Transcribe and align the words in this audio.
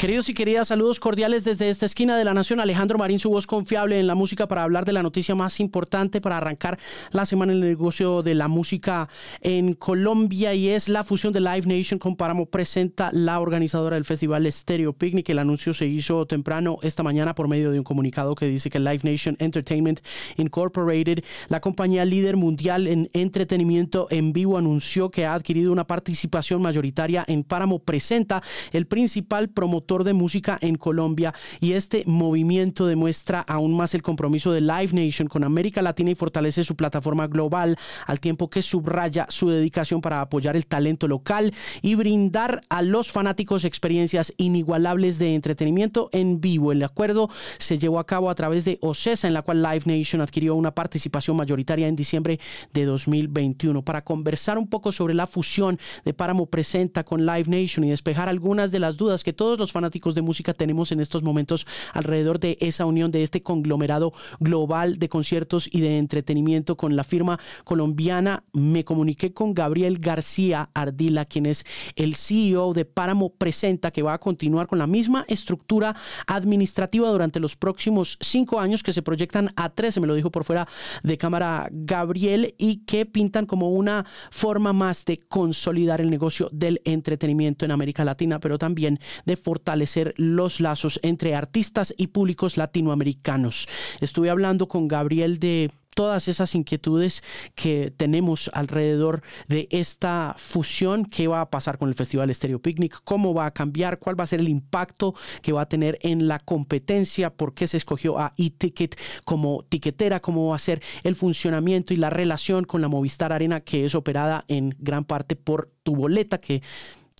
Queridos 0.00 0.30
y 0.30 0.32
queridas, 0.32 0.68
saludos 0.68 0.98
cordiales 0.98 1.44
desde 1.44 1.68
esta 1.68 1.84
esquina 1.84 2.16
de 2.16 2.24
la 2.24 2.32
Nación. 2.32 2.58
Alejandro 2.58 2.96
Marín, 2.96 3.18
su 3.18 3.28
voz 3.28 3.46
confiable 3.46 4.00
en 4.00 4.06
la 4.06 4.14
música 4.14 4.48
para 4.48 4.62
hablar 4.62 4.86
de 4.86 4.94
la 4.94 5.02
noticia 5.02 5.34
más 5.34 5.60
importante 5.60 6.22
para 6.22 6.38
arrancar 6.38 6.78
la 7.10 7.26
semana 7.26 7.52
en 7.52 7.58
el 7.58 7.68
negocio 7.68 8.22
de 8.22 8.34
la 8.34 8.48
música 8.48 9.10
en 9.42 9.74
Colombia 9.74 10.54
y 10.54 10.70
es 10.70 10.88
la 10.88 11.04
fusión 11.04 11.34
de 11.34 11.40
Live 11.40 11.66
Nation 11.66 11.98
con 11.98 12.16
Páramo 12.16 12.46
presenta 12.46 13.10
la 13.12 13.40
organizadora 13.40 13.96
del 13.96 14.06
festival 14.06 14.50
Stereo 14.50 14.94
Picnic. 14.94 15.28
El 15.28 15.38
anuncio 15.38 15.74
se 15.74 15.84
hizo 15.84 16.24
temprano 16.24 16.78
esta 16.80 17.02
mañana 17.02 17.34
por 17.34 17.46
medio 17.46 17.70
de 17.70 17.76
un 17.76 17.84
comunicado 17.84 18.34
que 18.34 18.46
dice 18.46 18.70
que 18.70 18.80
Live 18.80 19.00
Nation 19.02 19.36
Entertainment 19.38 20.00
Incorporated, 20.38 21.22
la 21.48 21.60
compañía 21.60 22.06
líder 22.06 22.38
mundial 22.38 22.86
en 22.86 23.10
entretenimiento 23.12 24.06
en 24.08 24.32
vivo, 24.32 24.56
anunció 24.56 25.10
que 25.10 25.26
ha 25.26 25.34
adquirido 25.34 25.70
una 25.72 25.86
participación 25.86 26.62
mayoritaria 26.62 27.22
en 27.28 27.44
Páramo 27.44 27.80
presenta, 27.80 28.42
el 28.72 28.86
principal 28.86 29.50
promotor 29.50 29.89
de 29.90 30.12
música 30.12 30.56
en 30.60 30.76
Colombia 30.76 31.34
y 31.58 31.72
este 31.72 32.04
movimiento 32.06 32.86
demuestra 32.86 33.40
aún 33.40 33.76
más 33.76 33.92
el 33.92 34.02
compromiso 34.02 34.52
de 34.52 34.60
Live 34.60 34.90
Nation 34.92 35.26
con 35.26 35.42
América 35.42 35.82
Latina 35.82 36.12
y 36.12 36.14
fortalece 36.14 36.62
su 36.62 36.76
plataforma 36.76 37.26
global 37.26 37.76
al 38.06 38.20
tiempo 38.20 38.48
que 38.48 38.62
subraya 38.62 39.26
su 39.28 39.50
dedicación 39.50 40.00
para 40.00 40.20
apoyar 40.20 40.56
el 40.56 40.66
talento 40.66 41.08
local 41.08 41.52
y 41.82 41.96
brindar 41.96 42.62
a 42.68 42.82
los 42.82 43.10
fanáticos 43.10 43.64
experiencias 43.64 44.32
inigualables 44.36 45.18
de 45.18 45.34
entretenimiento 45.34 46.08
en 46.12 46.40
vivo. 46.40 46.70
El 46.70 46.84
acuerdo 46.84 47.28
se 47.58 47.78
llevó 47.78 47.98
a 47.98 48.06
cabo 48.06 48.30
a 48.30 48.34
través 48.36 48.64
de 48.64 48.78
OCESA 48.80 49.26
en 49.26 49.34
la 49.34 49.42
cual 49.42 49.60
Live 49.60 49.82
Nation 49.86 50.20
adquirió 50.20 50.54
una 50.54 50.72
participación 50.72 51.36
mayoritaria 51.36 51.88
en 51.88 51.96
diciembre 51.96 52.38
de 52.72 52.84
2021 52.84 53.82
para 53.82 54.04
conversar 54.04 54.56
un 54.56 54.68
poco 54.68 54.92
sobre 54.92 55.14
la 55.14 55.26
fusión 55.26 55.80
de 56.04 56.14
Páramo 56.14 56.46
Presenta 56.46 57.02
con 57.02 57.26
Live 57.26 57.46
Nation 57.48 57.84
y 57.84 57.90
despejar 57.90 58.28
algunas 58.28 58.70
de 58.70 58.78
las 58.78 58.96
dudas 58.96 59.24
que 59.24 59.32
todos 59.32 59.58
los 59.58 59.72
fanáticos 59.72 59.79
de 59.88 60.22
música 60.22 60.52
tenemos 60.52 60.92
en 60.92 61.00
estos 61.00 61.22
momentos 61.22 61.66
alrededor 61.92 62.38
de 62.38 62.58
esa 62.60 62.84
unión, 62.84 63.10
de 63.10 63.22
este 63.22 63.42
conglomerado 63.42 64.12
global 64.38 64.98
de 64.98 65.08
conciertos 65.08 65.68
y 65.70 65.80
de 65.80 65.98
entretenimiento 65.98 66.76
con 66.76 66.96
la 66.96 67.04
firma 67.04 67.38
colombiana. 67.64 68.44
Me 68.52 68.84
comuniqué 68.84 69.32
con 69.32 69.54
Gabriel 69.54 69.98
García 69.98 70.70
Ardila, 70.74 71.24
quien 71.24 71.46
es 71.46 71.64
el 71.96 72.14
CEO 72.14 72.72
de 72.72 72.84
Páramo 72.84 73.30
Presenta, 73.30 73.90
que 73.90 74.02
va 74.02 74.14
a 74.14 74.18
continuar 74.18 74.66
con 74.66 74.78
la 74.78 74.86
misma 74.86 75.24
estructura 75.28 75.96
administrativa 76.26 77.08
durante 77.08 77.40
los 77.40 77.56
próximos 77.56 78.18
cinco 78.20 78.60
años 78.60 78.82
que 78.82 78.92
se 78.92 79.02
proyectan 79.02 79.50
a 79.56 79.70
13, 79.70 80.00
me 80.00 80.06
lo 80.06 80.14
dijo 80.14 80.30
por 80.30 80.44
fuera 80.44 80.68
de 81.02 81.16
cámara 81.16 81.68
Gabriel, 81.70 82.54
y 82.58 82.84
que 82.84 83.06
pintan 83.06 83.46
como 83.46 83.70
una 83.70 84.04
forma 84.30 84.72
más 84.72 85.04
de 85.04 85.16
consolidar 85.16 86.00
el 86.00 86.10
negocio 86.10 86.48
del 86.52 86.80
entretenimiento 86.84 87.64
en 87.64 87.70
América 87.70 88.04
Latina, 88.04 88.40
pero 88.40 88.58
también 88.58 88.98
de 89.24 89.36
fortalecer 89.36 89.69
los 90.16 90.60
lazos 90.60 91.00
entre 91.02 91.34
artistas 91.34 91.94
y 91.96 92.08
públicos 92.08 92.56
latinoamericanos. 92.56 93.68
Estuve 94.00 94.30
hablando 94.30 94.68
con 94.68 94.88
Gabriel 94.88 95.38
de 95.38 95.70
todas 95.94 96.28
esas 96.28 96.54
inquietudes 96.54 97.22
que 97.54 97.92
tenemos 97.96 98.50
alrededor 98.54 99.22
de 99.48 99.68
esta 99.70 100.34
fusión, 100.38 101.04
qué 101.04 101.28
va 101.28 101.40
a 101.40 101.50
pasar 101.50 101.78
con 101.78 101.88
el 101.88 101.94
Festival 101.94 102.34
Stereo 102.34 102.60
Picnic, 102.60 103.00
cómo 103.04 103.34
va 103.34 103.46
a 103.46 103.50
cambiar, 103.50 103.98
cuál 103.98 104.18
va 104.18 104.24
a 104.24 104.28
ser 104.28 104.40
el 104.40 104.48
impacto 104.48 105.14
que 105.42 105.52
va 105.52 105.62
a 105.62 105.68
tener 105.68 105.98
en 106.02 106.28
la 106.28 106.38
competencia, 106.38 107.30
por 107.30 107.54
qué 107.54 107.66
se 107.66 107.76
escogió 107.76 108.18
a 108.18 108.32
eTicket 108.36 108.98
como 109.24 109.64
tiquetera, 109.68 110.20
cómo 110.20 110.48
va 110.48 110.56
a 110.56 110.60
ser 110.60 110.80
el 111.02 111.16
funcionamiento 111.16 111.92
y 111.92 111.96
la 111.96 112.10
relación 112.10 112.64
con 112.64 112.80
la 112.80 112.88
Movistar 112.88 113.32
Arena 113.32 113.60
que 113.60 113.84
es 113.84 113.94
operada 113.94 114.44
en 114.48 114.74
gran 114.78 115.04
parte 115.04 115.36
por 115.36 115.70
tu 115.82 115.96
boleta 115.96 116.38
que 116.38 116.62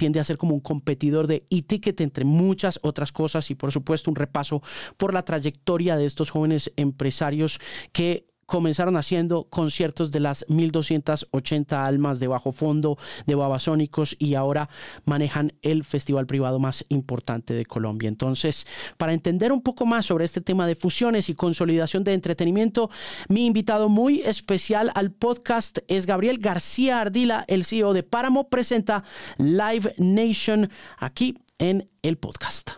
tiende 0.00 0.18
a 0.18 0.24
ser 0.24 0.38
como 0.38 0.54
un 0.54 0.60
competidor 0.60 1.26
de 1.26 1.44
e-ticket, 1.50 2.00
entre 2.00 2.24
muchas 2.24 2.80
otras 2.82 3.12
cosas, 3.12 3.50
y 3.50 3.54
por 3.54 3.70
supuesto 3.70 4.10
un 4.10 4.16
repaso 4.16 4.62
por 4.96 5.12
la 5.12 5.26
trayectoria 5.26 5.98
de 5.98 6.06
estos 6.06 6.30
jóvenes 6.30 6.72
empresarios 6.76 7.60
que 7.92 8.29
comenzaron 8.50 8.96
haciendo 8.96 9.44
conciertos 9.44 10.10
de 10.10 10.18
las 10.18 10.44
1280 10.48 11.86
almas 11.86 12.18
de 12.18 12.26
bajo 12.26 12.50
fondo 12.50 12.98
de 13.24 13.36
babasónicos 13.36 14.16
y 14.18 14.34
ahora 14.34 14.68
manejan 15.04 15.52
el 15.62 15.84
festival 15.84 16.26
privado 16.26 16.58
más 16.58 16.84
importante 16.88 17.54
de 17.54 17.64
Colombia. 17.64 18.08
Entonces, 18.08 18.66
para 18.96 19.12
entender 19.12 19.52
un 19.52 19.62
poco 19.62 19.86
más 19.86 20.06
sobre 20.06 20.24
este 20.24 20.40
tema 20.40 20.66
de 20.66 20.74
fusiones 20.74 21.28
y 21.28 21.34
consolidación 21.34 22.02
de 22.02 22.12
entretenimiento, 22.12 22.90
mi 23.28 23.46
invitado 23.46 23.88
muy 23.88 24.20
especial 24.22 24.90
al 24.96 25.12
podcast 25.12 25.78
es 25.86 26.04
Gabriel 26.04 26.38
García 26.38 27.00
Ardila, 27.00 27.44
el 27.46 27.64
CEO 27.64 27.92
de 27.92 28.02
Páramo, 28.02 28.48
presenta 28.48 29.04
Live 29.38 29.94
Nation 29.96 30.68
aquí 30.98 31.38
en 31.58 31.88
el 32.02 32.18
podcast. 32.18 32.70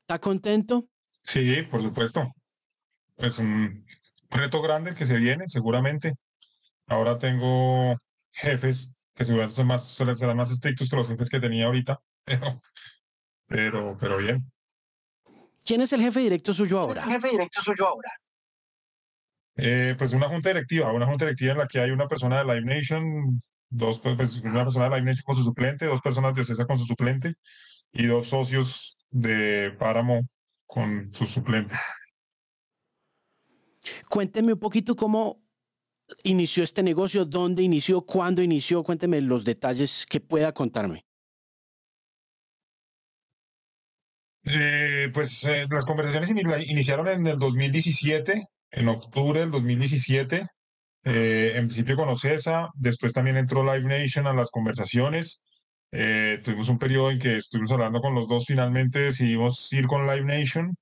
¿Está 0.00 0.18
contento? 0.18 0.88
Sí, 1.20 1.60
por 1.70 1.82
supuesto. 1.82 2.32
Es 3.16 3.38
un 3.38 3.83
reto 4.34 4.60
grande 4.60 4.94
que 4.94 5.06
se 5.06 5.16
viene, 5.16 5.44
seguramente. 5.48 6.14
Ahora 6.86 7.18
tengo 7.18 7.96
jefes 8.32 8.94
que 9.14 9.24
seguramente 9.24 9.56
son 9.56 9.66
más, 9.68 9.84
serán 9.86 10.36
más 10.36 10.50
estrictos 10.50 10.90
que 10.90 10.96
los 10.96 11.08
jefes 11.08 11.30
que 11.30 11.40
tenía 11.40 11.66
ahorita, 11.66 12.00
pero, 12.24 12.60
pero, 13.46 13.96
pero 13.98 14.18
bien. 14.18 14.44
¿Quién 15.64 15.80
es 15.80 15.92
el 15.92 16.02
jefe 16.02 16.20
directo 16.20 16.52
suyo 16.52 16.78
ahora? 16.78 17.02
el 17.02 17.10
jefe 17.10 17.30
directo 17.30 17.62
suyo 17.62 17.88
ahora? 17.88 18.10
Eh, 19.56 19.94
pues 19.96 20.12
una 20.12 20.28
junta 20.28 20.48
directiva, 20.50 20.92
una 20.92 21.06
junta 21.06 21.24
directiva 21.24 21.52
en 21.52 21.58
la 21.58 21.68
que 21.68 21.78
hay 21.78 21.90
una 21.90 22.08
persona 22.08 22.38
de 22.38 22.44
Live 22.44 22.74
Nation, 22.74 23.40
dos, 23.70 24.00
pues, 24.00 24.16
pues 24.16 24.42
una 24.42 24.64
persona 24.64 24.88
de 24.88 24.96
Live 24.96 25.06
Nation 25.06 25.22
con 25.24 25.36
su 25.36 25.44
suplente, 25.44 25.86
dos 25.86 26.02
personas 26.02 26.34
de 26.34 26.42
OCESA 26.42 26.66
con 26.66 26.76
su 26.76 26.84
suplente 26.84 27.34
y 27.92 28.06
dos 28.06 28.26
socios 28.26 28.98
de 29.10 29.70
Páramo 29.78 30.22
con 30.66 31.10
su 31.10 31.26
suplente. 31.26 31.76
Cuénteme 34.08 34.52
un 34.52 34.58
poquito 34.58 34.96
cómo 34.96 35.42
inició 36.22 36.64
este 36.64 36.82
negocio, 36.82 37.24
dónde 37.24 37.62
inició, 37.62 38.02
cuándo 38.02 38.42
inició, 38.42 38.82
cuénteme 38.82 39.20
los 39.20 39.44
detalles 39.44 40.06
que 40.08 40.20
pueda 40.20 40.52
contarme. 40.52 41.04
Eh, 44.46 45.08
pues 45.12 45.44
eh, 45.44 45.66
las 45.70 45.86
conversaciones 45.86 46.30
iniciaron 46.30 47.08
en 47.08 47.26
el 47.26 47.38
2017, 47.38 48.46
en 48.70 48.88
octubre 48.88 49.40
del 49.40 49.50
2017. 49.50 50.46
Eh, 51.06 51.52
en 51.56 51.66
principio 51.66 51.96
con 51.96 52.08
OCESA, 52.08 52.70
después 52.74 53.12
también 53.12 53.36
entró 53.36 53.62
Live 53.62 53.86
Nation 53.88 54.26
a 54.26 54.34
las 54.34 54.50
conversaciones. 54.50 55.42
tuvimos 55.90 56.68
un 56.68 56.78
periodo 56.78 57.10
en 57.10 57.18
que 57.18 57.36
estuvimos 57.36 57.70
hablando 57.72 58.00
con 58.00 58.14
los 58.14 58.26
dos, 58.26 58.46
finalmente 58.46 58.98
decidimos 59.00 59.72
ir 59.72 59.86
con 59.86 60.06
Live 60.06 60.24
Nation. 60.24 60.74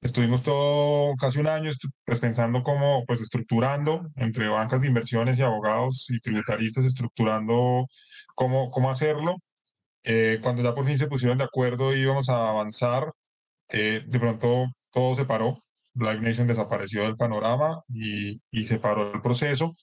Estuvimos 0.00 0.42
todo 0.44 1.14
casi 1.16 1.40
un 1.40 1.48
año 1.48 1.70
pues, 2.04 2.20
pensando 2.20 2.62
cómo, 2.62 3.04
pues 3.06 3.20
estructurando 3.20 4.08
entre 4.16 4.48
bancas 4.48 4.80
de 4.80 4.88
inversiones 4.88 5.38
y 5.38 5.42
abogados 5.42 6.06
y 6.10 6.20
tributaristas, 6.20 6.84
estructurando 6.84 7.86
cómo, 8.34 8.70
cómo 8.70 8.90
hacerlo. 8.90 9.36
Eh, 10.04 10.38
cuando 10.42 10.62
ya 10.62 10.74
por 10.74 10.86
fin 10.86 10.98
se 10.98 11.08
pusieron 11.08 11.38
de 11.38 11.44
acuerdo 11.44 11.94
y 11.94 12.00
íbamos 12.02 12.28
a 12.28 12.50
avanzar, 12.50 13.12
eh, 13.68 14.02
de 14.06 14.20
pronto 14.20 14.66
todo 14.92 15.14
se 15.16 15.24
paró. 15.24 15.62
Live 15.94 16.20
Nation 16.20 16.46
desapareció 16.46 17.02
del 17.02 17.16
panorama 17.16 17.82
y, 17.88 18.40
y 18.52 18.64
se 18.64 18.78
paró 18.78 19.12
el 19.12 19.20
proceso. 19.22 19.74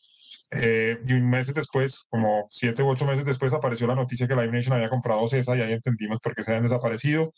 Eh, 0.52 0.98
y 1.06 1.14
un 1.14 1.30
mes 1.30 1.54
después, 1.54 2.06
como 2.10 2.48
siete 2.50 2.84
u 2.84 2.90
ocho 2.90 3.06
meses 3.06 3.26
después, 3.26 3.54
apareció 3.54 3.88
la 3.88 3.96
noticia 3.96 4.28
que 4.28 4.36
Live 4.36 4.52
Nation 4.52 4.76
había 4.76 4.90
comprado 4.90 5.28
CESA 5.28 5.58
y 5.58 5.62
ahí 5.62 5.74
entendimos 5.74 6.20
por 6.20 6.36
qué 6.36 6.44
se 6.44 6.52
habían 6.52 6.64
desaparecido. 6.64 7.34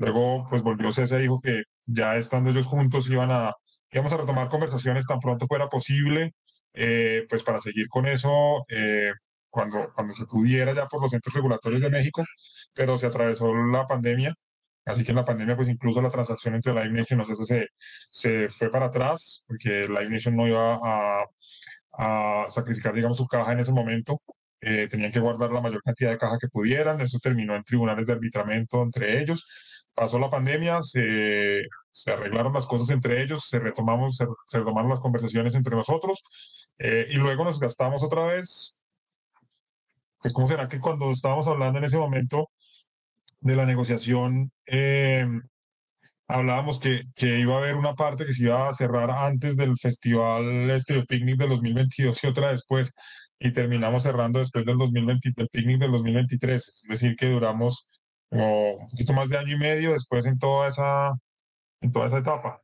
Luego, 0.00 0.46
pues 0.48 0.62
volvió 0.62 0.92
CESA 0.92 1.18
y 1.18 1.22
dijo 1.22 1.40
que 1.42 1.64
ya 1.84 2.16
estando 2.16 2.50
ellos 2.50 2.66
juntos 2.66 3.10
iban 3.10 3.30
a, 3.30 3.54
íbamos 3.92 4.12
a 4.14 4.16
retomar 4.16 4.48
conversaciones 4.48 5.06
tan 5.06 5.20
pronto 5.20 5.46
fuera 5.46 5.68
posible, 5.68 6.32
eh, 6.74 7.26
pues 7.28 7.42
para 7.42 7.60
seguir 7.60 7.88
con 7.88 8.06
eso 8.06 8.64
eh, 8.68 9.12
cuando, 9.50 9.92
cuando 9.94 10.14
se 10.14 10.24
pudiera 10.26 10.72
ya 10.74 10.86
por 10.86 11.02
los 11.02 11.10
centros 11.10 11.34
regulatorios 11.34 11.82
de 11.82 11.90
México, 11.90 12.24
pero 12.72 12.96
se 12.96 13.06
atravesó 13.08 13.54
la 13.54 13.86
pandemia, 13.86 14.34
así 14.86 15.04
que 15.04 15.10
en 15.12 15.16
la 15.16 15.24
pandemia 15.26 15.56
pues 15.56 15.68
incluso 15.68 16.00
la 16.00 16.10
transacción 16.10 16.54
entre 16.54 16.72
Live 16.72 16.90
Nation 16.92 17.20
y 17.20 17.24
CESA 17.26 17.44
se, 17.44 17.68
se 18.10 18.48
fue 18.48 18.70
para 18.70 18.86
atrás, 18.86 19.44
porque 19.46 19.86
Live 19.86 20.08
Nation 20.08 20.34
no 20.34 20.48
iba 20.48 20.78
a, 20.82 21.24
a 21.92 22.46
sacrificar, 22.48 22.94
digamos, 22.94 23.18
su 23.18 23.26
caja 23.26 23.52
en 23.52 23.60
ese 23.60 23.72
momento, 23.72 24.22
eh, 24.62 24.88
tenían 24.90 25.12
que 25.12 25.20
guardar 25.20 25.50
la 25.52 25.60
mayor 25.60 25.82
cantidad 25.82 26.10
de 26.10 26.18
caja 26.18 26.38
que 26.40 26.48
pudieran, 26.48 27.00
eso 27.02 27.18
terminó 27.18 27.54
en 27.56 27.64
tribunales 27.64 28.06
de 28.06 28.14
arbitramiento 28.14 28.82
entre 28.82 29.20
ellos, 29.20 29.46
pasó 29.94 30.18
la 30.18 30.30
pandemia, 30.30 30.80
se, 30.82 31.62
se 31.90 32.12
arreglaron 32.12 32.52
las 32.52 32.66
cosas 32.66 32.90
entre 32.90 33.22
ellos, 33.22 33.44
se, 33.48 33.58
retomamos, 33.58 34.16
se, 34.16 34.58
retomaron 34.58 34.90
las 34.90 35.00
conversaciones 35.00 35.54
entre 35.54 35.76
nosotros 35.76 36.22
eh, 36.78 37.06
y 37.10 37.14
luego 37.14 37.44
nos 37.44 37.60
gastamos 37.60 38.02
otra 38.02 38.24
vez. 38.24 38.82
Pues, 40.20 40.34
¿cómo 40.34 40.48
será 40.48 40.68
que 40.68 40.80
cuando 40.80 41.10
estábamos 41.10 41.48
hablando 41.48 41.78
en 41.78 41.84
ese 41.84 41.98
momento 41.98 42.50
de 43.40 43.56
la 43.56 43.64
negociación, 43.66 44.52
eh, 44.66 45.26
hablábamos 46.28 46.78
que, 46.78 47.04
que, 47.14 47.38
iba 47.40 47.54
a 47.54 47.58
haber 47.58 47.74
una 47.74 47.94
parte 47.94 48.26
que 48.26 48.32
se 48.34 48.44
iba 48.44 48.68
a 48.68 48.72
cerrar 48.72 49.10
antes 49.10 49.56
del 49.56 49.78
festival 49.78 50.70
este 50.70 51.04
Picnic 51.06 51.38
del 51.38 51.48
2022 51.50 52.22
y 52.22 52.26
otra 52.26 52.50
después, 52.50 52.94
y 53.38 53.52
terminamos 53.52 54.02
cerrando 54.02 54.38
después 54.38 54.64
del 54.66 54.76
2020, 54.76 55.32
del 55.34 55.48
Picnic 55.48 55.80
del 55.80 55.92
2023, 55.92 56.68
es 56.68 56.86
decir, 56.88 57.16
que 57.16 57.26
duramos 57.30 57.86
como 58.30 58.76
un 58.76 58.88
poquito 58.88 59.12
más 59.12 59.28
de 59.28 59.38
año 59.38 59.54
y 59.54 59.58
medio 59.58 59.92
después 59.92 60.24
en 60.24 60.38
toda 60.38 60.68
esa, 60.68 61.12
en 61.80 61.92
toda 61.92 62.06
esa 62.06 62.18
etapa. 62.18 62.62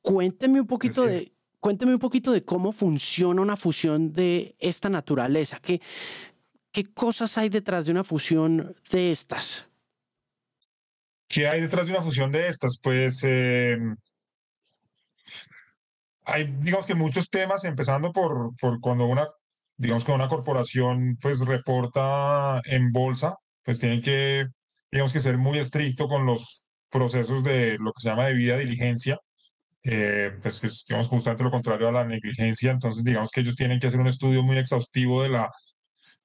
Cuénteme 0.00 0.60
un 0.60 0.66
poquito 0.66 1.04
de, 1.04 1.32
cuénteme 1.60 1.92
un 1.92 1.98
poquito 1.98 2.30
de 2.30 2.44
cómo 2.44 2.72
funciona 2.72 3.42
una 3.42 3.56
fusión 3.56 4.12
de 4.12 4.54
esta 4.60 4.88
naturaleza. 4.88 5.58
¿Qué, 5.60 5.80
¿Qué 6.70 6.92
cosas 6.92 7.36
hay 7.38 7.48
detrás 7.48 7.86
de 7.86 7.92
una 7.92 8.04
fusión 8.04 8.76
de 8.90 9.10
estas? 9.10 9.66
¿Qué 11.28 11.48
hay 11.48 11.60
detrás 11.60 11.86
de 11.86 11.92
una 11.92 12.02
fusión 12.02 12.30
de 12.30 12.46
estas? 12.46 12.78
Pues 12.80 13.24
em, 13.24 13.96
hay, 16.26 16.44
digamos 16.60 16.86
que 16.86 16.94
muchos 16.94 17.30
temas, 17.30 17.64
empezando 17.64 18.12
por, 18.12 18.54
por 18.60 18.80
cuando 18.80 19.06
una, 19.06 19.28
digamos 19.76 20.04
que 20.04 20.12
una 20.12 20.28
corporación 20.28 21.16
pues 21.20 21.40
reporta 21.40 22.60
en 22.64 22.92
bolsa, 22.92 23.36
pues 23.66 23.80
tienen 23.80 24.00
que, 24.02 24.46
digamos 24.90 25.12
que 25.12 25.20
ser 25.20 25.38
muy 25.38 25.58
estricto 25.58 26.08
con 26.08 26.24
los 26.24 26.66
procesos 26.90 27.44
de 27.44 27.76
lo 27.78 27.92
que 27.92 28.00
se 28.00 28.10
llama 28.10 28.26
debida 28.26 28.56
diligencia, 28.58 29.18
eh, 29.82 30.32
pues 30.42 30.60
que 30.60 30.68
es, 30.68 30.84
digamos, 30.88 31.08
justamente 31.08 31.44
lo 31.44 31.50
contrario 31.50 31.88
a 31.88 31.92
la 31.92 32.04
negligencia, 32.04 32.70
entonces 32.72 33.04
digamos 33.04 33.30
que 33.30 33.40
ellos 33.42 33.56
tienen 33.56 33.80
que 33.80 33.88
hacer 33.88 34.00
un 34.00 34.06
estudio 34.08 34.42
muy 34.42 34.58
exhaustivo 34.58 35.22
de, 35.22 35.30
la, 35.30 35.50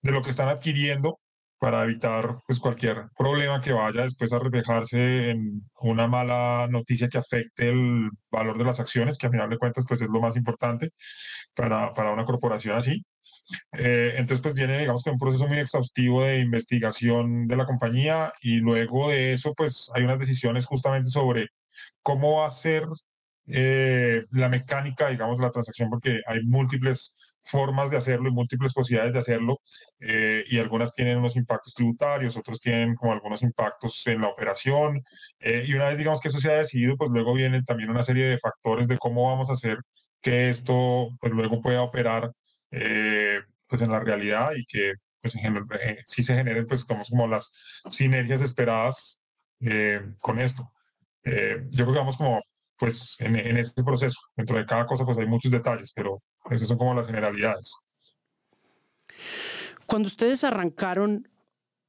de 0.01 0.11
lo 0.11 0.23
que 0.23 0.31
están 0.31 0.49
adquiriendo 0.49 1.19
para 1.59 1.83
evitar 1.83 2.38
pues, 2.47 2.59
cualquier 2.59 3.05
problema 3.17 3.61
que 3.61 3.73
vaya 3.73 4.03
después 4.03 4.33
a 4.33 4.39
reflejarse 4.39 5.31
en 5.31 5.63
una 5.81 6.07
mala 6.07 6.67
noticia 6.69 7.07
que 7.09 7.19
afecte 7.19 7.69
el 7.69 8.09
valor 8.31 8.57
de 8.57 8.65
las 8.65 8.79
acciones, 8.79 9.17
que 9.17 9.27
a 9.27 9.31
final 9.31 9.49
de 9.49 9.57
cuentas 9.59 9.85
pues, 9.87 10.01
es 10.01 10.09
lo 10.09 10.21
más 10.21 10.35
importante 10.37 10.91
para, 11.55 11.94
para 11.94 12.11
una 12.13 12.25
corporación 12.25 12.77
así. 12.77 13.03
Eh, 13.74 14.13
entonces, 14.18 14.42
pues 14.42 14.53
viene, 14.56 14.80
digamos 14.80 15.03
que 15.03 15.12
un 15.12 15.18
proceso 15.18 15.48
muy 15.48 15.59
exhaustivo 15.59 16.24
de 16.24 16.39
investigación 16.39 17.48
de 17.48 17.56
la 17.56 17.65
compañía 17.65 18.33
y 18.42 18.57
luego 18.57 19.09
de 19.09 19.33
eso, 19.33 19.53
pues 19.56 19.92
hay 19.95 20.03
unas 20.03 20.19
decisiones 20.19 20.65
justamente 20.65 21.09
sobre 21.09 21.48
cómo 22.01 22.44
hacer 22.44 22.86
eh, 23.48 24.25
la 24.31 24.50
mecánica, 24.50 25.09
digamos, 25.09 25.39
la 25.39 25.51
transacción, 25.51 25.89
porque 25.89 26.21
hay 26.27 26.44
múltiples 26.44 27.15
formas 27.44 27.89
de 27.92 27.98
hacerlo 27.98 28.30
y 28.30 28.31
múltiples 28.31 28.74
posibilidades 28.74 29.13
de 29.13 29.19
hacerlo 29.19 29.62
eh, 30.00 30.44
y 30.47 30.59
algunas 30.59 30.94
tienen 30.94 31.18
unos 31.18 31.36
impactos 31.36 31.74
tributarios, 31.74 32.38
otros 32.38 32.59
tienen 32.59 32.95
como 32.95 33.13
algunos 33.13 33.42
impactos 33.44 34.06
en 34.07 34.21
la 34.21 34.27
operación 34.27 35.01
eh, 35.39 35.63
y 35.65 35.74
una 35.74 35.89
vez 35.89 35.97
digamos 35.97 36.21
que 36.21 36.27
eso 36.30 36.39
se 36.39 36.51
ha 36.51 36.57
decidido, 36.57 36.95
pues 36.97 37.09
luego 37.12 37.33
vienen 37.33 37.63
también 37.65 37.89
una 37.89 38.04
serie 38.04 38.25
de 38.25 38.39
factores 38.39 38.88
de 38.88 38.97
cómo 38.97 39.27
vamos 39.30 39.50
a 39.50 39.54
hacer 39.54 39.80
que 40.21 40.50
esto 40.50 41.09
pues 41.19 41.33
luego 41.33 41.62
pueda 41.62 41.81
operar 41.81 42.31
eh, 42.71 43.41
pues 43.68 43.81
en 43.81 43.91
la 43.91 44.00
realidad 44.00 44.51
y 44.56 44.65
que 44.65 44.94
pues 45.21 45.35
en 45.35 45.68
sí 46.06 46.23
se 46.23 46.35
generen 46.35 46.65
pues 46.65 46.83
como, 46.83 47.03
como 47.03 47.27
las 47.27 47.53
sinergias 47.89 48.41
esperadas 48.41 49.21
con 50.21 50.39
esto. 50.39 50.71
yo 51.23 51.85
creo 51.85 51.94
que 51.94 52.00
vamos 52.00 52.18
como 52.18 52.41
pues 52.77 53.15
en, 53.19 53.35
en 53.35 53.57
este 53.57 53.83
proceso, 53.83 54.19
dentro 54.35 54.57
de 54.57 54.65
cada 54.65 54.88
cosa 54.88 55.06
pues 55.06 55.19
hay 55.19 55.27
muchos 55.27 55.51
detalles, 55.51 55.94
pero 55.94 56.23
esas 56.50 56.68
son 56.68 56.79
como 56.79 56.95
las 56.95 57.06
generalidades. 57.06 57.75
Cuando 59.85 60.07
ustedes 60.07 60.44
arrancaron 60.44 61.27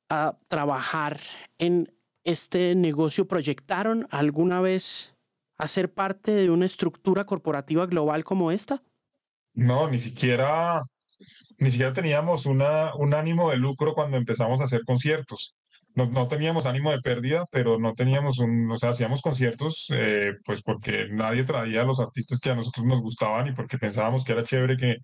a 0.09 0.37
trabajar 0.49 1.21
en 1.59 1.93
este 2.25 2.75
negocio, 2.75 3.27
¿proyectaron 3.27 4.07
alguna 4.11 4.61
vez 4.61 5.15
a 5.57 5.69
ser 5.69 5.93
parte 5.93 6.33
de 6.33 6.51
una 6.51 6.67
estructura 6.67 7.25
corporativa 7.25 7.87
global 7.87 8.25
como 8.25 8.51
esta? 8.51 8.83
No, 9.55 9.89
ni 9.89 9.99
siquiera, 9.99 10.83
ni 11.59 11.71
siquiera 11.71 11.93
teníamos 11.93 12.47
una, 12.47 12.95
un 12.97 13.15
ánimo 13.15 13.51
de 13.51 13.57
lucro 13.59 13.95
cuando 13.95 14.17
empezamos 14.17 14.61
a 14.61 14.65
hacer 14.65 14.83
conciertos. 14.85 15.55
No, 15.95 16.07
no, 16.07 16.27
teníamos 16.29 16.65
ánimo 16.67 16.91
de 16.91 17.01
pérdida, 17.03 17.45
pero 17.51 17.79
no 17.79 17.93
teníamos 17.95 18.39
un, 18.39 18.71
o 18.71 18.77
sea, 18.79 18.91
hacíamos 18.91 19.21
conciertos, 19.23 19.89
eh, 19.95 20.33
pues 20.45 20.63
porque 20.63 21.09
nadie 21.11 21.45
traía 21.45 21.83
a 21.83 21.85
los 21.85 22.01
artistas 22.01 22.41
que 22.41 22.51
a 22.51 22.55
nosotros 22.55 22.87
nos 22.87 23.01
gustaban 23.03 23.49
y 23.49 23.53
porque 23.53 23.77
pensábamos 23.79 24.25
que 24.25 24.33
era 24.33 24.43
chévere 24.45 24.77
que 24.79 24.97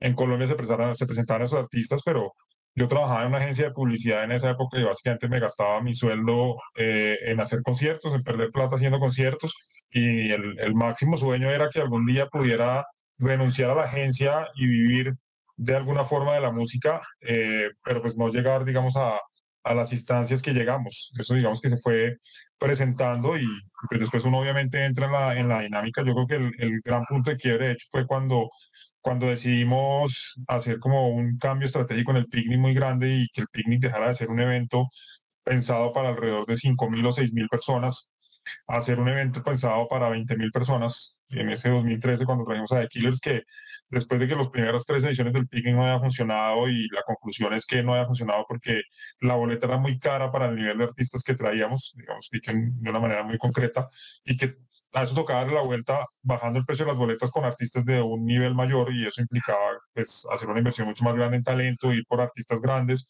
en 0.00 0.14
Colombia 0.14 0.46
se 0.46 0.54
presentaran, 0.54 0.94
se 0.96 1.06
presentaran 1.06 1.42
esos 1.44 1.58
artistas, 1.60 2.02
pero 2.04 2.32
yo 2.76 2.86
trabajaba 2.88 3.22
en 3.22 3.28
una 3.28 3.38
agencia 3.38 3.64
de 3.66 3.72
publicidad 3.72 4.22
en 4.24 4.32
esa 4.32 4.50
época 4.50 4.78
y 4.78 4.84
básicamente 4.84 5.28
me 5.28 5.40
gastaba 5.40 5.80
mi 5.82 5.94
sueldo 5.94 6.56
eh, 6.76 7.16
en 7.22 7.40
hacer 7.40 7.62
conciertos, 7.62 8.14
en 8.14 8.22
perder 8.22 8.50
plata 8.52 8.76
haciendo 8.76 9.00
conciertos 9.00 9.52
y 9.90 10.30
el, 10.30 10.58
el 10.60 10.74
máximo 10.74 11.16
sueño 11.16 11.50
era 11.50 11.68
que 11.70 11.80
algún 11.80 12.06
día 12.06 12.26
pudiera 12.26 12.84
renunciar 13.18 13.70
a 13.70 13.74
la 13.74 13.84
agencia 13.84 14.48
y 14.54 14.66
vivir 14.66 15.14
de 15.56 15.76
alguna 15.76 16.04
forma 16.04 16.34
de 16.34 16.40
la 16.40 16.52
música, 16.52 17.00
eh, 17.20 17.70
pero 17.82 18.02
pues 18.02 18.16
no 18.16 18.28
llegar, 18.28 18.64
digamos, 18.64 18.96
a, 18.96 19.18
a 19.66 19.74
las 19.74 19.92
instancias 19.92 20.42
que 20.42 20.52
llegamos. 20.52 21.12
Eso 21.18 21.34
digamos 21.34 21.60
que 21.60 21.70
se 21.70 21.78
fue 21.78 22.18
presentando 22.58 23.36
y 23.36 23.46
pues, 23.88 24.00
después 24.00 24.24
uno 24.24 24.40
obviamente 24.40 24.84
entra 24.84 25.06
en 25.06 25.12
la, 25.12 25.38
en 25.38 25.48
la 25.48 25.60
dinámica. 25.62 26.02
Yo 26.04 26.14
creo 26.14 26.26
que 26.26 26.36
el, 26.36 26.52
el, 26.58 26.80
gran 26.84 27.04
punto 27.04 27.30
de 27.30 27.36
quiebre 27.36 27.66
de 27.66 27.72
hecho 27.72 27.88
fue 27.90 28.06
cuando, 28.06 28.50
cuando 29.00 29.26
decidimos 29.26 30.40
hacer 30.46 30.78
como 30.78 31.08
un 31.08 31.36
cambio 31.38 31.66
estratégico 31.66 32.12
en 32.12 32.18
el 32.18 32.26
picnic 32.28 32.58
muy 32.58 32.74
grande 32.74 33.08
y 33.16 33.28
que 33.28 33.42
el 33.42 33.48
picnic 33.48 33.80
dejara 33.80 34.08
de 34.08 34.14
ser 34.16 34.30
un 34.30 34.40
evento 34.40 34.88
pensado 35.44 35.92
para 35.92 36.10
alrededor 36.10 36.46
de 36.46 36.54
5.000 36.54 37.06
o 37.06 37.12
6.000 37.12 37.48
personas 37.48 38.10
a 38.68 38.80
ser 38.82 39.00
un 39.00 39.08
evento 39.08 39.42
pensado 39.42 39.88
para 39.88 40.10
20.000 40.10 40.52
personas 40.52 41.15
en 41.30 41.50
ese 41.50 41.70
2013 41.70 42.24
cuando 42.24 42.44
trajimos 42.44 42.72
a 42.72 42.80
The 42.80 42.88
Killers 42.88 43.20
que 43.20 43.42
después 43.88 44.20
de 44.20 44.28
que 44.28 44.34
las 44.34 44.48
primeras 44.48 44.84
tres 44.84 45.04
ediciones 45.04 45.32
del 45.32 45.48
picnic 45.48 45.74
no 45.74 45.84
haya 45.84 46.00
funcionado 46.00 46.68
y 46.68 46.88
la 46.88 47.02
conclusión 47.02 47.54
es 47.54 47.66
que 47.66 47.82
no 47.82 47.94
haya 47.94 48.06
funcionado 48.06 48.44
porque 48.48 48.82
la 49.20 49.34
boleta 49.34 49.66
era 49.66 49.78
muy 49.78 49.98
cara 49.98 50.30
para 50.32 50.48
el 50.48 50.56
nivel 50.56 50.78
de 50.78 50.84
artistas 50.84 51.22
que 51.22 51.34
traíamos, 51.34 51.92
digamos, 51.96 52.28
dicho 52.30 52.52
de 52.52 52.90
una 52.90 53.00
manera 53.00 53.22
muy 53.22 53.38
concreta, 53.38 53.88
y 54.24 54.36
que 54.36 54.56
a 54.92 55.02
eso 55.02 55.14
tocaba 55.14 55.40
darle 55.40 55.54
la 55.54 55.62
vuelta 55.62 56.06
bajando 56.22 56.58
el 56.58 56.64
precio 56.64 56.84
de 56.84 56.92
las 56.92 56.98
boletas 56.98 57.30
con 57.30 57.44
artistas 57.44 57.84
de 57.84 58.00
un 58.00 58.24
nivel 58.24 58.54
mayor 58.54 58.92
y 58.92 59.06
eso 59.06 59.20
implicaba 59.20 59.78
pues 59.92 60.26
hacer 60.32 60.48
una 60.48 60.58
inversión 60.58 60.88
mucho 60.88 61.04
más 61.04 61.14
grande 61.14 61.36
en 61.36 61.44
talento, 61.44 61.92
ir 61.92 62.04
por 62.08 62.20
artistas 62.20 62.60
grandes 62.60 63.08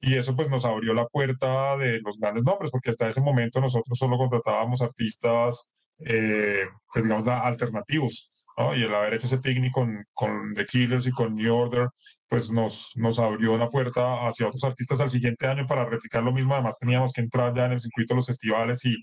y 0.00 0.16
eso 0.16 0.34
pues 0.34 0.48
nos 0.50 0.64
abrió 0.64 0.94
la 0.94 1.06
puerta 1.06 1.76
de 1.76 2.00
los 2.00 2.18
grandes 2.18 2.44
nombres 2.44 2.70
porque 2.72 2.90
hasta 2.90 3.08
ese 3.08 3.20
momento 3.20 3.60
nosotros 3.60 3.98
solo 3.98 4.18
contratábamos 4.18 4.82
artistas 4.82 5.70
eh, 6.00 6.66
pues 6.92 7.04
digamos 7.04 7.28
alternativos 7.28 8.32
y 8.76 8.82
el 8.82 8.94
haber 8.94 9.14
hecho 9.14 9.26
ese 9.26 9.38
picnic 9.38 9.72
con, 9.72 10.04
con 10.12 10.52
The 10.54 10.66
Killers 10.66 11.06
y 11.06 11.12
con 11.12 11.36
New 11.36 11.54
Order, 11.54 11.88
pues 12.28 12.50
nos, 12.50 12.92
nos 12.96 13.18
abrió 13.18 13.56
la 13.56 13.70
puerta 13.70 14.26
hacia 14.26 14.48
otros 14.48 14.64
artistas 14.64 15.00
al 15.00 15.10
siguiente 15.10 15.46
año 15.46 15.64
para 15.66 15.84
replicar 15.84 16.22
lo 16.22 16.32
mismo. 16.32 16.54
Además, 16.54 16.76
teníamos 16.78 17.12
que 17.12 17.20
entrar 17.20 17.54
ya 17.54 17.66
en 17.66 17.72
el 17.72 17.80
circuito 17.80 18.14
de 18.14 18.16
los 18.16 18.26
festivales 18.26 18.84
y, 18.84 18.96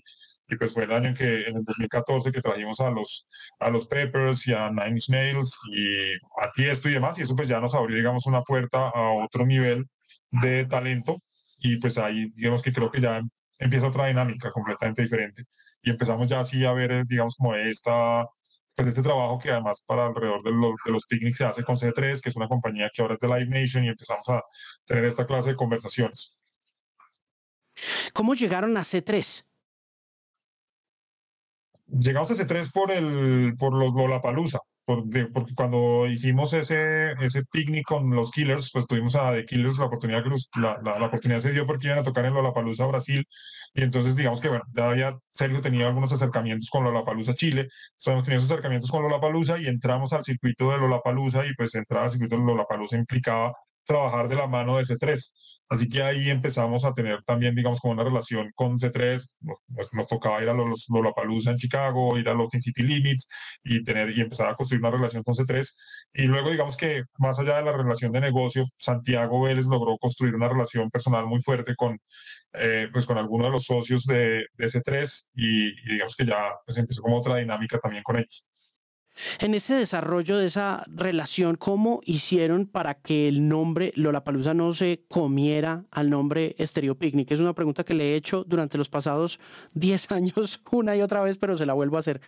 y 0.48 0.56
pues 0.56 0.74
fue 0.74 0.84
el 0.84 0.92
año 0.92 1.08
en 1.08 1.14
que, 1.14 1.44
en 1.46 1.56
el 1.56 1.64
2014, 1.64 2.32
que 2.32 2.42
trajimos 2.42 2.80
a 2.80 2.90
los, 2.90 3.26
a 3.58 3.70
los 3.70 3.86
Peppers 3.86 4.46
y 4.46 4.52
a 4.52 4.70
Nine 4.70 4.90
Inch 4.90 5.08
Nails 5.08 5.58
y 5.72 6.12
a 6.42 6.52
Tiesto 6.54 6.90
y 6.90 6.92
demás, 6.92 7.18
y 7.18 7.22
eso 7.22 7.34
pues 7.34 7.48
ya 7.48 7.58
nos 7.58 7.74
abrió, 7.74 7.96
digamos, 7.96 8.26
una 8.26 8.42
puerta 8.42 8.90
a 8.90 9.10
otro 9.24 9.46
nivel 9.46 9.86
de 10.30 10.66
talento. 10.66 11.22
Y 11.58 11.78
pues 11.78 11.96
ahí, 11.96 12.30
digamos 12.36 12.62
que 12.62 12.72
creo 12.72 12.90
que 12.90 13.00
ya 13.00 13.22
empieza 13.58 13.88
otra 13.88 14.06
dinámica 14.06 14.52
completamente 14.52 15.02
diferente 15.02 15.44
y 15.82 15.90
empezamos 15.90 16.28
ya 16.28 16.40
así 16.40 16.64
a 16.64 16.72
ver, 16.72 17.06
digamos, 17.06 17.36
como 17.36 17.54
esta 17.54 18.26
pues 18.74 18.88
este 18.88 19.02
trabajo 19.02 19.38
que 19.38 19.50
además 19.50 19.82
para 19.86 20.06
alrededor 20.06 20.42
de, 20.42 20.50
de 20.50 20.92
los 20.92 21.06
picnics 21.06 21.38
se 21.38 21.46
hace 21.46 21.64
con 21.64 21.76
C3, 21.76 22.20
que 22.20 22.28
es 22.28 22.36
una 22.36 22.46
compañía 22.46 22.90
que 22.94 23.00
ahora 23.00 23.14
es 23.14 23.20
de 23.20 23.26
Live 23.26 23.46
Nation 23.46 23.84
y 23.84 23.88
empezamos 23.88 24.28
a 24.28 24.42
tener 24.84 25.06
esta 25.06 25.24
clase 25.24 25.50
de 25.50 25.56
conversaciones. 25.56 26.38
¿Cómo 28.12 28.34
llegaron 28.34 28.76
a 28.76 28.80
C3? 28.80 29.46
Llegamos 31.86 32.30
a 32.30 32.34
C3 32.34 32.70
por, 32.70 32.90
el, 32.90 33.54
por 33.58 33.72
los 33.72 33.94
Lollapalooza 33.94 34.58
porque, 34.86 35.28
cuando 35.56 36.06
hicimos 36.06 36.52
ese, 36.52 37.12
ese 37.20 37.44
picnic 37.44 37.84
con 37.86 38.08
los 38.14 38.30
Killers, 38.30 38.70
pues 38.72 38.86
tuvimos 38.86 39.16
a 39.16 39.32
The 39.32 39.44
Killers 39.44 39.78
la 39.78 39.86
oportunidad 39.86 40.22
que 40.22 40.30
la, 40.60 40.80
la, 40.82 41.06
oportunidad 41.06 41.40
se 41.40 41.52
dio 41.52 41.66
porque 41.66 41.88
iban 41.88 41.98
a 41.98 42.02
tocar 42.04 42.24
en 42.24 42.34
Lollapalooza, 42.34 42.86
Brasil, 42.86 43.26
y 43.74 43.82
entonces 43.82 44.16
digamos 44.16 44.40
que 44.40 44.48
bueno, 44.48 44.64
ya 44.72 44.88
había 44.90 45.18
Sergio 45.30 45.60
tenía 45.60 45.86
algunos 45.86 46.12
acercamientos 46.12 46.70
con 46.70 46.84
Lollapalooza 46.84 47.34
Chile, 47.34 47.68
hemos 48.06 48.24
tenido 48.24 48.42
acercamientos 48.42 48.90
con 48.90 49.02
Lollapalooza 49.02 49.58
y 49.58 49.66
entramos 49.66 50.12
al 50.12 50.24
circuito 50.24 50.70
de 50.70 50.78
Lollapalooza 50.78 51.44
y 51.46 51.54
pues 51.54 51.74
entrar 51.74 52.04
al 52.04 52.10
circuito 52.10 52.36
de 52.36 52.44
Lollapalooza 52.44 52.96
implicaba 52.96 53.52
trabajar 53.84 54.28
de 54.28 54.36
la 54.36 54.46
mano 54.46 54.76
de 54.76 54.84
C3. 54.84 55.32
Así 55.68 55.88
que 55.88 56.02
ahí 56.02 56.30
empezamos 56.30 56.84
a 56.84 56.94
tener 56.94 57.22
también, 57.24 57.54
digamos, 57.54 57.80
como 57.80 57.92
una 57.94 58.04
relación 58.04 58.52
con 58.54 58.78
C3. 58.78 59.34
Pues 59.74 59.92
nos 59.94 60.06
tocaba 60.06 60.42
ir 60.42 60.48
a 60.48 60.54
los 60.54 60.86
Lollapalooza 60.88 61.50
en 61.50 61.56
Chicago, 61.56 62.16
ir 62.18 62.28
a 62.28 62.34
los 62.34 62.48
City 62.50 62.82
Limits 62.82 63.28
y, 63.64 63.82
tener, 63.82 64.16
y 64.16 64.20
empezar 64.20 64.48
a 64.48 64.54
construir 64.54 64.80
una 64.80 64.92
relación 64.92 65.22
con 65.24 65.34
C3. 65.34 65.68
Y 66.14 66.22
luego, 66.22 66.50
digamos 66.50 66.76
que 66.76 67.04
más 67.18 67.38
allá 67.40 67.56
de 67.56 67.64
la 67.64 67.72
relación 67.72 68.12
de 68.12 68.20
negocio, 68.20 68.66
Santiago 68.76 69.42
Vélez 69.42 69.66
logró 69.66 69.98
construir 69.98 70.34
una 70.34 70.48
relación 70.48 70.90
personal 70.90 71.26
muy 71.26 71.40
fuerte 71.42 71.74
con, 71.74 71.98
eh, 72.52 72.88
pues 72.92 73.06
con 73.06 73.18
algunos 73.18 73.48
de 73.48 73.52
los 73.52 73.64
socios 73.64 74.04
de, 74.06 74.46
de 74.54 74.66
C3 74.66 75.28
y, 75.34 75.74
digamos 75.90 76.16
que 76.16 76.26
ya 76.26 76.52
pues 76.64 76.78
empezó 76.78 77.02
como 77.02 77.18
otra 77.18 77.36
dinámica 77.36 77.78
también 77.78 78.02
con 78.02 78.16
ellos. 78.16 78.46
En 79.40 79.54
ese 79.54 79.74
desarrollo 79.74 80.36
de 80.36 80.46
esa 80.46 80.84
relación, 80.88 81.56
¿cómo 81.56 82.00
hicieron 82.04 82.66
para 82.66 82.94
que 82.94 83.28
el 83.28 83.48
nombre 83.48 83.92
Lollapalooza 83.96 84.54
no 84.54 84.74
se 84.74 85.04
comiera 85.08 85.84
al 85.90 86.10
nombre 86.10 86.54
Stereo 86.60 86.98
Picnic? 86.98 87.30
Es 87.30 87.40
una 87.40 87.54
pregunta 87.54 87.84
que 87.84 87.94
le 87.94 88.12
he 88.12 88.16
hecho 88.16 88.44
durante 88.44 88.78
los 88.78 88.88
pasados 88.88 89.40
10 89.74 90.12
años 90.12 90.62
una 90.70 90.96
y 90.96 91.02
otra 91.02 91.22
vez, 91.22 91.38
pero 91.38 91.56
se 91.56 91.66
la 91.66 91.72
vuelvo 91.72 91.96
a 91.96 92.00
hacer. 92.00 92.20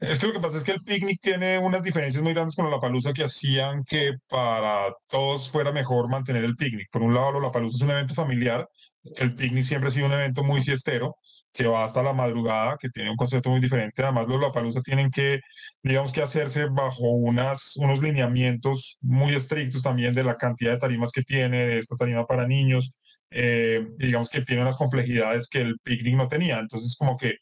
Es 0.00 0.20
que 0.20 0.28
lo 0.28 0.34
que 0.34 0.40
pasa 0.40 0.58
es 0.58 0.64
que 0.64 0.70
el 0.70 0.82
picnic 0.84 1.20
tiene 1.20 1.58
unas 1.58 1.82
diferencias 1.82 2.22
muy 2.22 2.32
grandes 2.32 2.54
con 2.54 2.70
la 2.70 2.78
palusa 2.78 3.12
que 3.12 3.24
hacían 3.24 3.82
que 3.84 4.12
para 4.28 4.94
todos 5.08 5.50
fuera 5.50 5.72
mejor 5.72 6.08
mantener 6.08 6.44
el 6.44 6.54
picnic. 6.54 6.88
Por 6.92 7.02
un 7.02 7.14
lado, 7.14 7.40
la 7.40 7.50
palusa 7.50 7.78
es 7.78 7.82
un 7.82 7.90
evento 7.90 8.14
familiar, 8.14 8.68
el 9.16 9.34
picnic 9.34 9.64
siempre 9.64 9.88
ha 9.88 9.90
sido 9.90 10.06
un 10.06 10.12
evento 10.12 10.44
muy 10.44 10.62
fiestero, 10.62 11.16
que 11.52 11.66
va 11.66 11.84
hasta 11.84 12.02
la 12.02 12.12
madrugada, 12.12 12.76
que 12.78 12.88
tiene 12.88 13.10
un 13.10 13.16
concepto 13.16 13.50
muy 13.50 13.60
diferente. 13.60 14.02
Además, 14.02 14.26
los 14.28 14.40
La 14.40 14.52
Palusa 14.52 14.80
tienen 14.82 15.10
que, 15.10 15.40
digamos 15.82 16.12
que 16.12 16.22
hacerse 16.22 16.66
bajo 16.66 17.08
unas, 17.10 17.76
unos 17.76 18.00
lineamientos 18.00 18.98
muy 19.00 19.34
estrictos 19.34 19.82
también 19.82 20.14
de 20.14 20.24
la 20.24 20.36
cantidad 20.36 20.72
de 20.72 20.78
tarimas 20.78 21.12
que 21.12 21.22
tiene, 21.22 21.66
de 21.66 21.78
esta 21.78 21.96
tarima 21.96 22.26
para 22.26 22.46
niños, 22.46 22.94
eh, 23.30 23.86
digamos 23.98 24.30
que 24.30 24.42
tiene 24.42 24.62
unas 24.62 24.76
complejidades 24.76 25.48
que 25.48 25.60
el 25.60 25.78
picnic 25.82 26.16
no 26.16 26.28
tenía. 26.28 26.58
Entonces, 26.58 26.96
como 26.98 27.16
que 27.16 27.36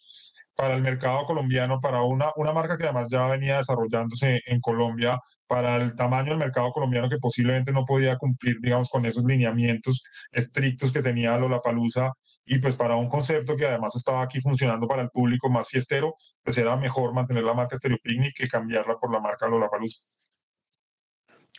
para 0.56 0.74
el 0.74 0.82
mercado 0.82 1.26
colombiano, 1.26 1.80
para 1.80 2.02
una, 2.02 2.32
una 2.36 2.52
marca 2.52 2.78
que 2.78 2.84
además 2.84 3.08
ya 3.10 3.26
venía 3.28 3.58
desarrollándose 3.58 4.40
en 4.46 4.60
Colombia, 4.60 5.18
para 5.46 5.76
el 5.76 5.94
tamaño 5.94 6.30
del 6.30 6.38
mercado 6.38 6.72
colombiano 6.72 7.08
que 7.08 7.18
posiblemente 7.18 7.72
no 7.72 7.84
podía 7.84 8.16
cumplir, 8.16 8.56
digamos, 8.60 8.88
con 8.88 9.06
esos 9.06 9.24
lineamientos 9.24 10.02
estrictos 10.32 10.92
que 10.92 11.02
tenía 11.02 11.36
Lollapalooza 11.36 12.12
y 12.46 12.58
pues 12.58 12.76
para 12.76 12.96
un 12.96 13.08
concepto 13.08 13.56
que 13.56 13.66
además 13.66 13.96
estaba 13.96 14.22
aquí 14.22 14.40
funcionando 14.40 14.86
para 14.86 15.02
el 15.02 15.10
público 15.10 15.50
más 15.50 15.68
fiestero, 15.68 16.14
pues 16.42 16.56
era 16.56 16.76
mejor 16.76 17.12
mantener 17.12 17.42
la 17.42 17.54
marca 17.54 17.76
Stereo 17.76 17.98
Picnic 18.02 18.34
que 18.36 18.48
cambiarla 18.48 18.96
por 18.98 19.12
la 19.12 19.20
marca 19.20 19.48
Lollapalooza. 19.48 19.98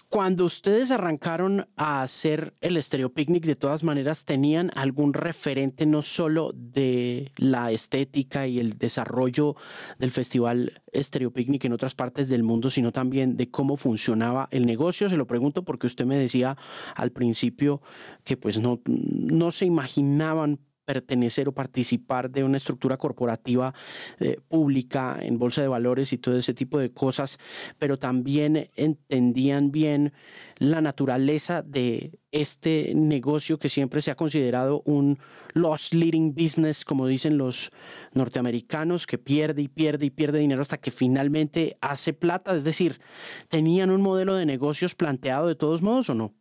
Cuando 0.09 0.45
ustedes 0.45 0.91
arrancaron 0.91 1.67
a 1.75 2.01
hacer 2.01 2.53
el 2.61 2.81
Stereo 2.81 3.11
Picnic, 3.11 3.43
de 3.43 3.55
todas 3.55 3.83
maneras, 3.83 4.23
¿tenían 4.23 4.71
algún 4.73 5.13
referente 5.13 5.85
no 5.85 6.01
solo 6.01 6.53
de 6.53 7.33
la 7.35 7.71
estética 7.71 8.47
y 8.47 8.57
el 8.59 8.77
desarrollo 8.77 9.57
del 9.99 10.11
festival 10.11 10.81
Stereo 10.95 11.31
Picnic 11.31 11.65
en 11.65 11.73
otras 11.73 11.93
partes 11.93 12.29
del 12.29 12.43
mundo, 12.43 12.69
sino 12.69 12.93
también 12.93 13.35
de 13.35 13.51
cómo 13.51 13.75
funcionaba 13.75 14.47
el 14.51 14.65
negocio? 14.65 15.09
Se 15.09 15.17
lo 15.17 15.27
pregunto 15.27 15.65
porque 15.65 15.87
usted 15.87 16.05
me 16.05 16.15
decía 16.15 16.55
al 16.95 17.11
principio 17.11 17.81
que 18.23 18.37
pues 18.37 18.59
no, 18.59 18.79
no 18.85 19.51
se 19.51 19.65
imaginaban 19.65 20.59
pertenecer 20.87 21.49
o 21.49 21.51
participar 21.51 22.31
de 22.31 22.45
una 22.45 22.57
estructura 22.57 22.95
corporativa 22.95 23.73
eh, 24.19 24.39
pública 24.47 25.17
en 25.21 25.37
bolsa 25.37 25.61
de 25.61 25.67
valores 25.67 26.13
y 26.13 26.17
todo 26.17 26.37
ese 26.37 26.53
tipo 26.53 26.79
de 26.79 26.91
cosas, 26.91 27.39
pero 27.77 27.99
también 27.99 28.69
entendían 28.75 29.69
bien 29.73 30.13
la 30.59 30.79
naturaleza 30.79 31.61
de 31.61 32.17
este 32.31 32.93
negocio 32.95 33.59
que 33.59 33.67
siempre 33.67 34.01
se 34.01 34.11
ha 34.11 34.15
considerado 34.15 34.81
un 34.85 35.19
loss 35.53 35.93
leading 35.93 36.33
business, 36.33 36.85
como 36.85 37.05
dicen 37.05 37.37
los 37.37 37.69
norteamericanos, 38.13 39.05
que 39.07 39.17
pierde 39.17 39.63
y 39.63 39.67
pierde 39.67 40.05
y 40.05 40.09
pierde 40.09 40.39
dinero 40.39 40.61
hasta 40.61 40.77
que 40.77 40.91
finalmente 40.91 41.77
hace 41.81 42.13
plata. 42.13 42.55
Es 42.55 42.63
decir, 42.63 43.01
¿tenían 43.49 43.91
un 43.91 44.01
modelo 44.01 44.35
de 44.35 44.45
negocios 44.45 44.95
planteado 44.95 45.47
de 45.47 45.55
todos 45.55 45.81
modos 45.81 46.09
o 46.09 46.13
no? 46.13 46.36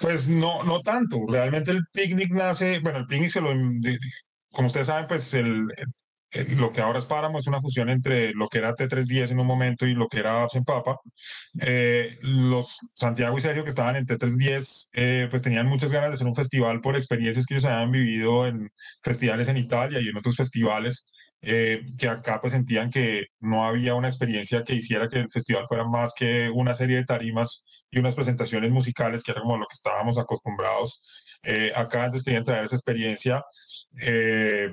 Pues 0.00 0.28
no, 0.28 0.62
no 0.62 0.80
tanto. 0.82 1.24
Realmente 1.28 1.70
el 1.72 1.82
picnic 1.92 2.30
nace, 2.30 2.78
bueno, 2.80 2.98
el 2.98 3.06
picnic 3.06 3.30
se 3.30 3.40
lo, 3.40 3.50
como 4.50 4.66
ustedes 4.66 4.86
saben, 4.86 5.06
pues 5.08 5.34
el, 5.34 5.66
lo 6.56 6.72
que 6.72 6.80
ahora 6.80 6.98
es 6.98 7.06
Páramo 7.06 7.38
es 7.38 7.46
una 7.46 7.60
fusión 7.60 7.88
entre 7.88 8.32
lo 8.34 8.48
que 8.48 8.58
era 8.58 8.74
T310 8.74 9.32
en 9.32 9.40
un 9.40 9.46
momento 9.46 9.86
y 9.86 9.94
lo 9.94 10.08
que 10.08 10.18
era 10.20 10.46
en 10.52 10.64
Papa. 10.64 10.98
Eh, 11.60 12.18
los 12.22 12.78
Santiago 12.94 13.38
y 13.38 13.40
Sergio 13.40 13.64
que 13.64 13.70
estaban 13.70 13.96
en 13.96 14.06
T310, 14.06 14.90
eh, 14.92 15.26
pues 15.30 15.42
tenían 15.42 15.66
muchas 15.66 15.90
ganas 15.90 16.10
de 16.10 16.14
hacer 16.14 16.26
un 16.26 16.34
festival 16.34 16.80
por 16.80 16.96
experiencias 16.96 17.46
que 17.46 17.54
ellos 17.54 17.64
habían 17.64 17.90
vivido 17.90 18.46
en 18.46 18.70
festivales 19.02 19.48
en 19.48 19.56
Italia 19.56 20.00
y 20.00 20.08
en 20.08 20.16
otros 20.16 20.36
festivales. 20.36 21.06
Eh, 21.40 21.86
que 21.96 22.08
acá 22.08 22.40
pues 22.40 22.52
sentían 22.52 22.90
que 22.90 23.26
no 23.38 23.64
había 23.64 23.94
una 23.94 24.08
experiencia 24.08 24.64
que 24.64 24.74
hiciera 24.74 25.08
que 25.08 25.20
el 25.20 25.30
festival 25.30 25.66
fuera 25.68 25.84
más 25.84 26.12
que 26.14 26.50
una 26.50 26.74
serie 26.74 26.96
de 26.96 27.04
tarimas 27.04 27.64
y 27.90 28.00
unas 28.00 28.16
presentaciones 28.16 28.70
musicales, 28.72 29.22
que 29.22 29.30
era 29.32 29.42
como 29.42 29.56
lo 29.56 29.66
que 29.66 29.74
estábamos 29.74 30.18
acostumbrados. 30.18 31.00
Eh, 31.42 31.72
acá 31.74 32.04
entonces 32.04 32.24
querían 32.24 32.44
traer 32.44 32.64
esa 32.64 32.76
experiencia, 32.76 33.44
eh, 34.00 34.70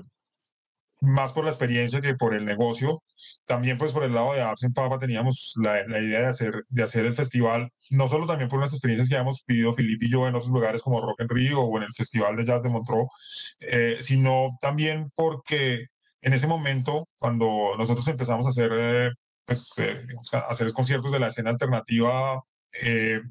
más 1.02 1.34
por 1.34 1.44
la 1.46 1.52
experiencia 1.52 2.02
que 2.02 2.16
por 2.16 2.34
el 2.34 2.46
negocio. 2.46 3.04
También 3.46 3.78
pues 3.78 3.92
por 3.92 4.04
el 4.04 4.14
lado 4.14 4.34
de 4.34 4.42
Apps 4.42 4.64
en 4.64 4.74
Papa 4.74 4.98
teníamos 4.98 5.54
la, 5.62 5.82
idea 6.02 6.22
de 6.22 6.28
hacer, 6.28 6.64
de 6.70 6.84
hacer 6.84 7.06
el 7.06 7.14
festival, 7.14 7.70
no 7.92 8.08
solo 8.08 8.26
también 8.26 8.50
por 8.50 8.60
las 8.60 8.74
experiencias 8.74 9.08
que 9.10 9.16
habíamos 9.16 9.44
vivido 9.48 9.74
Filipe 9.74 10.06
y 10.08 10.12
yo 10.12 10.28
en 10.28 10.36
otros 10.36 10.52
lugares 10.52 10.82
como 10.82 11.02
Rock 11.02 11.22
en 11.22 11.30
Rio 11.30 11.62
o 11.62 11.78
en 11.78 11.84
el 11.84 11.94
Festival 11.94 12.36
de 12.36 12.46
Jazz 12.46 12.64
de 12.64 12.70
Montreux, 12.70 13.08
sino 14.00 14.58
también 14.62 15.12
porque 15.16 15.88
en 16.26 16.34
ese 16.34 16.48
momento, 16.48 17.08
cuando 17.20 17.76
nosotros 17.78 18.08
empezamos 18.08 18.48
a 18.48 18.50
hacer, 18.50 18.72
eh, 18.74 19.12
pues, 19.46 19.70
eh, 19.78 20.08
hacer 20.50 20.74
conciertos 20.74 21.12
de 21.12 21.20
la 21.20 21.28
escena 21.28 21.52
alternativa, 21.52 22.42
eh, 22.82 23.22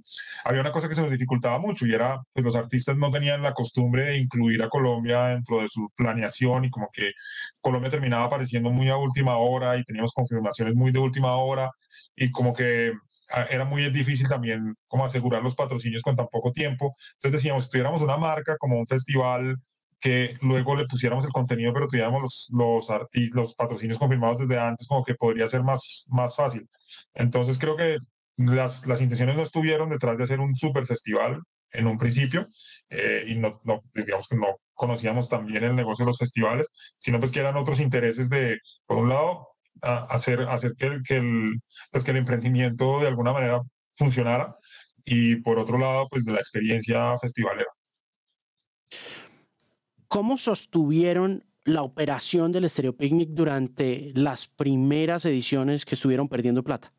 había 0.44 0.60
una 0.60 0.70
cosa 0.70 0.88
que 0.88 0.94
se 0.94 1.02
nos 1.02 1.10
dificultaba 1.10 1.58
mucho 1.58 1.86
y 1.86 1.92
era, 1.92 2.22
pues 2.32 2.44
los 2.44 2.54
artistas 2.54 2.96
no 2.96 3.10
tenían 3.10 3.42
la 3.42 3.52
costumbre 3.52 4.04
de 4.04 4.18
incluir 4.18 4.62
a 4.62 4.68
Colombia 4.68 5.26
dentro 5.26 5.60
de 5.60 5.68
su 5.68 5.90
planeación 5.96 6.66
y 6.66 6.70
como 6.70 6.88
que 6.92 7.12
Colombia 7.60 7.90
terminaba 7.90 8.24
apareciendo 8.26 8.70
muy 8.70 8.88
a 8.88 8.96
última 8.96 9.38
hora 9.38 9.76
y 9.76 9.82
teníamos 9.84 10.12
confirmaciones 10.12 10.74
muy 10.76 10.92
de 10.92 11.00
última 11.00 11.34
hora 11.36 11.70
y 12.14 12.30
como 12.30 12.54
que 12.54 12.92
ah, 13.30 13.46
era 13.50 13.64
muy 13.64 13.90
difícil 13.90 14.28
también 14.28 14.76
como 14.86 15.04
asegurar 15.04 15.42
los 15.42 15.56
patrocinios 15.56 16.02
con 16.02 16.14
tan 16.16 16.28
poco 16.28 16.52
tiempo. 16.52 16.94
Entonces 17.14 17.42
decíamos, 17.42 17.64
si 17.64 17.70
tuviéramos 17.70 18.02
una 18.02 18.16
marca 18.16 18.56
como 18.56 18.78
un 18.78 18.86
festival 18.86 19.56
que 20.04 20.36
luego 20.42 20.76
le 20.76 20.84
pusiéramos 20.84 21.24
el 21.24 21.32
contenido, 21.32 21.72
pero 21.72 21.88
tuviéramos 21.88 22.20
los, 22.20 22.48
los, 22.52 22.88
los 23.32 23.54
patrocinios 23.54 23.98
confirmados 23.98 24.38
desde 24.38 24.58
antes, 24.58 24.86
como 24.86 25.02
que 25.02 25.14
podría 25.14 25.46
ser 25.46 25.62
más, 25.62 26.04
más 26.08 26.36
fácil. 26.36 26.68
Entonces 27.14 27.58
creo 27.58 27.74
que 27.74 27.96
las, 28.36 28.86
las 28.86 29.00
intenciones 29.00 29.34
no 29.34 29.42
estuvieron 29.42 29.88
detrás 29.88 30.18
de 30.18 30.24
hacer 30.24 30.40
un 30.40 30.54
super 30.54 30.84
festival 30.84 31.40
en 31.70 31.86
un 31.86 31.96
principio 31.96 32.46
eh, 32.90 33.24
y 33.28 33.34
no, 33.36 33.62
no, 33.64 33.80
digamos 33.94 34.28
que 34.28 34.36
no 34.36 34.58
conocíamos 34.74 35.30
también 35.30 35.64
el 35.64 35.74
negocio 35.74 36.04
de 36.04 36.10
los 36.10 36.18
festivales, 36.18 36.70
sino 36.98 37.18
pues 37.18 37.32
que 37.32 37.40
eran 37.40 37.56
otros 37.56 37.80
intereses 37.80 38.28
de, 38.28 38.58
por 38.84 38.98
un 38.98 39.08
lado, 39.08 39.48
hacer, 39.80 40.42
hacer 40.42 40.74
que, 40.76 40.86
el, 40.86 41.02
que, 41.02 41.14
el, 41.14 41.62
pues 41.90 42.04
que 42.04 42.10
el 42.10 42.18
emprendimiento 42.18 43.00
de 43.00 43.08
alguna 43.08 43.32
manera 43.32 43.62
funcionara 43.94 44.54
y 45.02 45.36
por 45.36 45.58
otro 45.58 45.78
lado, 45.78 46.08
pues 46.10 46.26
de 46.26 46.32
la 46.32 46.40
experiencia 46.40 47.16
festivalera. 47.18 47.70
¿Cómo 50.14 50.38
sostuvieron 50.38 51.44
la 51.64 51.82
operación 51.82 52.52
del 52.52 52.70
Stereo 52.70 52.96
Picnic 52.96 53.30
durante 53.30 54.12
las 54.14 54.46
primeras 54.46 55.24
ediciones 55.24 55.84
que 55.84 55.96
estuvieron 55.96 56.28
perdiendo 56.28 56.62
plata? 56.62 56.92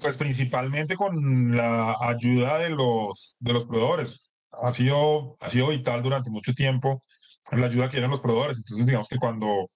Pues 0.00 0.16
principalmente 0.16 0.96
con 0.96 1.54
la 1.54 1.94
ayuda 2.00 2.58
de 2.58 2.70
los, 2.70 3.36
de 3.38 3.52
los 3.52 3.66
proveedores. 3.66 4.32
Ha 4.50 4.72
sido, 4.72 5.36
ha 5.40 5.50
sido 5.50 5.68
vital 5.68 6.02
durante 6.02 6.30
mucho 6.30 6.54
tiempo 6.54 7.04
la 7.50 7.66
ayuda 7.66 7.90
que 7.90 7.98
eran 7.98 8.12
los 8.12 8.20
proveedores. 8.20 8.56
Entonces, 8.56 8.86
digamos 8.86 9.08
que 9.08 9.18
cuando 9.18 9.68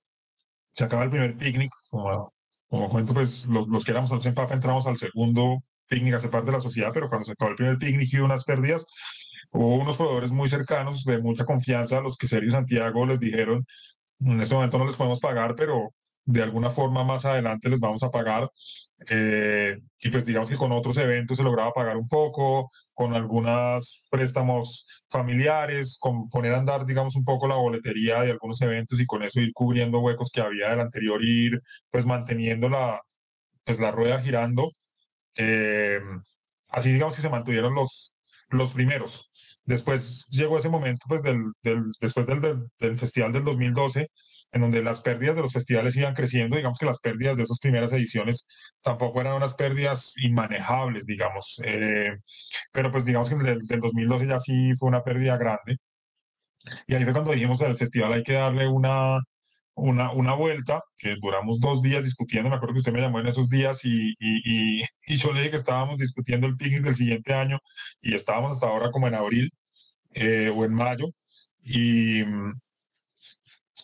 se 0.73 0.85
acaba 0.85 1.03
el 1.03 1.11
primer 1.11 1.37
picnic, 1.37 1.71
como, 1.91 2.33
como 2.69 2.89
cuento, 2.89 3.13
pues 3.13 3.45
los, 3.49 3.69
los 3.69 3.85
que 3.85 3.91
éramos 3.91 4.25
en 4.25 4.35
Papa 4.35 4.55
entramos 4.55 4.87
al 4.87 4.97
segundo 4.97 5.63
picnic 5.89 6.15
a 6.15 6.21
ser 6.21 6.31
parte 6.31 6.47
de 6.47 6.57
la 6.57 6.61
sociedad, 6.61 6.91
pero 6.95 7.11
cuando 7.11 7.27
se 7.27 7.33
acabó 7.33 7.51
el 7.51 7.57
primer 7.57 7.77
picnic 7.77 8.15
y 8.15 8.19
unas 8.21 8.45
pérdidas, 8.45 8.87
Hubo 9.57 9.77
unos 9.77 9.97
proveedores 9.97 10.31
muy 10.33 10.51
cercanos, 10.51 11.05
de 11.05 11.19
mucha 11.19 11.47
confianza, 11.47 11.99
a 11.99 12.01
los 12.03 12.19
que 12.19 12.29
Sergio 12.29 12.51
Santiago 12.51 13.07
les 13.07 13.19
dijeron, 13.19 13.65
en 14.21 14.41
este 14.41 14.55
momento 14.55 14.77
no 14.79 14.87
les 14.87 14.97
podemos 14.97 15.19
pagar, 15.19 15.55
pero 15.57 15.95
de 16.27 16.43
alguna 16.43 16.69
forma 16.71 17.05
más 17.05 17.25
adelante 17.25 17.71
les 17.71 17.81
vamos 17.81 18.03
a 18.03 18.11
pagar. 18.11 18.51
Eh, 19.09 19.79
y 19.99 20.11
pues 20.11 20.27
digamos 20.27 20.51
que 20.51 20.57
con 20.57 20.73
otros 20.73 20.99
eventos 20.99 21.39
se 21.39 21.43
lograba 21.43 21.73
pagar 21.73 21.97
un 21.97 22.07
poco, 22.07 22.71
con 22.93 23.15
algunos 23.15 24.07
préstamos 24.11 24.87
familiares, 25.09 25.97
con 25.99 26.29
poner 26.29 26.53
a 26.55 26.59
andar, 26.59 26.85
digamos, 26.85 27.17
un 27.17 27.25
poco 27.25 27.49
la 27.49 27.55
boletería 27.57 28.21
de 28.23 28.33
algunos 28.33 28.61
eventos 28.63 29.01
y 29.01 29.07
con 29.07 29.23
eso 29.23 29.41
ir 29.41 29.53
cubriendo 29.55 30.01
huecos 30.01 30.31
que 30.31 30.43
había 30.43 30.71
del 30.71 30.81
anterior, 30.81 31.23
ir 31.25 31.63
pues 31.91 32.05
manteniendo 32.05 32.69
la, 32.69 33.01
pues, 33.65 33.81
la 33.81 33.91
rueda 33.91 34.21
girando. 34.21 34.71
Eh, 35.37 36.01
así 36.69 36.93
digamos 36.93 37.17
que 37.17 37.23
se 37.23 37.31
mantuvieron 37.31 37.75
los, 37.75 38.17
los 38.51 38.75
primeros. 38.75 39.26
Después 39.67 40.27
llegó 40.31 40.59
ese 40.59 40.69
momento, 40.69 41.05
pues, 41.09 41.23
del, 41.23 41.53
del 41.63 41.85
después 42.01 42.27
del, 42.27 42.69
del, 42.79 42.97
festival 42.97 43.33
del 43.33 43.45
2012, 43.45 44.09
en 44.53 44.61
donde 44.61 44.83
las 44.83 45.01
pérdidas 45.03 45.37
de 45.37 45.43
los 45.43 45.53
festivales 45.53 45.97
iban 45.97 46.15
creciendo, 46.15 46.57
digamos 46.57 46.79
que 46.79 46.87
las 46.87 47.01
pérdidas 47.01 47.37
de 47.37 47.43
esas 47.43 47.59
primeras 47.61 47.93
ediciones 47.93 48.47
tampoco 48.83 49.21
eran 49.21 49.35
unas 49.35 49.55
pérdidas 49.55 50.15
inmanejables, 50.23 51.05
digamos, 51.07 51.61
eh, 51.65 52.17
pero 52.73 52.91
pues 52.93 53.05
digamos 53.05 53.29
que 53.29 53.37
del, 53.37 53.61
del 53.67 53.81
2012 53.81 54.27
ya 54.29 54.41
sí 54.41 54.73
fue 54.79 54.89
una 54.89 55.03
pérdida 55.03 55.37
grande. 55.37 55.79
Y 56.87 56.95
ahí 56.95 57.05
fue 57.05 57.13
cuando 57.13 57.33
dijimos 57.33 57.63
al 57.63 57.77
festival 57.77 58.13
hay 58.13 58.23
que 58.23 58.33
darle 58.35 58.69
una, 58.69 59.19
una, 59.77 60.11
una 60.13 60.35
vuelta, 60.35 60.83
que 60.99 61.17
duramos 61.21 61.61
dos 61.61 61.83
días 61.83 62.03
discutiendo, 62.05 62.51
me 62.51 62.57
acuerdo 62.57 62.75
que 62.75 62.79
usted 62.81 62.93
me 62.93 63.01
llamó 63.01 63.21
en 63.21 63.29
esos 63.29 63.49
días 63.49 63.85
y, 63.85 64.15
y, 64.19 64.83
y, 65.07 65.17
yo 65.17 65.33
le 65.33 65.41
dije 65.41 65.53
que 65.53 65.57
estábamos 65.59 65.99
discutiendo 65.99 66.47
el 66.47 66.57
picnic 66.57 66.83
del 66.83 66.97
siguiente 66.97 67.35
año 67.35 67.59
y 68.01 68.15
estábamos 68.15 68.53
hasta 68.53 68.67
ahora 68.67 68.91
como 68.91 69.07
en 69.07 69.15
abril 69.15 69.53
eh, 70.15 70.51
o 70.55 70.65
en 70.65 70.73
mayo 70.75 71.07
y, 71.63 72.23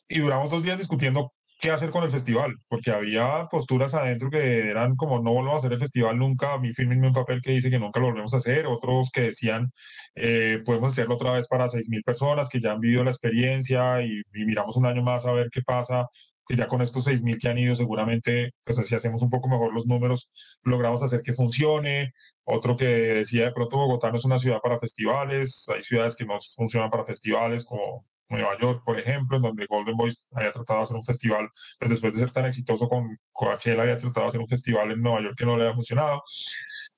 y 0.09 0.19
duramos 0.19 0.51
dos 0.51 0.63
días 0.63 0.79
discutiendo 0.79 1.33
qué 1.62 1.71
hacer 1.71 1.90
con 1.90 2.02
el 2.02 2.11
festival, 2.11 2.57
porque 2.69 2.90
había 2.90 3.47
posturas 3.49 3.95
adentro 3.95 4.31
que 4.31 4.69
eran 4.69 4.97
como 4.97 5.23
no 5.23 5.33
volvemos 5.33 5.54
a 5.54 5.59
hacer 5.59 5.73
el 5.75 5.78
festival 5.78 6.19
nunca, 6.19 6.54
a 6.54 6.59
mí 6.59 6.73
firmenme 6.73 7.07
un 7.07 7.14
papel 7.14 7.40
que 7.40 7.52
dice 7.52 7.71
que 7.71 7.78
nunca 7.78 8.00
lo 8.00 8.07
volvemos 8.07 8.35
a 8.35 8.38
hacer, 8.38 8.66
otros 8.66 9.11
que 9.12 9.23
decían 9.23 9.73
eh, 10.16 10.61
podemos 10.64 10.90
hacerlo 10.90 11.14
otra 11.14 11.33
vez 11.33 11.47
para 11.49 11.69
6.000 11.69 12.02
personas 12.04 12.49
que 12.49 12.61
ya 12.61 12.73
han 12.73 12.81
vivido 12.81 13.04
la 13.04 13.12
experiencia 13.12 14.02
y, 14.02 14.23
miramos 14.33 14.76
un 14.76 14.87
año 14.87 15.02
más 15.02 15.25
a 15.25 15.33
ver 15.33 15.50
qué 15.52 15.62
pasa, 15.62 16.09
que 16.49 16.57
ya 16.57 16.66
con 16.66 16.83
estos 16.83 17.07
6.000 17.07 17.38
que 17.40 17.49
han 17.49 17.59
ido 17.59 17.75
seguramente, 17.76 18.52
pues 18.64 18.78
así 18.81 18.95
hacemos 18.97 19.23
un 19.23 19.31
poco 19.31 19.49
mejor 19.49 19.73
los 19.73 19.87
números, 19.87 20.31
logramos 20.64 21.02
hacer 21.04 21.23
que 21.23 21.33
funcione, 21.33 22.12
otro 22.45 22.76
que 22.76 22.87
decía 22.87 23.45
de 23.45 23.52
pronto 23.52 23.76
Bogotá 23.78 24.11
no 24.11 24.19
es 24.19 24.25
una 24.25 24.38
ciudad 24.40 24.59
para 24.61 24.78
festivales, 24.78 25.66
hay 25.73 25.83
ciudades 25.83 26.16
que 26.16 26.26
no 26.26 26.38
funcionan 26.57 26.90
para 26.90 27.04
festivales 27.04 27.64
como 27.64 28.04
Nueva 28.33 28.59
York, 28.59 28.83
por 28.85 28.99
ejemplo, 28.99 29.37
en 29.37 29.43
donde 29.43 29.67
Golden 29.67 29.97
Boys 29.97 30.27
había 30.33 30.51
tratado 30.51 30.81
de 30.81 30.85
hacer 30.85 30.97
un 30.97 31.05
festival, 31.05 31.49
pues 31.79 31.91
después 31.91 32.15
de 32.15 32.21
ser 32.21 32.31
tan 32.31 32.47
exitoso 32.47 32.89
con 32.89 33.19
Coachella, 33.31 33.83
había 33.83 33.97
tratado 33.97 34.25
de 34.25 34.29
hacer 34.31 34.41
un 34.41 34.49
festival 34.49 34.91
en 34.91 35.03
Nueva 35.03 35.23
York 35.23 35.37
que 35.37 35.47
no 35.47 35.57
le 35.57 35.65
había 35.65 35.75
funcionado, 35.75 36.23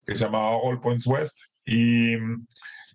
que 0.07 0.15
se 0.15 0.25
llamaba 0.25 0.57
All 0.57 0.81
Points 0.81 1.07
West. 1.07 1.39
Y, 1.67 2.15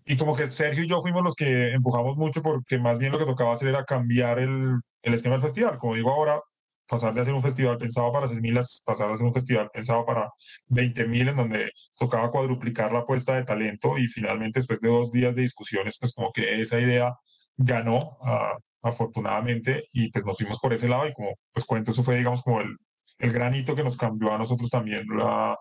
y 0.05 0.17
como 0.17 0.35
que 0.35 0.49
Sergio 0.49 0.83
y 0.83 0.87
yo 0.87 1.01
fuimos 1.01 1.23
los 1.23 1.35
que 1.35 1.73
empujamos 1.73 2.17
mucho 2.17 2.41
porque 2.41 2.79
más 2.79 2.97
bien 2.97 3.11
lo 3.11 3.19
que 3.19 3.25
tocaba 3.25 3.53
hacer 3.53 3.69
era 3.69 3.85
cambiar 3.85 4.39
el, 4.39 4.79
el 5.03 5.13
esquema 5.13 5.35
del 5.35 5.43
festival. 5.43 5.77
Como 5.77 5.95
digo 5.95 6.11
ahora, 6.11 6.41
pasar 6.87 7.13
de 7.13 7.21
hacer 7.21 7.33
un 7.33 7.43
festival 7.43 7.77
pensado 7.77 8.11
para 8.11 8.27
6.000 8.27 8.83
pasar 8.85 9.09
a 9.09 9.13
hacer 9.13 9.25
un 9.25 9.33
festival 9.33 9.69
pensado 9.71 10.05
para 10.05 10.31
20.000 10.69 11.29
en 11.29 11.35
donde 11.35 11.71
tocaba 11.97 12.31
cuadruplicar 12.31 12.91
la 12.91 12.99
apuesta 12.99 13.35
de 13.35 13.43
talento 13.43 13.97
y 13.97 14.07
finalmente 14.07 14.59
después 14.59 14.81
de 14.81 14.89
dos 14.89 15.11
días 15.11 15.35
de 15.35 15.43
discusiones, 15.43 15.97
pues 15.99 16.13
como 16.13 16.31
que 16.31 16.59
esa 16.59 16.79
idea 16.79 17.13
ganó 17.59 18.17
ah, 18.21 18.57
afortunadamente 18.81 19.89
y 19.91 20.09
pues 20.11 20.25
nos 20.25 20.37
fuimos 20.37 20.59
por 20.59 20.73
ese 20.73 20.87
lado 20.87 21.07
y 21.07 21.13
como 21.13 21.35
pues 21.51 21.65
cuento, 21.65 21.91
eso 21.91 22.03
fue 22.03 22.17
digamos 22.17 22.41
como 22.41 22.61
el, 22.61 22.77
el 23.19 23.31
granito 23.31 23.75
que 23.75 23.83
nos 23.83 23.97
cambió 23.97 24.33
a 24.33 24.37
nosotros 24.37 24.69
también 24.69 25.05
la, 25.09 25.57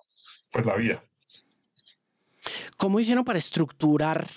pues 0.53 0.65
la 0.65 0.77
vida. 0.77 1.03
¿Cómo 2.77 3.01
hicieron 3.01 3.25
para 3.25 3.41
estructurar 3.41 4.29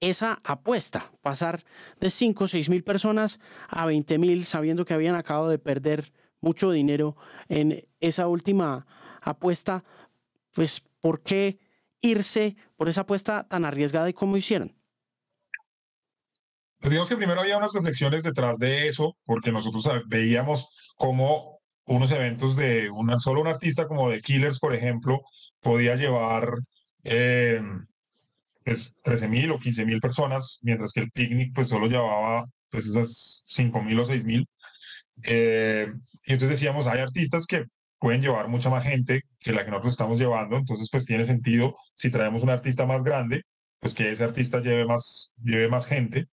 esa 0.00 0.40
apuesta? 0.42 1.12
Pasar 1.20 1.62
de 2.00 2.10
5 2.10 2.44
o 2.44 2.48
6 2.48 2.70
mil 2.70 2.82
personas 2.82 3.38
a 3.68 3.84
20 3.84 4.18
mil 4.18 4.46
sabiendo 4.46 4.86
que 4.86 4.94
habían 4.94 5.14
acabado 5.14 5.50
de 5.50 5.58
perder 5.58 6.12
mucho 6.40 6.70
dinero 6.70 7.16
en 7.48 7.86
esa 8.00 8.26
última 8.28 8.86
apuesta. 9.20 9.84
Pues, 10.54 10.80
¿por 11.00 11.22
qué 11.22 11.58
irse 12.00 12.56
por 12.76 12.88
esa 12.88 13.02
apuesta 13.02 13.46
tan 13.46 13.66
arriesgada 13.66 14.08
y 14.08 14.14
cómo 14.14 14.38
hicieron? 14.38 14.77
Pues 16.80 16.90
digamos 16.90 17.08
que 17.08 17.16
primero 17.16 17.40
había 17.40 17.58
unas 17.58 17.72
reflexiones 17.72 18.22
detrás 18.22 18.58
de 18.58 18.88
eso, 18.88 19.16
porque 19.24 19.52
nosotros 19.52 19.88
veíamos 20.06 20.68
cómo 20.96 21.58
unos 21.86 22.12
eventos 22.12 22.56
de 22.56 22.90
una, 22.90 23.18
solo 23.18 23.40
un 23.40 23.48
artista 23.48 23.86
como 23.88 24.10
de 24.10 24.20
Killers, 24.20 24.58
por 24.60 24.74
ejemplo, 24.74 25.20
podía 25.60 25.96
llevar 25.96 26.50
eh, 27.04 27.60
pues, 28.64 28.94
13 29.02 29.28
mil 29.28 29.50
o 29.50 29.58
15 29.58 29.84
mil 29.86 30.00
personas, 30.00 30.58
mientras 30.62 30.92
que 30.92 31.00
el 31.00 31.10
picnic 31.10 31.54
pues 31.54 31.68
solo 31.68 31.86
llevaba 31.86 32.44
pues 32.70 32.86
esas 32.86 33.44
5 33.48 33.82
mil 33.82 33.98
o 34.00 34.04
6 34.04 34.24
mil. 34.24 34.46
Eh, 35.24 35.88
y 36.24 36.32
entonces 36.32 36.60
decíamos, 36.60 36.86
hay 36.86 37.00
artistas 37.00 37.46
que 37.46 37.64
pueden 37.98 38.22
llevar 38.22 38.48
mucha 38.48 38.70
más 38.70 38.84
gente 38.84 39.22
que 39.40 39.52
la 39.52 39.64
que 39.64 39.70
nosotros 39.70 39.94
estamos 39.94 40.18
llevando, 40.18 40.56
entonces 40.56 40.88
pues 40.90 41.04
tiene 41.06 41.24
sentido 41.24 41.76
si 41.96 42.10
traemos 42.10 42.42
un 42.42 42.50
artista 42.50 42.86
más 42.86 43.02
grande, 43.02 43.42
pues 43.80 43.94
que 43.94 44.10
ese 44.10 44.24
artista 44.24 44.60
lleve 44.60 44.84
más, 44.86 45.32
lleve 45.42 45.68
más 45.68 45.86
gente. 45.86 46.26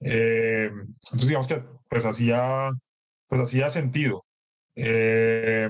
Eh, 0.00 0.70
entonces, 0.70 1.28
digamos 1.28 1.46
que 1.48 1.62
pues 1.88 2.04
hacía, 2.04 2.70
pues 3.28 3.40
hacía 3.40 3.68
sentido. 3.70 4.24
Eh, 4.74 5.68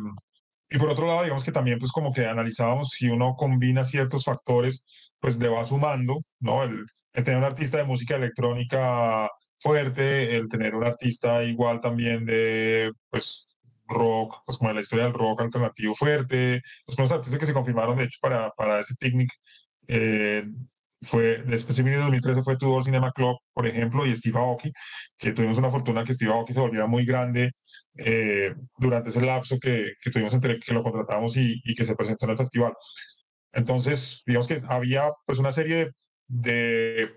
y 0.70 0.78
por 0.78 0.88
otro 0.90 1.06
lado, 1.06 1.22
digamos 1.22 1.44
que 1.44 1.52
también 1.52 1.78
pues 1.78 1.92
como 1.92 2.12
que 2.12 2.26
analizábamos 2.26 2.90
si 2.90 3.08
uno 3.08 3.34
combina 3.36 3.84
ciertos 3.84 4.24
factores, 4.24 4.86
pues 5.20 5.36
le 5.38 5.48
va 5.48 5.64
sumando, 5.64 6.22
¿no? 6.40 6.64
El, 6.64 6.86
el 7.12 7.24
tener 7.24 7.38
un 7.38 7.44
artista 7.44 7.78
de 7.78 7.84
música 7.84 8.16
electrónica 8.16 9.30
fuerte, 9.58 10.36
el 10.36 10.48
tener 10.48 10.74
un 10.74 10.84
artista 10.84 11.42
igual 11.44 11.80
también 11.80 12.26
de, 12.26 12.92
pues, 13.10 13.56
rock, 13.88 14.42
pues 14.44 14.58
como 14.58 14.70
de 14.70 14.74
la 14.74 14.80
historia 14.80 15.04
del 15.04 15.14
rock 15.14 15.40
alternativo 15.42 15.94
fuerte, 15.94 16.62
los 16.86 16.96
primeros 16.96 17.12
artistas 17.12 17.38
que 17.40 17.46
se 17.46 17.54
confirmaron, 17.54 17.96
de 17.96 18.04
hecho, 18.04 18.18
para, 18.20 18.50
para 18.50 18.80
ese 18.80 18.94
picnic, 18.98 19.30
eh, 19.88 20.44
fue, 21.02 21.42
después 21.46 21.78
en 21.78 21.98
2013 21.98 22.42
fue 22.42 22.56
Tudor 22.56 22.84
Cinema 22.84 23.12
Club, 23.12 23.36
por 23.52 23.66
ejemplo, 23.66 24.06
y 24.06 24.16
Steve 24.16 24.38
Aoki, 24.38 24.72
que 25.18 25.32
tuvimos 25.32 25.58
una 25.58 25.70
fortuna 25.70 26.04
que 26.04 26.14
Steve 26.14 26.32
Aoki 26.32 26.52
se 26.52 26.60
volviera 26.60 26.86
muy 26.86 27.04
grande 27.04 27.52
eh, 27.96 28.54
durante 28.78 29.10
ese 29.10 29.24
lapso 29.24 29.58
que, 29.58 29.92
que, 30.00 30.10
tuvimos 30.10 30.34
entre 30.34 30.58
que 30.58 30.74
lo 30.74 30.82
contratamos 30.82 31.36
y, 31.36 31.60
y, 31.64 31.74
que 31.74 31.84
se 31.84 31.96
presentó 31.96 32.24
en 32.26 32.32
el 32.32 32.38
festival. 32.38 32.72
Entonces, 33.52 34.22
digamos 34.26 34.48
que 34.48 34.62
había 34.68 35.10
pues 35.26 35.38
una 35.38 35.52
serie 35.52 35.92
de, 36.28 37.10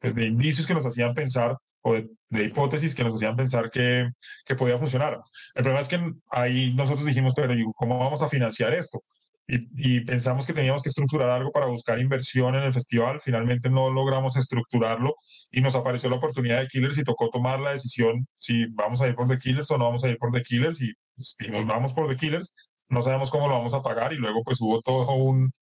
de 0.00 0.26
indicios 0.26 0.66
que 0.66 0.74
nos 0.74 0.86
hacían 0.86 1.14
pensar 1.14 1.56
o 1.82 1.94
de, 1.94 2.08
de, 2.28 2.44
hipótesis 2.44 2.94
que 2.94 3.04
nos 3.04 3.14
hacían 3.14 3.36
pensar 3.36 3.70
que, 3.70 4.08
que 4.44 4.54
podía 4.54 4.78
funcionar. 4.78 5.20
El 5.54 5.62
problema 5.62 5.80
es 5.80 5.88
que 5.88 6.00
ahí 6.30 6.72
nosotros 6.74 7.06
dijimos, 7.06 7.34
pero 7.34 7.54
¿cómo 7.74 7.98
vamos 7.98 8.22
a 8.22 8.28
financiar 8.28 8.74
esto? 8.74 9.02
Y, 9.46 10.00
pensamos 10.00 10.46
que 10.46 10.52
teníamos 10.52 10.82
que 10.82 10.88
estructurar 10.88 11.28
algo 11.28 11.50
para 11.50 11.66
buscar 11.66 11.98
inversión 12.00 12.54
en 12.54 12.62
el 12.62 12.72
festival. 12.72 13.20
Finalmente 13.20 13.68
no 13.70 13.90
logramos 13.90 14.36
estructurarlo 14.36 15.14
y 15.50 15.60
nos 15.60 15.74
apareció 15.74 16.08
la 16.08 16.16
oportunidad 16.16 16.60
de 16.60 16.68
Killers 16.68 16.96
y 16.98 17.04
tocó 17.04 17.28
tomar 17.28 17.60
la 17.60 17.72
decisión 17.72 18.26
si 18.38 18.66
vamos 18.72 19.02
a 19.02 19.08
ir 19.08 19.14
por 19.14 19.28
The 19.28 19.38
Killers 19.38 19.70
o 19.70 19.78
no 19.78 19.86
vamos 19.86 20.04
a 20.04 20.08
ir 20.08 20.18
por 20.18 20.32
The 20.32 20.42
Killers 20.42 20.80
y, 20.80 20.92
si 21.18 21.48
nos 21.48 21.66
vamos 21.66 21.92
por 21.92 22.08
The 22.08 22.16
Killers. 22.16 22.54
No 22.88 23.02
sabemos 23.02 23.30
cómo 23.30 23.48
lo 23.48 23.54
vamos 23.54 23.74
a 23.74 23.82
pagar 23.82 24.12
y 24.12 24.16
luego 24.16 24.42
pues 24.44 24.60
hubo 24.60 24.80
todo 24.80 25.12
un, 25.14 25.52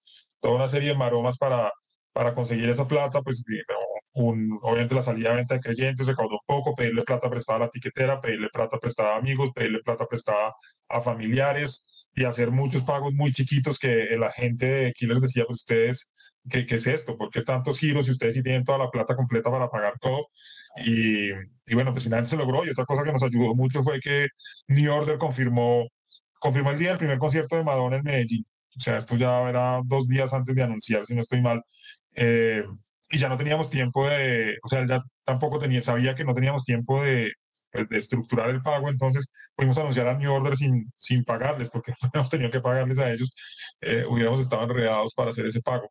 toda 0.40 0.54
una 0.54 0.68
serie 0.68 0.90
de 0.90 0.96
maromas 0.96 1.38
para, 1.38 1.72
para 2.12 2.34
conseguir 2.34 2.68
esa 2.68 2.86
plata, 2.86 3.22
pues 3.22 3.44
un, 4.12 4.58
obviamente 4.62 4.94
la 4.94 5.02
salida 5.02 5.30
de 5.30 5.36
venta 5.36 5.54
de 5.54 5.60
creyentes 5.60 6.06
se 6.06 6.14
caudó 6.14 6.38
poco, 6.46 6.74
pedirle 6.74 7.02
plata 7.02 7.30
prestada 7.30 7.58
a 7.58 7.60
la 7.62 7.70
tiquetera, 7.70 8.20
pedirle 8.20 8.48
plata 8.50 8.78
prestada 8.78 9.14
a 9.14 9.18
amigos, 9.18 9.50
pedirle 9.54 9.80
plata 9.80 10.06
prestada 10.06 10.54
a 10.88 11.00
familiares, 11.00 11.99
y 12.14 12.24
hacer 12.24 12.50
muchos 12.50 12.82
pagos 12.82 13.12
muy 13.12 13.32
chiquitos 13.32 13.78
que 13.78 14.16
la 14.18 14.32
gente 14.32 14.66
de 14.66 14.86
aquí 14.88 15.06
les 15.06 15.20
decía, 15.20 15.44
pues 15.46 15.60
ustedes, 15.60 16.12
¿qué, 16.48 16.64
¿qué, 16.64 16.76
es 16.76 16.86
esto? 16.86 17.16
¿Por 17.16 17.30
qué 17.30 17.42
tantos 17.42 17.78
giros 17.78 18.06
si 18.06 18.12
ustedes 18.12 18.34
sí 18.34 18.42
tienen 18.42 18.64
toda 18.64 18.78
la 18.78 18.90
plata 18.90 19.16
completa 19.16 19.50
para 19.50 19.68
pagar 19.70 19.94
todo? 20.00 20.28
Y, 20.84 21.30
y 21.30 21.74
bueno, 21.74 21.92
pues 21.92 22.04
finalmente 22.04 22.30
se 22.30 22.36
logró. 22.36 22.64
Y 22.64 22.70
otra 22.70 22.84
cosa 22.84 23.04
que 23.04 23.12
nos 23.12 23.22
ayudó 23.22 23.54
mucho 23.54 23.82
fue 23.82 24.00
que 24.00 24.28
New 24.68 24.92
Order 24.92 25.18
confirmó, 25.18 25.86
confirmó 26.40 26.70
el 26.70 26.78
día 26.78 26.90
del 26.90 26.98
primer 26.98 27.18
concierto 27.18 27.56
de 27.56 27.64
Madonna 27.64 27.96
en 27.96 28.04
Medellín. 28.04 28.46
O 28.76 28.80
sea, 28.80 28.98
esto 28.98 29.16
ya 29.16 29.48
era 29.48 29.80
dos 29.84 30.06
días 30.08 30.32
antes 30.32 30.54
de 30.54 30.62
anunciar, 30.62 31.04
si 31.06 31.14
no 31.14 31.20
estoy 31.22 31.40
mal. 31.42 31.62
Eh, 32.14 32.64
y 33.10 33.18
ya 33.18 33.28
no 33.28 33.36
teníamos 33.36 33.70
tiempo 33.70 34.08
de, 34.08 34.58
o 34.62 34.68
sea, 34.68 34.86
ya 34.86 35.02
tampoco 35.24 35.58
tenía, 35.58 35.80
sabía 35.80 36.14
que 36.14 36.24
no 36.24 36.34
teníamos 36.34 36.64
tiempo 36.64 37.02
de 37.02 37.32
estructurar 37.90 38.50
el 38.50 38.62
pago, 38.62 38.88
entonces 38.88 39.32
pudimos 39.54 39.78
anunciar 39.78 40.08
a 40.08 40.14
New 40.16 40.32
Order 40.32 40.56
sin, 40.56 40.92
sin 40.96 41.24
pagarles, 41.24 41.70
porque 41.70 41.92
no 42.02 42.10
hemos 42.14 42.30
tenido 42.30 42.50
que 42.50 42.60
pagarles 42.60 42.98
a 42.98 43.12
ellos, 43.12 43.32
eh, 43.80 44.04
hubiéramos 44.08 44.40
estado 44.40 44.64
enredados 44.64 45.14
para 45.14 45.30
hacer 45.30 45.46
ese 45.46 45.60
pago. 45.62 45.90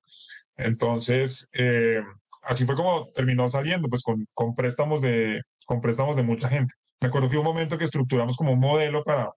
Entonces, 0.57 1.49
eh, 1.53 2.01
así 2.43 2.65
fue 2.65 2.75
como 2.75 3.09
terminó 3.13 3.49
saliendo, 3.49 3.87
pues 3.89 4.03
con, 4.03 4.27
con, 4.33 4.55
préstamos 4.55 5.01
de, 5.01 5.41
con 5.65 5.81
préstamos 5.81 6.15
de 6.15 6.23
mucha 6.23 6.49
gente. 6.49 6.73
Me 7.01 7.07
acuerdo 7.07 7.29
que 7.29 7.37
hubo 7.37 7.49
un 7.49 7.55
momento 7.55 7.77
que 7.77 7.85
estructuramos 7.85 8.35
como 8.35 8.53
un 8.53 8.59
modelo 8.59 9.03
para 9.03 9.31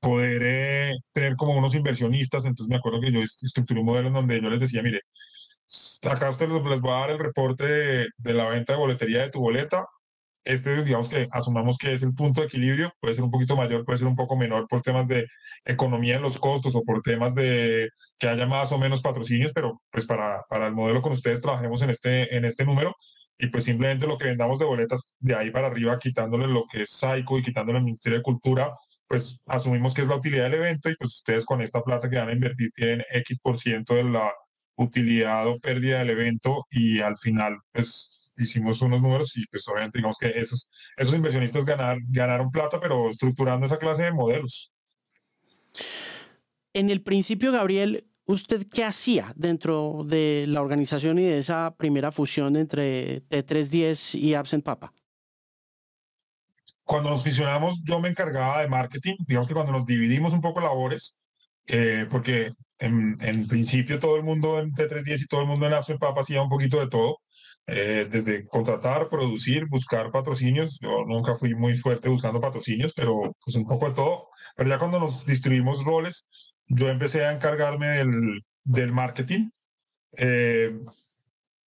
poder 0.00 0.42
eh, 0.44 0.94
tener 1.12 1.36
como 1.36 1.56
unos 1.56 1.74
inversionistas, 1.74 2.44
entonces 2.44 2.68
me 2.68 2.76
acuerdo 2.76 3.00
que 3.00 3.12
yo 3.12 3.20
estructuré 3.20 3.80
un 3.80 3.86
modelo 3.86 4.08
en 4.08 4.14
donde 4.14 4.40
yo 4.40 4.50
les 4.50 4.60
decía, 4.60 4.82
mire, 4.82 5.02
acá 6.08 6.30
ustedes 6.30 6.50
les 6.52 6.80
voy 6.80 6.92
a 6.92 6.94
dar 6.94 7.10
el 7.10 7.18
reporte 7.18 7.64
de, 7.64 8.06
de 8.16 8.34
la 8.34 8.48
venta 8.48 8.72
de 8.72 8.78
boletería 8.78 9.22
de 9.22 9.30
tu 9.30 9.40
boleta, 9.40 9.86
este, 10.46 10.84
digamos 10.84 11.08
que 11.08 11.28
asumamos 11.32 11.76
que 11.76 11.92
es 11.92 12.04
el 12.04 12.14
punto 12.14 12.40
de 12.40 12.46
equilibrio, 12.46 12.92
puede 13.00 13.14
ser 13.14 13.24
un 13.24 13.32
poquito 13.32 13.56
mayor, 13.56 13.84
puede 13.84 13.98
ser 13.98 14.06
un 14.06 14.14
poco 14.14 14.36
menor 14.36 14.68
por 14.68 14.80
temas 14.80 15.08
de 15.08 15.26
economía 15.64 16.16
en 16.16 16.22
los 16.22 16.38
costos 16.38 16.76
o 16.76 16.82
por 16.84 17.02
temas 17.02 17.34
de 17.34 17.90
que 18.18 18.28
haya 18.28 18.46
más 18.46 18.70
o 18.70 18.78
menos 18.78 19.02
patrocinios, 19.02 19.52
pero 19.52 19.82
pues 19.90 20.06
para, 20.06 20.44
para 20.48 20.68
el 20.68 20.74
modelo 20.74 21.02
con 21.02 21.12
ustedes 21.12 21.42
trabajemos 21.42 21.82
en 21.82 21.90
este, 21.90 22.36
en 22.36 22.44
este 22.44 22.64
número. 22.64 22.94
Y 23.38 23.48
pues 23.48 23.64
simplemente 23.64 24.06
lo 24.06 24.16
que 24.18 24.26
vendamos 24.26 24.58
de 24.60 24.64
boletas 24.66 25.12
de 25.18 25.34
ahí 25.34 25.50
para 25.50 25.66
arriba, 25.66 25.98
quitándole 25.98 26.46
lo 26.46 26.64
que 26.70 26.82
es 26.82 26.90
Psycho 26.90 27.38
y 27.38 27.42
quitándole 27.42 27.78
el 27.78 27.84
Ministerio 27.84 28.18
de 28.18 28.22
Cultura, 28.22 28.72
pues 29.08 29.40
asumimos 29.46 29.94
que 29.94 30.02
es 30.02 30.08
la 30.08 30.16
utilidad 30.16 30.44
del 30.44 30.54
evento 30.54 30.88
y 30.90 30.96
pues 30.96 31.12
ustedes 31.14 31.44
con 31.44 31.60
esta 31.60 31.82
plata 31.82 32.08
que 32.08 32.18
van 32.18 32.28
a 32.28 32.32
invertir 32.32 32.70
tienen 32.74 33.04
X 33.10 33.38
por 33.42 33.58
ciento 33.58 33.94
de 33.94 34.04
la 34.04 34.32
utilidad 34.76 35.46
o 35.48 35.58
pérdida 35.58 35.98
del 35.98 36.10
evento 36.10 36.66
y 36.70 37.00
al 37.00 37.16
final 37.18 37.58
pues 37.72 38.25
hicimos 38.36 38.82
unos 38.82 39.00
números 39.00 39.36
y 39.36 39.46
pues 39.46 39.66
obviamente 39.68 39.98
digamos 39.98 40.16
que 40.18 40.28
esos, 40.28 40.70
esos 40.96 41.14
inversionistas 41.14 41.64
ganar, 41.64 41.98
ganaron 42.08 42.50
plata, 42.50 42.80
pero 42.80 43.10
estructurando 43.10 43.66
esa 43.66 43.78
clase 43.78 44.04
de 44.04 44.12
modelos. 44.12 44.72
En 46.72 46.90
el 46.90 47.02
principio, 47.02 47.52
Gabriel, 47.52 48.06
¿usted 48.26 48.66
qué 48.70 48.84
hacía 48.84 49.32
dentro 49.36 50.04
de 50.04 50.44
la 50.48 50.60
organización 50.60 51.18
y 51.18 51.24
de 51.24 51.38
esa 51.38 51.74
primera 51.76 52.12
fusión 52.12 52.56
entre 52.56 53.22
T310 53.28 54.18
y 54.18 54.34
Absent 54.34 54.64
Papa? 54.64 54.92
Cuando 56.84 57.10
nos 57.10 57.24
fusionamos, 57.24 57.82
yo 57.82 57.98
me 57.98 58.08
encargaba 58.08 58.60
de 58.60 58.68
marketing. 58.68 59.16
Digamos 59.26 59.48
que 59.48 59.54
cuando 59.54 59.72
nos 59.72 59.86
dividimos 59.86 60.32
un 60.32 60.40
poco 60.40 60.60
labores, 60.60 61.18
eh, 61.66 62.06
porque 62.10 62.52
en, 62.78 63.16
en, 63.20 63.48
principio 63.48 63.98
todo 63.98 64.16
el 64.16 64.22
mundo 64.22 64.60
en 64.60 64.70
T310 64.72 65.22
y 65.22 65.26
todo 65.26 65.40
el 65.40 65.48
mundo 65.48 65.66
en 65.66 65.72
Absent 65.72 65.98
Papa 65.98 66.20
hacía 66.20 66.42
un 66.42 66.48
poquito 66.48 66.78
de 66.78 66.88
todo. 66.88 67.18
Eh, 67.68 68.06
desde 68.10 68.46
contratar, 68.46 69.08
producir, 69.08 69.66
buscar 69.68 70.10
patrocinios. 70.12 70.78
Yo 70.80 71.04
nunca 71.06 71.34
fui 71.34 71.54
muy 71.54 71.76
fuerte 71.76 72.08
buscando 72.08 72.40
patrocinios, 72.40 72.92
pero 72.94 73.34
pues 73.44 73.56
un 73.56 73.66
poco 73.66 73.88
de 73.88 73.94
todo. 73.94 74.28
Pero 74.56 74.68
ya 74.68 74.78
cuando 74.78 75.00
nos 75.00 75.24
distribuimos 75.26 75.84
roles, 75.84 76.28
yo 76.66 76.88
empecé 76.88 77.24
a 77.24 77.32
encargarme 77.32 77.88
del, 77.88 78.42
del 78.64 78.92
marketing. 78.92 79.50
Eh, 80.16 80.78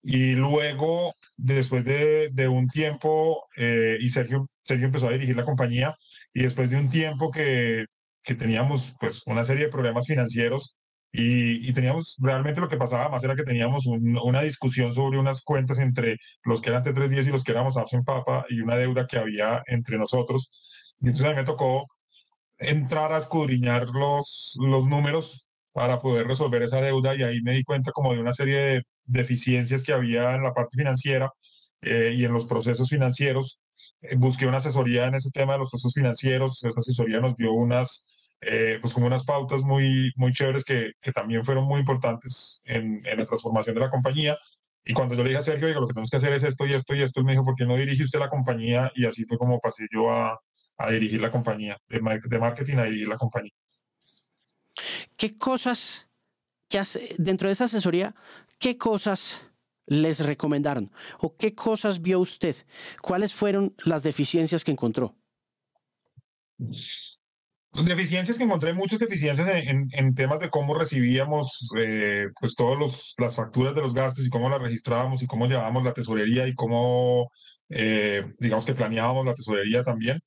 y 0.02 0.32
luego, 0.34 1.14
después 1.36 1.84
de, 1.84 2.30
de 2.32 2.48
un 2.48 2.68
tiempo, 2.68 3.44
eh, 3.56 3.98
y 4.00 4.08
Sergio, 4.10 4.48
Sergio 4.62 4.86
empezó 4.86 5.08
a 5.08 5.12
dirigir 5.12 5.36
la 5.36 5.44
compañía, 5.44 5.96
y 6.32 6.42
después 6.42 6.70
de 6.70 6.76
un 6.76 6.88
tiempo 6.88 7.30
que, 7.30 7.86
que 8.22 8.34
teníamos 8.34 8.94
pues 9.00 9.26
una 9.26 9.44
serie 9.44 9.64
de 9.66 9.72
problemas 9.72 10.06
financieros, 10.06 10.76
y, 11.20 11.72
teníamos 11.72 12.16
realmente 12.20 12.60
lo 12.60 12.68
que 12.68 12.76
pasaba 12.76 13.08
más 13.08 13.24
era 13.24 13.34
que 13.34 13.42
teníamos 13.42 13.86
una 13.86 14.42
discusión 14.42 14.94
sobre 14.94 15.18
unas 15.18 15.42
cuentas 15.42 15.80
entre 15.80 16.18
los 16.44 16.60
que 16.60 16.70
eran 16.70 16.84
T310 16.84 17.26
y 17.26 17.30
los 17.30 17.42
que 17.42 17.50
éramos 17.50 17.76
Absent 17.76 18.06
Papa 18.06 18.46
y 18.48 18.60
una 18.60 18.76
deuda 18.76 19.06
que 19.06 19.18
había 19.18 19.62
entre 19.66 19.98
nosotros. 19.98 20.50
Y 21.00 21.06
entonces 21.08 21.26
a 21.26 21.30
mí 21.30 21.34
me 21.34 21.44
tocó 21.44 21.88
entrar 22.58 23.12
a 23.12 23.18
escudriñar 23.18 23.88
los, 23.88 24.56
los 24.60 24.86
números 24.86 25.48
para 25.72 25.98
poder 25.98 26.28
resolver 26.28 26.62
esa 26.62 26.80
deuda 26.80 27.16
y 27.16 27.24
ahí 27.24 27.40
me 27.42 27.52
di 27.52 27.64
cuenta 27.64 27.90
como 27.90 28.12
de 28.12 28.20
una 28.20 28.32
serie 28.32 28.58
de 28.58 28.82
deficiencias 29.04 29.82
que 29.82 29.92
había 29.92 30.36
en 30.36 30.44
la 30.44 30.54
parte 30.54 30.76
financiera 30.76 31.32
eh, 31.82 32.14
y 32.16 32.24
en 32.24 32.32
los 32.32 32.46
procesos 32.46 32.88
financieros. 32.88 33.60
Eh, 34.02 34.14
busqué 34.16 34.46
una 34.46 34.58
asesoría 34.58 35.06
en 35.06 35.16
ese 35.16 35.30
tema 35.30 35.54
de 35.54 35.60
los 35.60 35.70
procesos 35.70 35.94
financieros, 35.94 36.62
esa 36.64 36.78
asesoría 36.78 37.18
nos 37.20 37.36
dio 37.36 37.52
unas, 37.52 38.06
eh, 38.40 38.78
pues 38.80 38.94
como 38.94 39.06
unas 39.06 39.24
pautas 39.24 39.62
muy, 39.62 40.12
muy 40.16 40.32
chéveres 40.32 40.64
que, 40.64 40.92
que 41.00 41.12
también 41.12 41.44
fueron 41.44 41.64
muy 41.64 41.80
importantes 41.80 42.62
en, 42.64 43.04
en, 43.04 43.18
la 43.18 43.26
transformación 43.26 43.74
de 43.74 43.80
la 43.80 43.90
compañía. 43.90 44.38
Y 44.84 44.94
cuando 44.94 45.14
yo 45.14 45.22
le 45.22 45.30
dije 45.30 45.40
a 45.40 45.42
Sergio, 45.42 45.66
digo, 45.66 45.80
lo 45.80 45.86
que 45.86 45.94
tenemos 45.94 46.10
que 46.10 46.16
hacer 46.16 46.32
es 46.32 46.44
esto 46.44 46.66
y 46.66 46.72
esto 46.72 46.94
y 46.94 47.02
esto, 47.02 47.22
me 47.22 47.32
dijo, 47.32 47.44
¿por 47.44 47.54
qué 47.56 47.66
no 47.66 47.76
dirige 47.76 48.04
usted 48.04 48.18
la 48.18 48.30
compañía? 48.30 48.92
Y 48.94 49.06
así 49.06 49.24
fue 49.24 49.36
como 49.36 49.60
pasé 49.60 49.86
yo 49.92 50.10
a, 50.10 50.40
a 50.78 50.90
dirigir 50.90 51.20
la 51.20 51.30
compañía, 51.30 51.76
de, 51.88 52.00
marketing 52.00 52.76
a 52.76 52.84
dirigir 52.84 53.08
la 53.08 53.18
compañía. 53.18 53.52
¿Qué 55.16 55.36
cosas, 55.36 56.08
que 56.68 56.78
hace, 56.78 57.14
dentro 57.18 57.48
de 57.48 57.54
esa 57.54 57.64
asesoría, 57.64 58.14
qué 58.58 58.78
cosas 58.78 59.44
les 59.86 60.20
recomendaron? 60.20 60.92
¿O 61.18 61.36
qué 61.36 61.54
cosas 61.54 62.00
vio 62.00 62.20
usted? 62.20 62.54
¿Cuáles 63.02 63.34
fueron 63.34 63.74
las 63.84 64.04
deficiencias 64.04 64.62
que 64.62 64.70
encontró? 64.70 65.16
Deficiencias 67.84 68.38
que 68.38 68.44
encontré, 68.44 68.72
muchas 68.72 68.98
deficiencias 68.98 69.46
en, 69.48 69.88
en, 69.92 70.14
temas 70.14 70.40
de 70.40 70.50
cómo 70.50 70.74
recibíamos 70.74 71.70
eh, 71.76 72.26
pues 72.40 72.54
todas 72.54 73.14
las 73.18 73.36
facturas 73.36 73.74
de 73.74 73.82
los 73.82 73.94
gastos 73.94 74.26
y 74.26 74.30
cómo 74.30 74.48
las 74.48 74.60
registrábamos 74.60 75.22
y 75.22 75.26
cómo 75.26 75.46
llevábamos 75.46 75.84
la 75.84 75.92
tesorería 75.92 76.48
y 76.48 76.54
cómo, 76.54 77.30
eh, 77.68 78.24
digamos 78.38 78.64
que 78.66 78.74
planeábamos 78.74 79.26
la 79.26 79.34
tesorería 79.34 79.82
también. 79.82 80.20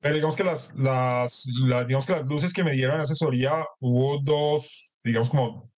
Pero 0.00 0.14
digamos 0.14 0.36
que 0.36 0.44
las, 0.44 0.74
las, 0.76 1.46
las, 1.66 1.86
digamos 1.86 2.06
que 2.06 2.12
las 2.12 2.26
luces 2.26 2.52
que 2.52 2.64
me 2.64 2.72
dieron 2.72 2.96
en 2.96 3.02
asesoría, 3.02 3.64
hubo 3.80 4.20
dos, 4.22 4.94
digamos 5.04 5.30
como 5.30 5.70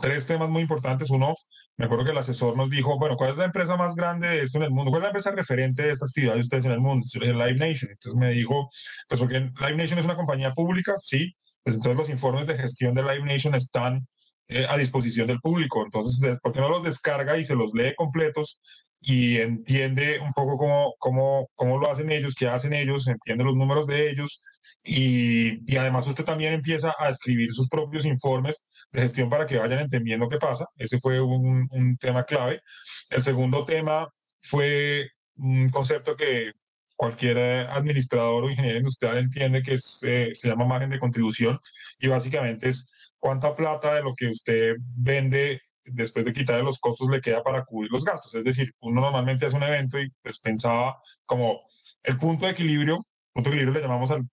tres 0.00 0.26
temas 0.26 0.48
muy 0.48 0.62
importantes. 0.62 1.10
Uno, 1.10 1.34
me 1.78 1.84
acuerdo 1.84 2.04
que 2.04 2.10
el 2.10 2.18
asesor 2.18 2.56
nos 2.56 2.70
dijo, 2.70 2.98
bueno, 2.98 3.16
¿cuál 3.16 3.30
es 3.30 3.36
la 3.36 3.44
empresa 3.44 3.76
más 3.76 3.94
grande 3.94 4.26
de 4.26 4.40
esto 4.40 4.58
en 4.58 4.64
el 4.64 4.70
mundo? 4.70 4.90
¿Cuál 4.90 5.02
es 5.02 5.04
la 5.04 5.08
empresa 5.10 5.30
referente 5.30 5.84
de 5.84 5.92
esta 5.92 6.06
actividad 6.06 6.34
de 6.34 6.40
ustedes 6.40 6.64
en 6.64 6.72
el 6.72 6.80
mundo? 6.80 7.06
Yo 7.08 7.20
le 7.20 7.26
dije, 7.26 7.38
Live 7.38 7.66
Nation. 7.66 7.90
Entonces 7.92 8.18
me 8.18 8.30
dijo, 8.32 8.68
pues 9.08 9.20
porque 9.20 9.38
Live 9.38 9.76
Nation 9.76 9.98
es 10.00 10.04
una 10.04 10.16
compañía 10.16 10.52
pública, 10.52 10.94
sí, 10.98 11.36
pues 11.62 11.76
entonces 11.76 11.96
los 11.96 12.10
informes 12.10 12.48
de 12.48 12.58
gestión 12.58 12.94
de 12.94 13.02
Live 13.02 13.24
Nation 13.24 13.54
están 13.54 14.08
eh, 14.48 14.66
a 14.68 14.76
disposición 14.76 15.28
del 15.28 15.38
público. 15.38 15.84
Entonces, 15.84 16.38
¿por 16.42 16.52
qué 16.52 16.60
no 16.60 16.68
los 16.68 16.82
descarga 16.82 17.38
y 17.38 17.44
se 17.44 17.54
los 17.54 17.72
lee 17.72 17.94
completos 17.96 18.60
y 19.00 19.36
entiende 19.36 20.18
un 20.18 20.32
poco 20.32 20.56
cómo, 20.56 20.94
cómo, 20.98 21.48
cómo 21.54 21.78
lo 21.78 21.92
hacen 21.92 22.10
ellos, 22.10 22.34
qué 22.34 22.48
hacen 22.48 22.72
ellos, 22.72 23.06
entiende 23.06 23.44
los 23.44 23.54
números 23.54 23.86
de 23.86 24.10
ellos 24.10 24.42
y, 24.82 25.72
y, 25.72 25.76
además 25.76 26.08
usted 26.08 26.24
también 26.24 26.54
empieza 26.54 26.92
a 26.98 27.08
escribir 27.08 27.52
sus 27.52 27.68
propios 27.68 28.04
informes 28.04 28.64
de 28.92 29.02
gestión 29.02 29.28
para 29.28 29.46
que 29.46 29.58
vayan 29.58 29.80
entendiendo 29.80 30.28
qué 30.28 30.38
pasa. 30.38 30.66
Ese 30.76 30.98
fue 30.98 31.20
un, 31.20 31.68
un 31.70 31.96
tema 31.98 32.24
clave. 32.24 32.62
El 33.10 33.22
segundo 33.22 33.64
tema 33.64 34.08
fue 34.40 35.10
un 35.36 35.68
concepto 35.70 36.16
que 36.16 36.52
cualquier 36.96 37.38
administrador 37.70 38.44
o 38.44 38.50
ingeniero 38.50 38.78
industrial 38.78 39.18
entiende 39.18 39.62
que 39.62 39.74
es, 39.74 40.02
eh, 40.04 40.32
se 40.34 40.48
llama 40.48 40.64
margen 40.64 40.90
de 40.90 40.98
contribución 40.98 41.60
y 42.00 42.08
básicamente 42.08 42.68
es 42.68 42.90
cuánta 43.18 43.54
plata 43.54 43.94
de 43.94 44.02
lo 44.02 44.14
que 44.14 44.26
usted 44.26 44.74
vende 44.96 45.62
después 45.84 46.24
de 46.24 46.32
quitarle 46.32 46.64
los 46.64 46.80
costos 46.80 47.08
le 47.08 47.20
queda 47.20 47.42
para 47.42 47.64
cubrir 47.64 47.90
los 47.92 48.04
gastos. 48.04 48.34
Es 48.34 48.44
decir, 48.44 48.74
uno 48.80 49.00
normalmente 49.00 49.46
hace 49.46 49.56
un 49.56 49.62
evento 49.62 49.98
y 50.00 50.10
pues 50.22 50.40
pensaba 50.40 51.00
como 51.24 51.60
el 52.02 52.18
punto 52.18 52.46
de 52.46 52.52
equilibrio, 52.52 53.06
punto 53.32 53.50
de 53.50 53.56
equilibrio 53.56 53.80
le 53.80 53.86
llamamos 53.86 54.10
al, 54.10 54.28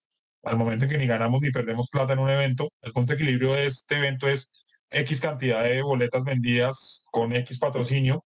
al 0.45 0.57
momento 0.57 0.85
en 0.85 0.91
que 0.91 0.97
ni 0.97 1.07
ganamos 1.07 1.41
ni 1.41 1.51
perdemos 1.51 1.89
plata 1.89 2.13
en 2.13 2.19
un 2.19 2.29
evento, 2.29 2.69
el 2.81 2.93
punto 2.93 3.11
de 3.11 3.15
equilibrio 3.15 3.53
de 3.53 3.65
este 3.65 3.97
evento 3.97 4.27
es 4.29 4.51
X 4.91 5.19
cantidad 5.19 5.63
de 5.63 5.81
boletas 5.81 6.23
vendidas 6.23 7.05
con 7.11 7.33
X 7.33 7.59
patrocinio, 7.59 8.25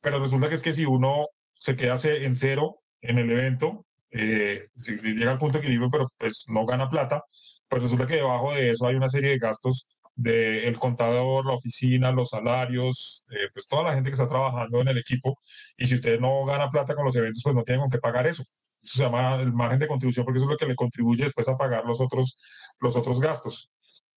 pero 0.00 0.20
resulta 0.20 0.48
que 0.48 0.54
es 0.54 0.62
que 0.62 0.72
si 0.72 0.84
uno 0.84 1.26
se 1.54 1.76
queda 1.76 1.98
en 2.04 2.36
cero 2.36 2.80
en 3.00 3.18
el 3.18 3.30
evento, 3.30 3.86
eh, 4.10 4.68
si, 4.76 4.96
llega 4.96 5.32
al 5.32 5.38
punto 5.38 5.58
de 5.58 5.64
equilibrio, 5.64 5.90
pero 5.90 6.12
pues 6.18 6.44
no 6.48 6.64
gana 6.66 6.88
plata, 6.88 7.24
pues 7.68 7.82
resulta 7.82 8.06
que 8.06 8.16
debajo 8.16 8.52
de 8.52 8.70
eso 8.70 8.86
hay 8.86 8.94
una 8.94 9.10
serie 9.10 9.30
de 9.30 9.38
gastos 9.38 9.88
del 10.14 10.78
contador, 10.78 11.46
la 11.46 11.54
oficina, 11.54 12.10
los 12.10 12.30
salarios, 12.30 13.26
eh, 13.30 13.48
pues 13.52 13.66
toda 13.68 13.82
la 13.84 13.94
gente 13.94 14.08
que 14.08 14.14
está 14.14 14.28
trabajando 14.28 14.80
en 14.80 14.88
el 14.88 14.98
equipo. 14.98 15.38
Y 15.76 15.86
si 15.86 15.96
usted 15.96 16.18
no 16.20 16.44
gana 16.46 16.70
plata 16.70 16.94
con 16.94 17.04
los 17.04 17.16
eventos, 17.16 17.42
pues 17.42 17.54
no 17.54 17.64
tiene 17.64 17.80
con 17.80 17.90
qué 17.90 17.98
pagar 17.98 18.26
eso. 18.26 18.44
Se 18.86 19.02
llama 19.02 19.36
el 19.36 19.52
margen 19.52 19.78
de 19.78 19.88
contribución 19.88 20.24
porque 20.24 20.38
eso 20.38 20.46
es 20.46 20.52
lo 20.52 20.56
que 20.56 20.66
le 20.66 20.76
contribuye 20.76 21.24
después 21.24 21.48
a 21.48 21.56
pagar 21.56 21.84
los 21.84 22.00
otros, 22.00 22.38
los 22.80 22.96
otros 22.96 23.20
gastos. 23.20 23.70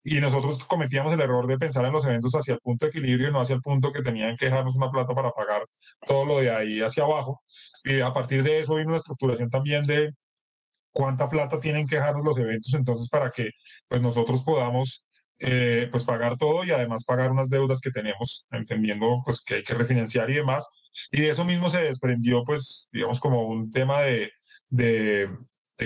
Y 0.03 0.19
nosotros 0.21 0.63
cometíamos 0.65 1.13
el 1.13 1.21
error 1.21 1.45
de 1.45 1.57
pensar 1.57 1.85
en 1.85 1.91
los 1.91 2.05
eventos 2.05 2.33
hacia 2.33 2.53
el 2.53 2.59
punto 2.61 2.85
de 2.85 2.89
equilibrio 2.89 3.31
no 3.31 3.41
hacia 3.41 3.55
el 3.55 3.61
punto 3.61 3.91
que 3.91 4.01
tenían 4.01 4.37
que 4.37 4.45
dejarnos 4.45 4.75
una 4.75 4.89
plata 4.89 5.13
para 5.13 5.31
pagar 5.31 5.65
todo 6.07 6.25
lo 6.25 6.39
de 6.39 6.51
ahí 6.51 6.81
hacia 6.81 7.03
abajo. 7.03 7.41
Y 7.83 7.99
a 7.99 8.13
partir 8.13 8.43
de 8.43 8.59
eso 8.59 8.75
vino 8.75 8.89
una 8.89 8.97
estructuración 8.97 9.49
también 9.49 9.85
de 9.85 10.13
cuánta 10.91 11.29
plata 11.29 11.59
tienen 11.59 11.87
que 11.87 11.97
dejarnos 11.97 12.25
los 12.25 12.37
eventos 12.37 12.73
entonces 12.73 13.09
para 13.09 13.31
que 13.31 13.51
pues 13.87 14.01
nosotros 14.01 14.43
podamos 14.43 15.05
eh, 15.39 15.87
pues 15.91 16.03
pagar 16.03 16.37
todo 16.37 16.63
y 16.65 16.71
además 16.71 17.05
pagar 17.05 17.31
unas 17.31 17.49
deudas 17.49 17.79
que 17.81 17.91
tenemos, 17.91 18.45
entendiendo 18.51 19.21
pues 19.25 19.41
que 19.41 19.55
hay 19.55 19.63
que 19.63 19.73
refinanciar 19.73 20.29
y 20.29 20.35
demás. 20.35 20.67
Y 21.11 21.21
de 21.21 21.29
eso 21.29 21.45
mismo 21.45 21.69
se 21.69 21.81
desprendió 21.81 22.43
pues 22.43 22.89
digamos 22.91 23.19
como 23.19 23.47
un 23.47 23.71
tema 23.71 24.01
de, 24.01 24.31
de, 24.69 25.29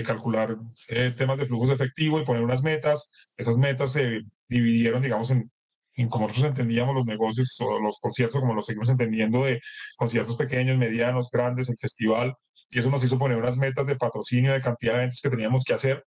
calcular 0.04 0.56
eh, 0.88 1.12
temas 1.16 1.38
de 1.38 1.46
flujos 1.46 1.68
de 1.68 1.74
efectivo 1.74 2.20
y 2.20 2.24
poner 2.24 2.42
unas 2.42 2.62
metas. 2.62 3.12
Esas 3.36 3.56
metas 3.56 3.92
se 3.92 4.22
dividieron 4.48 5.02
digamos 5.02 5.30
en, 5.30 5.50
en 5.94 6.08
como 6.08 6.26
nosotros 6.26 6.50
entendíamos 6.50 6.94
los 6.94 7.06
negocios 7.06 7.56
o 7.60 7.78
los 7.78 7.98
conciertos, 8.00 8.40
como 8.40 8.54
los 8.54 8.66
seguimos 8.66 8.90
entendiendo 8.90 9.44
de 9.44 9.60
conciertos 9.96 10.36
pequeños, 10.36 10.78
medianos, 10.78 11.30
grandes, 11.30 11.68
el 11.68 11.78
festival. 11.78 12.34
Y 12.70 12.80
eso 12.80 12.90
nos 12.90 13.04
hizo 13.04 13.18
poner 13.18 13.38
unas 13.38 13.56
metas 13.58 13.86
de 13.86 13.96
patrocinio, 13.96 14.52
de 14.52 14.60
cantidad 14.60 14.94
de 14.94 14.98
eventos 15.00 15.20
que 15.22 15.30
teníamos 15.30 15.64
que 15.64 15.74
hacer 15.74 16.04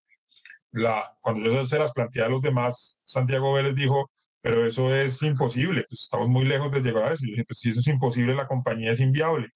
la, 0.71 1.17
cuando 1.21 1.45
yo 1.45 1.63
se 1.65 1.79
las 1.79 1.91
planteé 1.91 2.23
a 2.23 2.29
los 2.29 2.41
demás, 2.41 3.01
Santiago 3.03 3.53
Vélez 3.53 3.75
dijo, 3.75 4.11
pero 4.41 4.65
eso 4.65 4.93
es 4.95 5.21
imposible, 5.23 5.85
pues 5.89 6.03
estamos 6.03 6.29
muy 6.29 6.45
lejos 6.45 6.71
de 6.71 6.81
llegar 6.81 7.05
a 7.05 7.13
eso. 7.13 7.25
Y 7.25 7.29
yo 7.29 7.31
dije, 7.31 7.45
pues 7.47 7.59
si 7.59 7.69
eso 7.69 7.79
es 7.79 7.87
imposible, 7.87 8.35
la 8.35 8.47
compañía 8.47 8.91
es 8.91 8.99
inviable. 8.99 9.49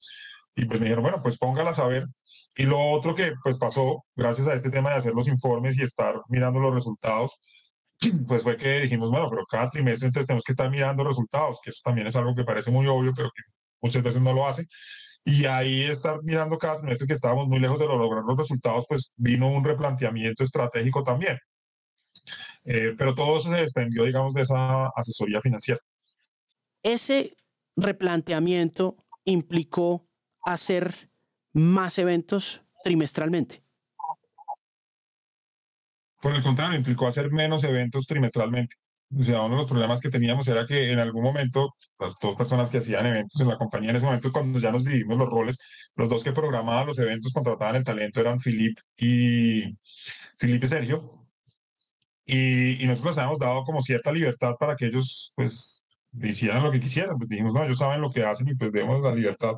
Y 0.55 0.65
pues 0.65 0.79
me 0.79 0.85
dijeron, 0.85 1.03
bueno, 1.03 1.21
pues 1.21 1.37
póngalas 1.37 1.79
a 1.79 1.87
ver. 1.87 2.05
Y 2.55 2.63
lo 2.63 2.79
otro 2.91 3.15
que 3.15 3.33
pues 3.43 3.57
pasó, 3.57 4.03
gracias 4.15 4.47
a 4.47 4.53
este 4.53 4.69
tema 4.69 4.91
de 4.91 4.97
hacer 4.97 5.13
los 5.13 5.27
informes 5.27 5.77
y 5.77 5.83
estar 5.83 6.15
mirando 6.27 6.59
los 6.59 6.73
resultados, 6.73 7.39
pues 8.27 8.43
fue 8.43 8.57
que 8.57 8.81
dijimos, 8.81 9.09
bueno, 9.09 9.29
pero 9.29 9.45
cada 9.45 9.69
trimestre 9.69 10.07
entonces 10.07 10.27
tenemos 10.27 10.43
que 10.43 10.53
estar 10.53 10.69
mirando 10.69 11.03
resultados, 11.03 11.59
que 11.63 11.69
eso 11.69 11.81
también 11.83 12.07
es 12.07 12.15
algo 12.15 12.35
que 12.35 12.43
parece 12.43 12.71
muy 12.71 12.87
obvio, 12.87 13.13
pero 13.15 13.29
que 13.29 13.43
muchas 13.81 14.03
veces 14.03 14.21
no 14.21 14.33
lo 14.33 14.47
hace. 14.47 14.65
Y 15.23 15.45
ahí 15.45 15.83
estar 15.83 16.21
mirando 16.23 16.57
cada 16.57 16.77
trimestre 16.77 17.07
que 17.07 17.13
estábamos 17.13 17.47
muy 17.47 17.59
lejos 17.59 17.79
de 17.79 17.85
lograr 17.85 18.23
los 18.23 18.37
resultados, 18.37 18.85
pues 18.87 19.13
vino 19.15 19.49
un 19.49 19.63
replanteamiento 19.63 20.43
estratégico 20.43 21.03
también. 21.03 21.37
Eh, 22.65 22.93
pero 22.97 23.15
todo 23.15 23.37
eso 23.37 23.49
se 23.49 23.61
desprendió, 23.61 24.03
digamos, 24.03 24.33
de 24.33 24.41
esa 24.41 24.87
asesoría 24.95 25.41
financiera. 25.41 25.79
Ese 26.83 27.35
replanteamiento 27.75 28.97
implicó 29.25 30.07
hacer 30.43 31.10
más 31.53 31.97
eventos 31.97 32.61
trimestralmente? 32.83 33.63
Por 36.21 36.35
el 36.35 36.43
contrario, 36.43 36.77
implicó 36.77 37.07
hacer 37.07 37.31
menos 37.31 37.63
eventos 37.63 38.05
trimestralmente. 38.05 38.75
O 39.17 39.23
sea, 39.23 39.41
uno 39.41 39.55
de 39.55 39.61
los 39.61 39.69
problemas 39.69 39.99
que 39.99 40.09
teníamos 40.09 40.47
era 40.47 40.65
que 40.65 40.91
en 40.91 40.99
algún 40.99 41.23
momento 41.23 41.75
las 41.99 42.15
dos 42.21 42.35
personas 42.37 42.69
que 42.69 42.77
hacían 42.77 43.05
eventos 43.05 43.41
en 43.41 43.49
la 43.49 43.57
compañía 43.57 43.89
en 43.89 43.97
ese 43.97 44.05
momento, 44.05 44.31
cuando 44.31 44.59
ya 44.59 44.71
nos 44.71 44.85
dividimos 44.85 45.17
los 45.17 45.29
roles, 45.29 45.59
los 45.95 46.09
dos 46.09 46.23
que 46.23 46.31
programaban 46.31 46.87
los 46.87 46.99
eventos, 46.99 47.33
contrataban 47.33 47.75
el 47.75 47.83
talento, 47.83 48.21
eran 48.21 48.39
Filip 48.39 48.77
y 48.97 49.77
Filipe 50.37 50.67
Sergio. 50.67 51.27
Y, 52.25 52.81
y 52.81 52.87
nosotros 52.87 53.17
habíamos 53.17 53.39
dado 53.39 53.63
como 53.65 53.81
cierta 53.81 54.11
libertad 54.11 54.53
para 54.57 54.75
que 54.75 54.85
ellos, 54.85 55.33
pues, 55.35 55.80
hicieran 56.21 56.63
lo 56.63 56.71
que 56.71 56.79
quisieran. 56.79 57.17
Pues 57.17 57.29
dijimos, 57.29 57.53
no, 57.53 57.63
ellos 57.63 57.77
saben 57.77 58.01
lo 58.01 58.11
que 58.11 58.23
hacen 58.23 58.47
y 58.47 58.55
pues 58.55 58.71
demos 58.71 59.01
la 59.01 59.13
libertad 59.13 59.53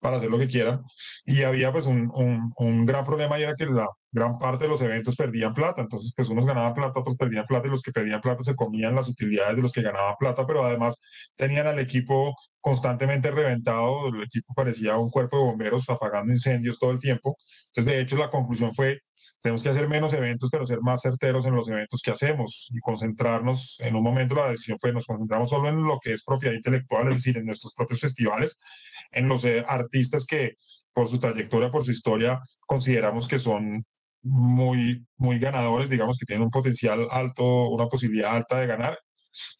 para 0.00 0.16
hacer 0.16 0.30
lo 0.30 0.38
que 0.38 0.46
quieran. 0.46 0.82
Y 1.24 1.42
había 1.42 1.72
pues 1.72 1.86
un, 1.86 2.10
un, 2.14 2.52
un, 2.56 2.86
gran 2.86 3.04
problema 3.04 3.38
y 3.38 3.42
era 3.42 3.54
que 3.54 3.66
la 3.66 3.88
gran 4.10 4.38
parte 4.38 4.64
de 4.64 4.70
los 4.70 4.80
eventos 4.80 5.16
perdían 5.16 5.54
plata. 5.54 5.82
Entonces 5.82 6.12
pues 6.16 6.28
unos 6.28 6.46
ganaban 6.46 6.74
plata, 6.74 7.00
otros 7.00 7.16
perdían 7.16 7.46
plata 7.46 7.66
y 7.66 7.70
los 7.70 7.82
que 7.82 7.92
perdían 7.92 8.20
plata 8.20 8.42
se 8.44 8.56
comían 8.56 8.94
las 8.94 9.08
utilidades 9.08 9.56
de 9.56 9.62
los 9.62 9.72
que 9.72 9.82
ganaban 9.82 10.14
plata, 10.18 10.46
pero 10.46 10.64
además 10.64 11.00
tenían 11.36 11.66
al 11.66 11.78
equipo 11.78 12.34
constantemente 12.60 13.30
reventado. 13.30 14.08
El 14.08 14.22
equipo 14.22 14.54
parecía 14.54 14.96
un 14.96 15.10
cuerpo 15.10 15.38
de 15.38 15.44
bomberos 15.44 15.88
apagando 15.90 16.32
incendios 16.32 16.78
todo 16.78 16.90
el 16.90 16.98
tiempo. 16.98 17.36
Entonces 17.68 17.92
de 17.92 18.00
hecho 18.00 18.16
la 18.16 18.30
conclusión 18.30 18.74
fue 18.74 19.00
tenemos 19.40 19.62
que 19.62 19.68
hacer 19.68 19.88
menos 19.88 20.12
eventos, 20.14 20.50
pero 20.50 20.66
ser 20.66 20.80
más 20.80 21.02
certeros 21.02 21.46
en 21.46 21.54
los 21.54 21.68
eventos 21.68 22.02
que 22.02 22.10
hacemos 22.10 22.68
y 22.72 22.80
concentrarnos. 22.80 23.76
En 23.80 23.94
un 23.94 24.02
momento 24.02 24.34
la 24.34 24.48
decisión 24.48 24.78
fue, 24.80 24.92
nos 24.92 25.06
concentramos 25.06 25.50
solo 25.50 25.68
en 25.68 25.82
lo 25.82 25.98
que 26.00 26.12
es 26.12 26.24
propiedad 26.24 26.54
intelectual, 26.54 27.08
es 27.08 27.16
decir, 27.16 27.38
en 27.38 27.46
nuestros 27.46 27.74
propios 27.74 28.00
festivales, 28.00 28.58
en 29.12 29.28
los 29.28 29.44
eh, 29.44 29.64
artistas 29.66 30.26
que 30.26 30.56
por 30.92 31.08
su 31.08 31.18
trayectoria, 31.18 31.70
por 31.70 31.84
su 31.84 31.92
historia, 31.92 32.40
consideramos 32.66 33.28
que 33.28 33.38
son 33.38 33.84
muy, 34.22 35.06
muy 35.16 35.38
ganadores, 35.38 35.88
digamos 35.88 36.18
que 36.18 36.26
tienen 36.26 36.44
un 36.44 36.50
potencial 36.50 37.06
alto, 37.10 37.68
una 37.68 37.86
posibilidad 37.86 38.34
alta 38.34 38.58
de 38.58 38.66
ganar. 38.66 38.98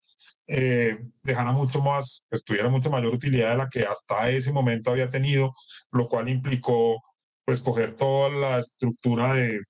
eh, 0.46 0.98
dejara 1.22 1.52
mucho 1.52 1.82
más, 1.82 2.24
pues, 2.28 2.44
tuviera 2.44 2.68
mucho 2.68 2.90
mayor 2.90 3.14
utilidad 3.14 3.50
de 3.50 3.56
la 3.59 3.68
que 3.68 3.85
hasta 3.85 4.30
ese 4.30 4.52
momento 4.52 4.90
había 4.90 5.11
tenido, 5.11 5.54
lo 5.92 6.09
cual 6.09 6.28
implicó 6.28 7.02
pues 7.44 7.61
coger 7.61 7.94
toda 7.96 8.28
la 8.30 8.59
estructura 8.59 9.35
de 9.35 9.61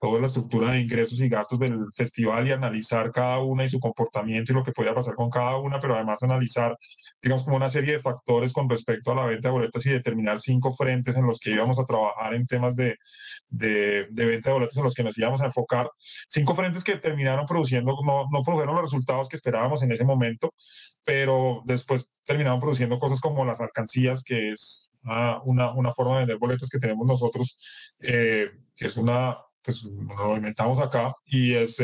toda 0.00 0.20
la 0.20 0.26
estructura 0.26 0.72
de 0.72 0.80
ingresos 0.80 1.20
y 1.20 1.28
gastos 1.28 1.58
del 1.58 1.78
festival 1.94 2.46
y 2.46 2.52
analizar 2.52 3.10
cada 3.10 3.38
una 3.38 3.64
y 3.64 3.68
su 3.68 3.80
comportamiento 3.80 4.52
y 4.52 4.54
lo 4.54 4.62
que 4.62 4.72
podía 4.72 4.94
pasar 4.94 5.14
con 5.14 5.30
cada 5.30 5.56
una, 5.58 5.78
pero 5.80 5.94
además 5.94 6.22
analizar, 6.22 6.76
digamos, 7.24 7.44
como 7.44 7.56
una 7.56 7.70
serie 7.70 7.94
de 7.94 8.02
factores 8.02 8.52
con 8.52 8.68
respecto 8.68 9.10
a 9.10 9.14
la 9.14 9.24
venta 9.24 9.48
de 9.48 9.52
boletas 9.52 9.86
y 9.86 9.90
determinar 9.90 10.40
cinco 10.40 10.74
frentes 10.74 11.16
en 11.16 11.26
los 11.26 11.40
que 11.40 11.52
íbamos 11.52 11.78
a 11.78 11.86
trabajar 11.86 12.34
en 12.34 12.46
temas 12.46 12.76
de, 12.76 12.98
de, 13.48 14.06
venta 14.10 14.50
de 14.50 14.54
boletas 14.54 14.76
en 14.76 14.84
los 14.84 14.94
que 14.94 15.02
nos 15.02 15.16
íbamos 15.16 15.40
a 15.40 15.46
enfocar. 15.46 15.90
Cinco 16.28 16.54
frentes 16.54 16.84
que 16.84 16.98
terminaron 16.98 17.46
produciendo, 17.46 17.96
no, 18.04 18.26
no 18.30 18.42
produjeron 18.42 18.74
los 18.74 18.84
resultados 18.84 19.30
que 19.30 19.36
esperábamos 19.36 19.82
en 19.82 19.92
ese 19.92 20.04
momento, 20.04 20.52
pero 21.02 21.62
después 21.64 22.10
terminaron 22.24 22.60
produciendo 22.60 22.98
cosas 22.98 23.22
como 23.22 23.46
las 23.46 23.62
alcancías, 23.62 24.22
que 24.22 24.50
es 24.50 24.90
una, 25.02 25.72
una, 25.72 25.94
forma 25.94 26.14
de 26.14 26.18
vender 26.20 26.36
boletos 26.36 26.68
que 26.68 26.78
tenemos 26.78 27.06
nosotros, 27.06 27.58
eh, 28.00 28.50
que 28.76 28.86
es 28.86 28.98
una, 28.98 29.38
pues 29.62 29.84
lo 29.84 30.36
inventamos 30.36 30.78
acá 30.78 31.14
y 31.24 31.54
es, 31.54 31.80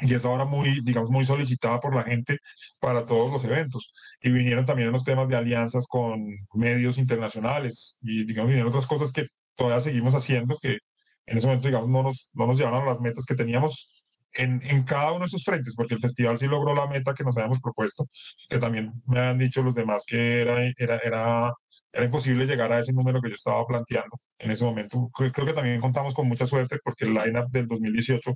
y 0.00 0.14
es 0.14 0.24
ahora 0.24 0.44
muy, 0.44 0.80
digamos, 0.82 1.10
muy 1.10 1.24
solicitada 1.24 1.80
por 1.80 1.94
la 1.94 2.02
gente 2.04 2.38
para 2.78 3.04
todos 3.06 3.30
los 3.30 3.44
eventos. 3.44 3.92
Y 4.22 4.30
vinieron 4.30 4.64
también 4.66 4.92
los 4.92 5.04
temas 5.04 5.28
de 5.28 5.36
alianzas 5.36 5.86
con 5.86 6.26
medios 6.54 6.98
internacionales 6.98 7.98
y, 8.02 8.24
digamos, 8.24 8.48
vinieron 8.48 8.70
otras 8.70 8.86
cosas 8.86 9.12
que 9.12 9.26
todavía 9.54 9.82
seguimos 9.82 10.14
haciendo 10.14 10.56
que 10.60 10.78
en 11.26 11.38
ese 11.38 11.46
momento, 11.46 11.68
digamos, 11.68 11.88
no 11.88 12.02
nos, 12.02 12.30
no 12.34 12.46
nos 12.46 12.58
llevaron 12.58 12.82
a 12.82 12.86
las 12.86 13.00
metas 13.00 13.24
que 13.26 13.34
teníamos 13.34 13.92
en, 14.32 14.62
en, 14.64 14.84
cada 14.84 15.10
uno 15.10 15.20
de 15.20 15.26
esos 15.26 15.44
frentes, 15.44 15.74
porque 15.76 15.94
el 15.94 16.00
festival 16.00 16.38
sí 16.38 16.46
logró 16.46 16.74
la 16.74 16.86
meta 16.86 17.14
que 17.14 17.24
nos 17.24 17.36
habíamos 17.36 17.60
propuesto, 17.60 18.06
que 18.48 18.58
también 18.58 18.92
me 19.06 19.20
han 19.20 19.38
dicho 19.38 19.62
los 19.62 19.74
demás 19.74 20.04
que 20.06 20.42
era, 20.42 20.62
era, 20.76 20.98
era 20.98 21.52
era 21.92 22.04
imposible 22.04 22.46
llegar 22.46 22.72
a 22.72 22.78
ese 22.78 22.92
número 22.92 23.20
que 23.20 23.28
yo 23.28 23.34
estaba 23.34 23.66
planteando 23.66 24.20
en 24.38 24.50
ese 24.50 24.64
momento. 24.64 25.10
Creo, 25.12 25.46
que 25.46 25.52
también 25.52 25.80
contamos 25.80 26.14
con 26.14 26.28
mucha 26.28 26.46
suerte 26.46 26.78
porque 26.82 27.04
el 27.04 27.14
lineup 27.14 27.50
del 27.50 27.66
2018, 27.66 28.32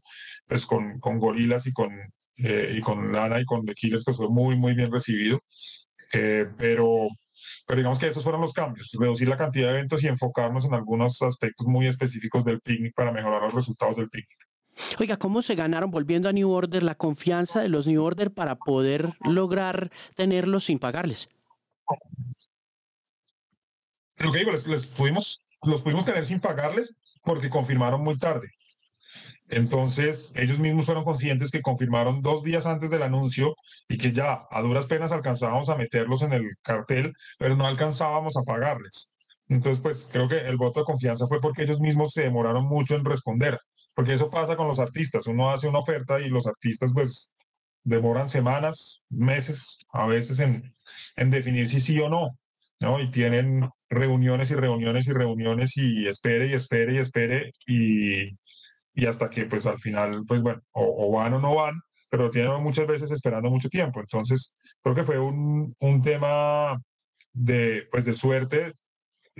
pues 0.46 0.66
con, 0.66 0.98
con 1.00 1.18
Gorilas 1.18 1.66
y 1.66 1.72
con, 1.72 1.92
eh, 2.36 2.74
y 2.76 2.80
con 2.80 3.12
Lana 3.12 3.40
y 3.40 3.44
con 3.44 3.64
The 3.64 3.74
Killers, 3.74 4.04
pues 4.04 4.16
fue 4.16 4.28
muy, 4.28 4.56
muy 4.56 4.74
bien 4.74 4.90
recibido. 4.90 5.40
Eh, 6.12 6.46
pero, 6.56 7.08
pero 7.66 7.76
digamos 7.78 7.98
que 7.98 8.08
esos 8.08 8.22
fueron 8.22 8.40
los 8.40 8.52
cambios, 8.52 8.90
reducir 8.98 9.28
la 9.28 9.36
cantidad 9.36 9.68
de 9.68 9.78
eventos 9.78 10.02
y 10.02 10.08
enfocarnos 10.08 10.64
en 10.64 10.74
algunos 10.74 11.22
aspectos 11.22 11.66
muy 11.66 11.86
específicos 11.86 12.44
del 12.44 12.60
picnic 12.60 12.94
para 12.94 13.12
mejorar 13.12 13.42
los 13.42 13.54
resultados 13.54 13.96
del 13.96 14.10
picnic. 14.10 14.38
Oiga, 14.98 15.16
¿cómo 15.16 15.42
se 15.42 15.54
ganaron, 15.54 15.90
volviendo 15.90 16.28
a 16.28 16.32
New 16.32 16.50
Order, 16.50 16.82
la 16.82 16.96
confianza 16.96 17.60
de 17.60 17.68
los 17.68 17.86
New 17.86 18.02
Order 18.02 18.32
para 18.32 18.56
poder 18.56 19.14
lograr 19.24 19.92
tenerlos 20.16 20.64
sin 20.64 20.80
pagarles? 20.80 21.28
Lo 24.16 24.32
que 24.32 24.38
digo, 24.38 24.52
les, 24.52 24.86
pudimos, 24.86 25.44
los 25.62 25.82
pudimos 25.82 26.04
tener 26.04 26.26
sin 26.26 26.40
pagarles 26.40 27.00
porque 27.22 27.50
confirmaron 27.50 28.02
muy 28.02 28.16
tarde. 28.18 28.48
Entonces, 29.48 30.32
ellos 30.36 30.58
mismos 30.58 30.86
fueron 30.86 31.04
conscientes 31.04 31.50
que 31.50 31.60
confirmaron 31.60 32.22
dos 32.22 32.42
días 32.42 32.66
antes 32.66 32.90
del 32.90 33.02
anuncio 33.02 33.54
y 33.88 33.98
que 33.98 34.12
ya 34.12 34.46
a 34.50 34.62
duras 34.62 34.86
penas 34.86 35.12
alcanzábamos 35.12 35.68
a 35.68 35.76
meterlos 35.76 36.22
en 36.22 36.32
el 36.32 36.56
cartel, 36.62 37.12
pero 37.38 37.54
no 37.56 37.66
alcanzábamos 37.66 38.36
a 38.36 38.42
pagarles. 38.42 39.12
Entonces, 39.48 39.82
pues 39.82 40.08
creo 40.10 40.28
que 40.28 40.38
el 40.38 40.56
voto 40.56 40.80
de 40.80 40.86
confianza 40.86 41.26
fue 41.26 41.40
porque 41.40 41.64
ellos 41.64 41.80
mismos 41.80 42.12
se 42.12 42.22
demoraron 42.22 42.64
mucho 42.64 42.94
en 42.94 43.04
responder, 43.04 43.58
porque 43.94 44.14
eso 44.14 44.30
pasa 44.30 44.56
con 44.56 44.66
los 44.66 44.80
artistas. 44.80 45.26
Uno 45.26 45.50
hace 45.50 45.68
una 45.68 45.80
oferta 45.80 46.20
y 46.20 46.28
los 46.28 46.46
artistas, 46.46 46.92
pues, 46.94 47.34
demoran 47.84 48.30
semanas, 48.30 49.02
meses, 49.10 49.78
a 49.92 50.06
veces 50.06 50.40
en, 50.40 50.74
en 51.16 51.30
definir 51.30 51.68
si 51.68 51.80
sí 51.80 52.00
o 52.00 52.08
no. 52.08 52.38
¿No? 52.80 53.00
Y 53.00 53.10
tienen 53.10 53.68
reuniones 53.88 54.50
y 54.50 54.54
reuniones 54.54 55.06
y 55.08 55.12
reuniones 55.12 55.76
y 55.76 56.06
espere 56.06 56.48
y 56.48 56.52
espere 56.54 56.94
y 56.94 56.98
espere 56.98 57.52
y, 57.66 58.36
y 58.94 59.06
hasta 59.06 59.30
que 59.30 59.46
pues 59.46 59.66
al 59.66 59.78
final, 59.78 60.24
pues 60.26 60.42
bueno, 60.42 60.62
o, 60.72 61.12
van 61.12 61.34
o 61.34 61.40
no 61.40 61.54
van, 61.54 61.80
pero 62.10 62.30
tienen 62.30 62.62
muchas 62.62 62.86
veces 62.86 63.10
esperando 63.10 63.50
mucho 63.50 63.68
tiempo. 63.68 64.00
Entonces, 64.00 64.54
creo 64.82 64.94
que 64.94 65.04
fue 65.04 65.18
un, 65.18 65.74
un 65.78 66.02
tema 66.02 66.80
de, 67.32 67.86
pues 67.90 68.04
de 68.04 68.14
suerte, 68.14 68.74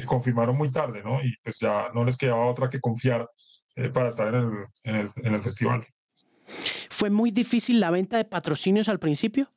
confirmaron 0.06 0.56
muy 0.56 0.70
tarde, 0.70 1.02
¿no? 1.04 1.22
Y 1.22 1.34
pues 1.42 1.58
ya 1.60 1.88
no 1.94 2.04
les 2.04 2.16
quedaba 2.16 2.46
otra 2.46 2.68
que 2.68 2.80
confiar 2.80 3.28
eh, 3.76 3.88
para 3.90 4.10
estar 4.10 4.28
en 4.28 4.34
el, 4.34 4.66
en, 4.82 4.94
el, 4.96 5.10
en 5.16 5.34
el 5.34 5.42
festival. 5.42 5.86
¿Fue 6.90 7.10
muy 7.10 7.30
difícil 7.30 7.80
la 7.80 7.90
venta 7.90 8.16
de 8.16 8.24
patrocinios 8.24 8.88
al 8.88 8.98
principio? 8.98 9.50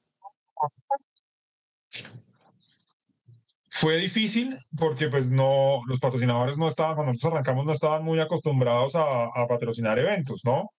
Fue 3.80 3.98
difícil 3.98 4.56
porque 4.76 5.08
pues 5.08 5.30
no, 5.30 5.82
los 5.86 6.00
patrocinadores 6.00 6.58
no 6.58 6.68
estaban, 6.68 6.96
cuando 6.96 7.14
nosotros 7.14 7.34
arrancamos 7.34 7.64
no 7.64 7.72
estaban 7.72 8.04
muy 8.04 8.20
acostumbrados 8.20 8.96
a, 8.96 9.26
a 9.26 9.48
patrocinar 9.48 10.00
eventos, 10.00 10.42
¿no? 10.44 10.72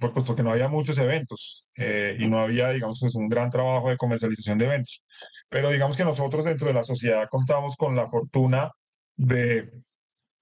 Pues 0.00 0.24
porque 0.26 0.42
no 0.42 0.52
había 0.52 0.66
muchos 0.70 0.96
eventos 0.96 1.66
eh, 1.76 2.16
y 2.18 2.26
no 2.26 2.40
había, 2.40 2.70
digamos, 2.70 2.98
pues 2.98 3.14
un 3.14 3.28
gran 3.28 3.50
trabajo 3.50 3.90
de 3.90 3.98
comercialización 3.98 4.56
de 4.56 4.64
eventos. 4.64 5.02
Pero 5.50 5.70
digamos 5.70 5.98
que 5.98 6.04
nosotros 6.06 6.46
dentro 6.46 6.68
de 6.68 6.72
la 6.72 6.82
sociedad 6.82 7.26
contamos 7.30 7.76
con 7.76 7.94
la 7.94 8.06
fortuna 8.06 8.70
de, 9.16 9.70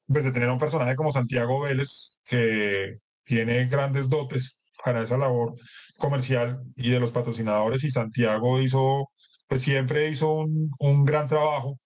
pues, 0.06 0.22
de 0.22 0.30
tener 0.30 0.48
a 0.50 0.52
un 0.52 0.60
personaje 0.60 0.94
como 0.94 1.10
Santiago 1.10 1.62
Vélez 1.62 2.20
que 2.24 2.98
tiene 3.24 3.66
grandes 3.66 4.08
dotes 4.08 4.62
para 4.84 5.02
esa 5.02 5.18
labor 5.18 5.54
comercial 5.98 6.60
y 6.76 6.90
de 6.90 7.00
los 7.00 7.10
patrocinadores 7.10 7.82
y 7.82 7.90
Santiago 7.90 8.60
hizo, 8.60 9.10
pues 9.48 9.62
siempre 9.62 10.10
hizo 10.10 10.32
un, 10.32 10.70
un 10.78 11.04
gran 11.04 11.26
trabajo 11.26 11.76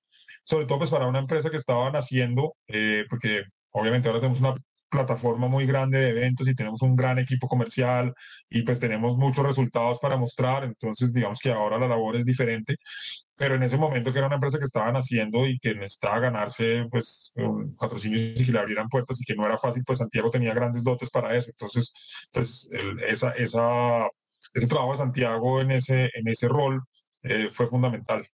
sobre 0.49 0.67
todo 0.67 0.79
pues 0.79 0.91
para 0.91 1.07
una 1.07 1.19
empresa 1.19 1.51
que 1.51 1.59
estaba 1.59 1.91
naciendo, 1.91 2.55
eh, 2.69 3.05
porque 3.11 3.45
obviamente 3.71 4.09
ahora 4.09 4.21
tenemos 4.21 4.41
una 4.41 4.55
plataforma 4.89 5.47
muy 5.47 5.67
grande 5.67 5.99
de 5.99 6.09
eventos 6.09 6.49
y 6.49 6.55
tenemos 6.55 6.81
un 6.81 6.97
gran 6.97 7.19
equipo 7.19 7.47
comercial 7.47 8.15
y 8.49 8.63
pues 8.63 8.81
tenemos 8.81 9.19
muchos 9.19 9.45
resultados 9.45 9.99
para 9.99 10.17
mostrar, 10.17 10.65
entonces 10.65 11.13
digamos 11.13 11.39
que 11.41 11.51
ahora 11.53 11.79
la 11.79 11.89
labor 11.89 12.17
es 12.17 12.25
diferente, 12.25 12.77
pero 13.37 13.57
en 13.57 13.63
ese 13.63 13.77
momento 13.77 14.11
que 14.11 14.19
era 14.19 14.27
una 14.27 14.37
empresa 14.37 14.59
que 14.59 14.65
estaban 14.65 14.97
haciendo 14.97 15.47
y 15.47 15.59
que 15.59 15.75
necesitaba 15.75 16.21
ganarse 16.21 16.87
pues 16.91 17.33
un 17.37 17.77
patrocinio 17.77 18.19
y 18.19 18.45
que 18.47 18.53
le 18.53 18.59
abrieran 18.59 18.89
puertas 18.89 19.21
y 19.21 19.25
que 19.25 19.35
no 19.35 19.45
era 19.45 19.59
fácil, 19.59 19.85
pues 19.85 19.99
Santiago 19.99 20.31
tenía 20.31 20.55
grandes 20.55 20.83
dotes 20.83 21.11
para 21.11 21.37
eso. 21.37 21.51
Entonces, 21.51 21.93
pues 22.33 22.71
esa, 23.07 23.33
esa, 23.33 24.09
ese 24.55 24.67
trabajo 24.67 24.93
de 24.93 24.99
Santiago 24.99 25.61
en 25.61 25.73
ese, 25.73 26.11
en 26.15 26.29
ese 26.29 26.49
rol 26.49 26.83
eh, 27.23 27.49
fue 27.51 27.67
fundamental. 27.67 28.27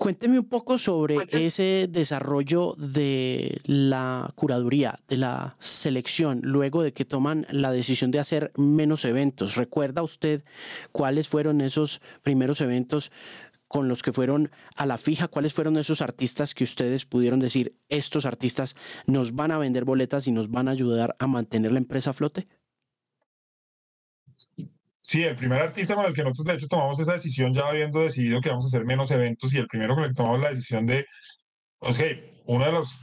Cuénteme 0.00 0.38
un 0.38 0.48
poco 0.48 0.78
sobre 0.78 1.18
ese 1.28 1.86
desarrollo 1.86 2.74
de 2.78 3.60
la 3.64 4.32
curaduría, 4.34 4.98
de 5.08 5.18
la 5.18 5.56
selección, 5.58 6.40
luego 6.42 6.82
de 6.82 6.94
que 6.94 7.04
toman 7.04 7.46
la 7.50 7.70
decisión 7.70 8.10
de 8.10 8.18
hacer 8.18 8.50
menos 8.56 9.04
eventos. 9.04 9.56
¿Recuerda 9.56 10.02
usted 10.02 10.42
cuáles 10.90 11.28
fueron 11.28 11.60
esos 11.60 12.00
primeros 12.22 12.62
eventos 12.62 13.12
con 13.68 13.88
los 13.88 14.02
que 14.02 14.14
fueron 14.14 14.50
a 14.74 14.86
la 14.86 14.96
fija? 14.96 15.28
¿Cuáles 15.28 15.52
fueron 15.52 15.76
esos 15.76 16.00
artistas 16.00 16.54
que 16.54 16.64
ustedes 16.64 17.04
pudieron 17.04 17.38
decir, 17.38 17.76
estos 17.90 18.24
artistas 18.24 18.76
nos 19.04 19.34
van 19.34 19.50
a 19.50 19.58
vender 19.58 19.84
boletas 19.84 20.26
y 20.26 20.32
nos 20.32 20.50
van 20.50 20.68
a 20.68 20.70
ayudar 20.70 21.14
a 21.18 21.26
mantener 21.26 21.72
la 21.72 21.78
empresa 21.78 22.08
a 22.08 22.14
flote? 22.14 22.48
Sí, 25.10 25.24
el 25.24 25.34
primer 25.34 25.60
artista 25.60 25.96
con 25.96 26.04
el 26.04 26.12
que 26.12 26.22
nosotros 26.22 26.46
de 26.46 26.54
hecho 26.54 26.68
tomamos 26.68 27.00
esa 27.00 27.14
decisión 27.14 27.52
ya 27.52 27.66
habiendo 27.66 27.98
decidido 27.98 28.40
que 28.40 28.50
vamos 28.50 28.66
a 28.66 28.68
hacer 28.68 28.84
menos 28.84 29.10
eventos 29.10 29.52
y 29.52 29.58
el 29.58 29.66
primero 29.66 29.96
con 29.96 30.04
el 30.04 30.10
que 30.10 30.14
tomamos 30.14 30.40
la 30.40 30.50
decisión 30.50 30.86
de, 30.86 31.04
ok, 31.80 31.98
uno 32.46 32.64
de 32.66 32.70
los, 32.70 32.96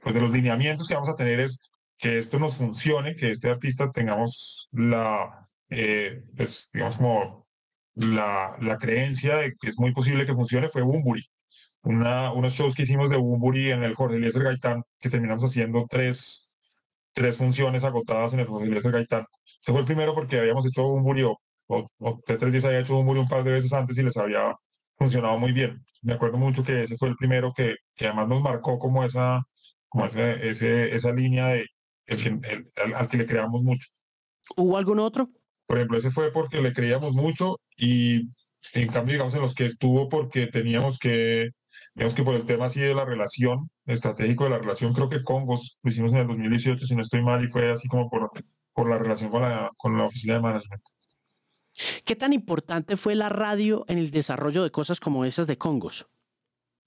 pues 0.00 0.14
de 0.14 0.20
los 0.20 0.30
lineamientos 0.30 0.86
que 0.86 0.94
vamos 0.94 1.08
a 1.08 1.16
tener 1.16 1.40
es 1.40 1.60
que 1.98 2.18
esto 2.18 2.38
nos 2.38 2.54
funcione, 2.56 3.16
que 3.16 3.32
este 3.32 3.50
artista 3.50 3.90
tengamos 3.90 4.68
la, 4.70 5.48
eh, 5.70 6.22
pues 6.36 6.70
digamos 6.72 6.94
como 6.98 7.48
la, 7.96 8.56
la 8.60 8.78
creencia 8.78 9.38
de 9.38 9.56
que 9.56 9.70
es 9.70 9.76
muy 9.76 9.92
posible 9.92 10.26
que 10.26 10.34
funcione, 10.34 10.68
fue 10.68 10.82
Bumburi. 10.82 11.28
Una, 11.82 12.32
unos 12.32 12.52
shows 12.54 12.76
que 12.76 12.84
hicimos 12.84 13.10
de 13.10 13.16
Bumburi 13.16 13.72
en 13.72 13.82
el 13.82 13.96
Jorge 13.96 14.18
Eliezer 14.18 14.44
Gaitán, 14.44 14.84
que 15.00 15.10
terminamos 15.10 15.42
haciendo 15.42 15.84
tres, 15.90 16.54
tres 17.12 17.36
funciones 17.38 17.82
agotadas 17.82 18.34
en 18.34 18.38
el 18.38 18.46
Jorge 18.46 18.68
Eliezer 18.68 18.92
Gaitán 18.92 19.26
ese 19.64 19.72
fue 19.72 19.80
el 19.80 19.86
primero 19.86 20.14
porque 20.14 20.38
habíamos 20.38 20.66
hecho 20.66 20.86
un 20.86 21.02
o, 21.68 21.88
o 21.98 22.20
T310 22.20 22.64
había 22.66 22.80
hecho 22.80 22.98
un 22.98 23.16
un 23.16 23.28
par 23.28 23.42
de 23.42 23.52
veces 23.52 23.72
antes 23.72 23.96
y 23.96 24.02
les 24.02 24.14
había 24.18 24.54
funcionado 24.98 25.38
muy 25.38 25.52
bien. 25.52 25.82
Me 26.02 26.12
acuerdo 26.12 26.36
mucho 26.36 26.62
que 26.62 26.82
ese 26.82 26.98
fue 26.98 27.08
el 27.08 27.16
primero 27.16 27.50
que, 27.56 27.76
que 27.96 28.06
además 28.06 28.28
nos 28.28 28.42
marcó 28.42 28.78
como 28.78 29.02
esa, 29.04 29.42
como 29.88 30.04
ese, 30.04 30.50
ese, 30.50 30.94
esa 30.94 31.12
línea 31.12 31.46
de 31.48 31.66
el, 32.08 32.70
al, 32.94 33.08
que 33.08 33.16
le 33.16 33.26
creamos 33.26 33.62
mucho. 33.62 33.88
¿Hubo 34.58 34.76
algún 34.76 34.98
otro? 34.98 35.30
Por 35.66 35.78
ejemplo, 35.78 35.96
ese 35.96 36.10
fue 36.10 36.30
porque 36.30 36.60
le 36.60 36.74
creíamos 36.74 37.14
mucho 37.14 37.58
y 37.74 38.28
en 38.74 38.88
cambio, 38.88 39.14
digamos, 39.14 39.34
en 39.34 39.40
los 39.40 39.54
que 39.54 39.64
estuvo 39.64 40.10
porque 40.10 40.46
teníamos 40.46 40.98
que, 40.98 41.48
digamos 41.94 42.12
que 42.12 42.22
por 42.22 42.34
el 42.34 42.44
tema 42.44 42.66
así 42.66 42.82
de 42.82 42.94
la 42.94 43.06
relación, 43.06 43.70
estratégico 43.86 44.44
de 44.44 44.50
la 44.50 44.58
relación, 44.58 44.92
creo 44.92 45.08
que 45.08 45.22
Congos 45.22 45.80
lo 45.82 45.90
hicimos 45.90 46.12
en 46.12 46.18
el 46.18 46.26
2018, 46.26 46.84
si 46.84 46.94
no 46.94 47.00
estoy 47.00 47.22
mal, 47.22 47.42
y 47.42 47.48
fue 47.48 47.72
así 47.72 47.88
como 47.88 48.10
por 48.10 48.30
por 48.74 48.88
la 48.88 48.98
relación 48.98 49.30
con 49.30 49.42
la, 49.42 49.70
con 49.76 49.96
la 49.96 50.04
oficina 50.04 50.34
de 50.34 50.40
management. 50.40 50.82
¿Qué 52.04 52.16
tan 52.16 52.32
importante 52.32 52.96
fue 52.96 53.14
la 53.14 53.28
radio 53.28 53.84
en 53.88 53.98
el 53.98 54.10
desarrollo 54.10 54.62
de 54.62 54.70
cosas 54.70 55.00
como 55.00 55.24
esas 55.24 55.46
de 55.46 55.58
Congos? 55.58 56.06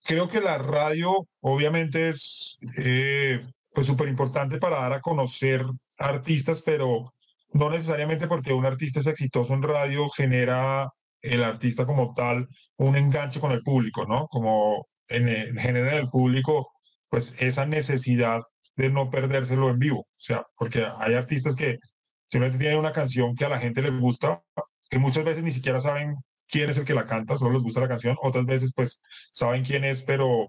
Creo 0.03 0.29
que 0.29 0.39
la 0.39 0.57
radio 0.57 1.27
obviamente 1.41 2.09
es 2.09 2.57
eh, 2.77 3.41
pues 3.73 3.87
súper 3.87 4.07
importante 4.07 4.59
para 4.59 4.79
dar 4.79 4.93
a 4.93 5.01
conocer 5.01 5.65
artistas, 5.97 6.61
pero 6.61 7.13
no 7.51 7.69
necesariamente 7.69 8.27
porque 8.27 8.53
un 8.53 8.65
artista 8.65 8.99
es 8.99 9.07
exitoso 9.07 9.53
en 9.53 9.63
radio 9.63 10.09
genera 10.09 10.89
el 11.21 11.43
artista 11.43 11.85
como 11.85 12.13
tal 12.13 12.47
un 12.77 12.95
enganche 12.95 13.39
con 13.39 13.51
el 13.51 13.63
público, 13.63 14.05
¿no? 14.05 14.27
Como 14.27 14.87
en, 15.07 15.27
en 15.27 15.57
genera 15.57 15.93
en 15.93 15.97
el 15.99 16.09
público 16.09 16.71
pues 17.09 17.35
esa 17.39 17.65
necesidad 17.65 18.41
de 18.77 18.89
no 18.89 19.09
perdérselo 19.09 19.69
en 19.69 19.79
vivo. 19.79 20.01
O 20.01 20.19
sea, 20.19 20.45
porque 20.55 20.87
hay 20.99 21.15
artistas 21.15 21.55
que 21.55 21.79
simplemente 22.27 22.59
tienen 22.59 22.79
una 22.79 22.93
canción 22.93 23.35
que 23.35 23.45
a 23.45 23.49
la 23.49 23.59
gente 23.59 23.81
les 23.81 23.99
gusta, 23.99 24.41
que 24.89 24.99
muchas 24.99 25.25
veces 25.25 25.43
ni 25.43 25.51
siquiera 25.51 25.81
saben 25.81 26.15
quién 26.47 26.69
es 26.69 26.77
el 26.77 26.85
que 26.85 26.93
la 26.93 27.05
canta, 27.05 27.37
solo 27.37 27.53
les 27.53 27.63
gusta 27.63 27.81
la 27.81 27.87
canción, 27.87 28.15
otras 28.21 28.45
veces 28.45 28.71
pues 28.75 29.01
saben 29.31 29.63
quién 29.63 29.83
es, 29.83 30.03
pero, 30.03 30.47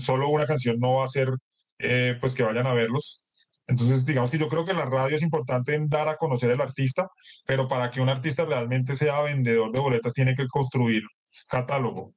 solo 0.00 0.28
una 0.28 0.46
canción 0.46 0.78
no 0.78 0.94
va 0.94 1.02
a 1.02 1.06
hacer 1.06 1.30
eh, 1.78 2.16
pues 2.20 2.34
que 2.34 2.42
vayan 2.42 2.66
a 2.66 2.74
verlos. 2.74 3.20
Entonces, 3.66 4.04
digamos 4.04 4.30
que 4.30 4.38
yo 4.38 4.48
creo 4.48 4.66
que 4.66 4.74
la 4.74 4.84
radio 4.84 5.16
es 5.16 5.22
importante 5.22 5.74
en 5.74 5.88
dar 5.88 6.08
a 6.08 6.16
conocer 6.16 6.50
al 6.50 6.60
artista, 6.60 7.08
pero 7.46 7.66
para 7.66 7.90
que 7.90 8.00
un 8.00 8.10
artista 8.10 8.44
realmente 8.44 8.96
sea 8.96 9.22
vendedor 9.22 9.72
de 9.72 9.80
boletas 9.80 10.12
tiene 10.12 10.34
que 10.34 10.46
construir 10.48 11.02
catálogo. 11.48 12.14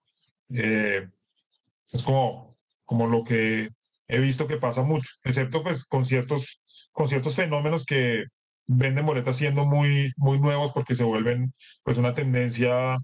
Eh, 0.49 1.07
es 1.91 2.03
como, 2.03 2.57
como 2.85 3.07
lo 3.07 3.23
que 3.23 3.69
he 4.07 4.19
visto 4.19 4.47
que 4.47 4.57
pasa 4.57 4.83
mucho, 4.83 5.11
excepto 5.23 5.63
pues 5.63 5.85
con 5.85 6.05
ciertos, 6.05 6.61
con 6.91 7.07
ciertos 7.07 7.35
fenómenos 7.35 7.85
que 7.85 8.25
venden 8.67 9.05
boletas 9.05 9.37
siendo 9.37 9.65
muy, 9.65 10.11
muy 10.17 10.39
nuevos 10.39 10.71
porque 10.73 10.95
se 10.95 11.03
vuelven 11.03 11.53
pues 11.83 11.97
una 11.97 12.13
tendencia 12.13 12.97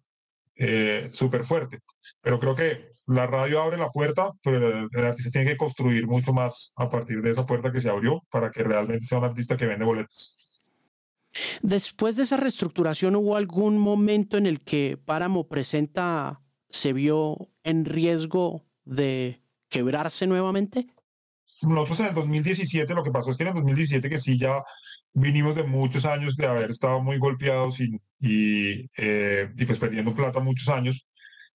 eh, 0.56 1.10
súper 1.14 1.44
fuerte. 1.44 1.80
Pero 2.22 2.40
creo 2.40 2.56
que 2.56 2.94
la 3.08 3.28
radio 3.28 3.62
abre 3.62 3.78
la 3.78 3.90
puerta, 3.90 4.32
pero 4.42 4.88
el, 4.92 5.06
artista 5.06 5.32
tiene 5.32 5.52
que 5.52 5.58
construir 5.58 6.08
mucho 6.08 6.34
más 6.34 6.74
a 6.76 6.90
partir 6.90 7.22
de 7.22 7.32
esa 7.32 7.46
puerta 7.46 7.72
que 7.72 7.82
se 7.82 7.90
abrió 7.90 8.22
para 8.30 8.52
que 8.52 8.64
realmente 8.64 9.06
sea 9.06 9.18
un 9.18 9.26
artista 9.26 9.58
que 9.58 9.66
vende 9.66 9.86
boletas. 9.86 10.40
Después 11.62 12.16
de 12.16 12.24
esa 12.24 12.38
reestructuración, 12.38 13.16
¿hubo 13.16 13.36
algún 13.36 13.78
momento 13.78 14.38
en 14.38 14.46
el 14.46 14.62
que 14.62 15.00
Páramo 15.04 15.48
Presenta 15.48 16.42
se 16.70 16.94
vio 16.94 17.50
en 17.64 17.86
riesgo 17.86 18.66
de 18.86 19.42
quebrarse 19.70 20.28
nuevamente? 20.28 20.88
Nosotros 21.62 22.00
en 22.02 22.06
el 22.08 22.14
2017, 22.16 22.94
lo 22.94 23.04
que 23.04 23.12
pasó 23.12 23.32
es 23.32 23.38
que 23.38 23.44
en 23.44 23.50
el 23.50 23.56
2017 23.56 24.10
que 24.10 24.20
sí 24.20 24.38
ya 24.38 24.64
vinimos 25.14 25.56
de 25.56 25.64
muchos 25.64 26.06
años 26.06 26.36
de 26.36 26.48
haber 26.48 26.72
estado 26.72 27.02
muy 27.02 27.18
golpeados 27.18 27.80
y, 27.80 28.00
y, 28.20 28.90
eh, 28.98 29.50
y 29.56 29.66
pues 29.66 29.80
perdiendo 29.80 30.14
plata 30.14 30.40
muchos 30.40 30.70
años, 30.70 31.08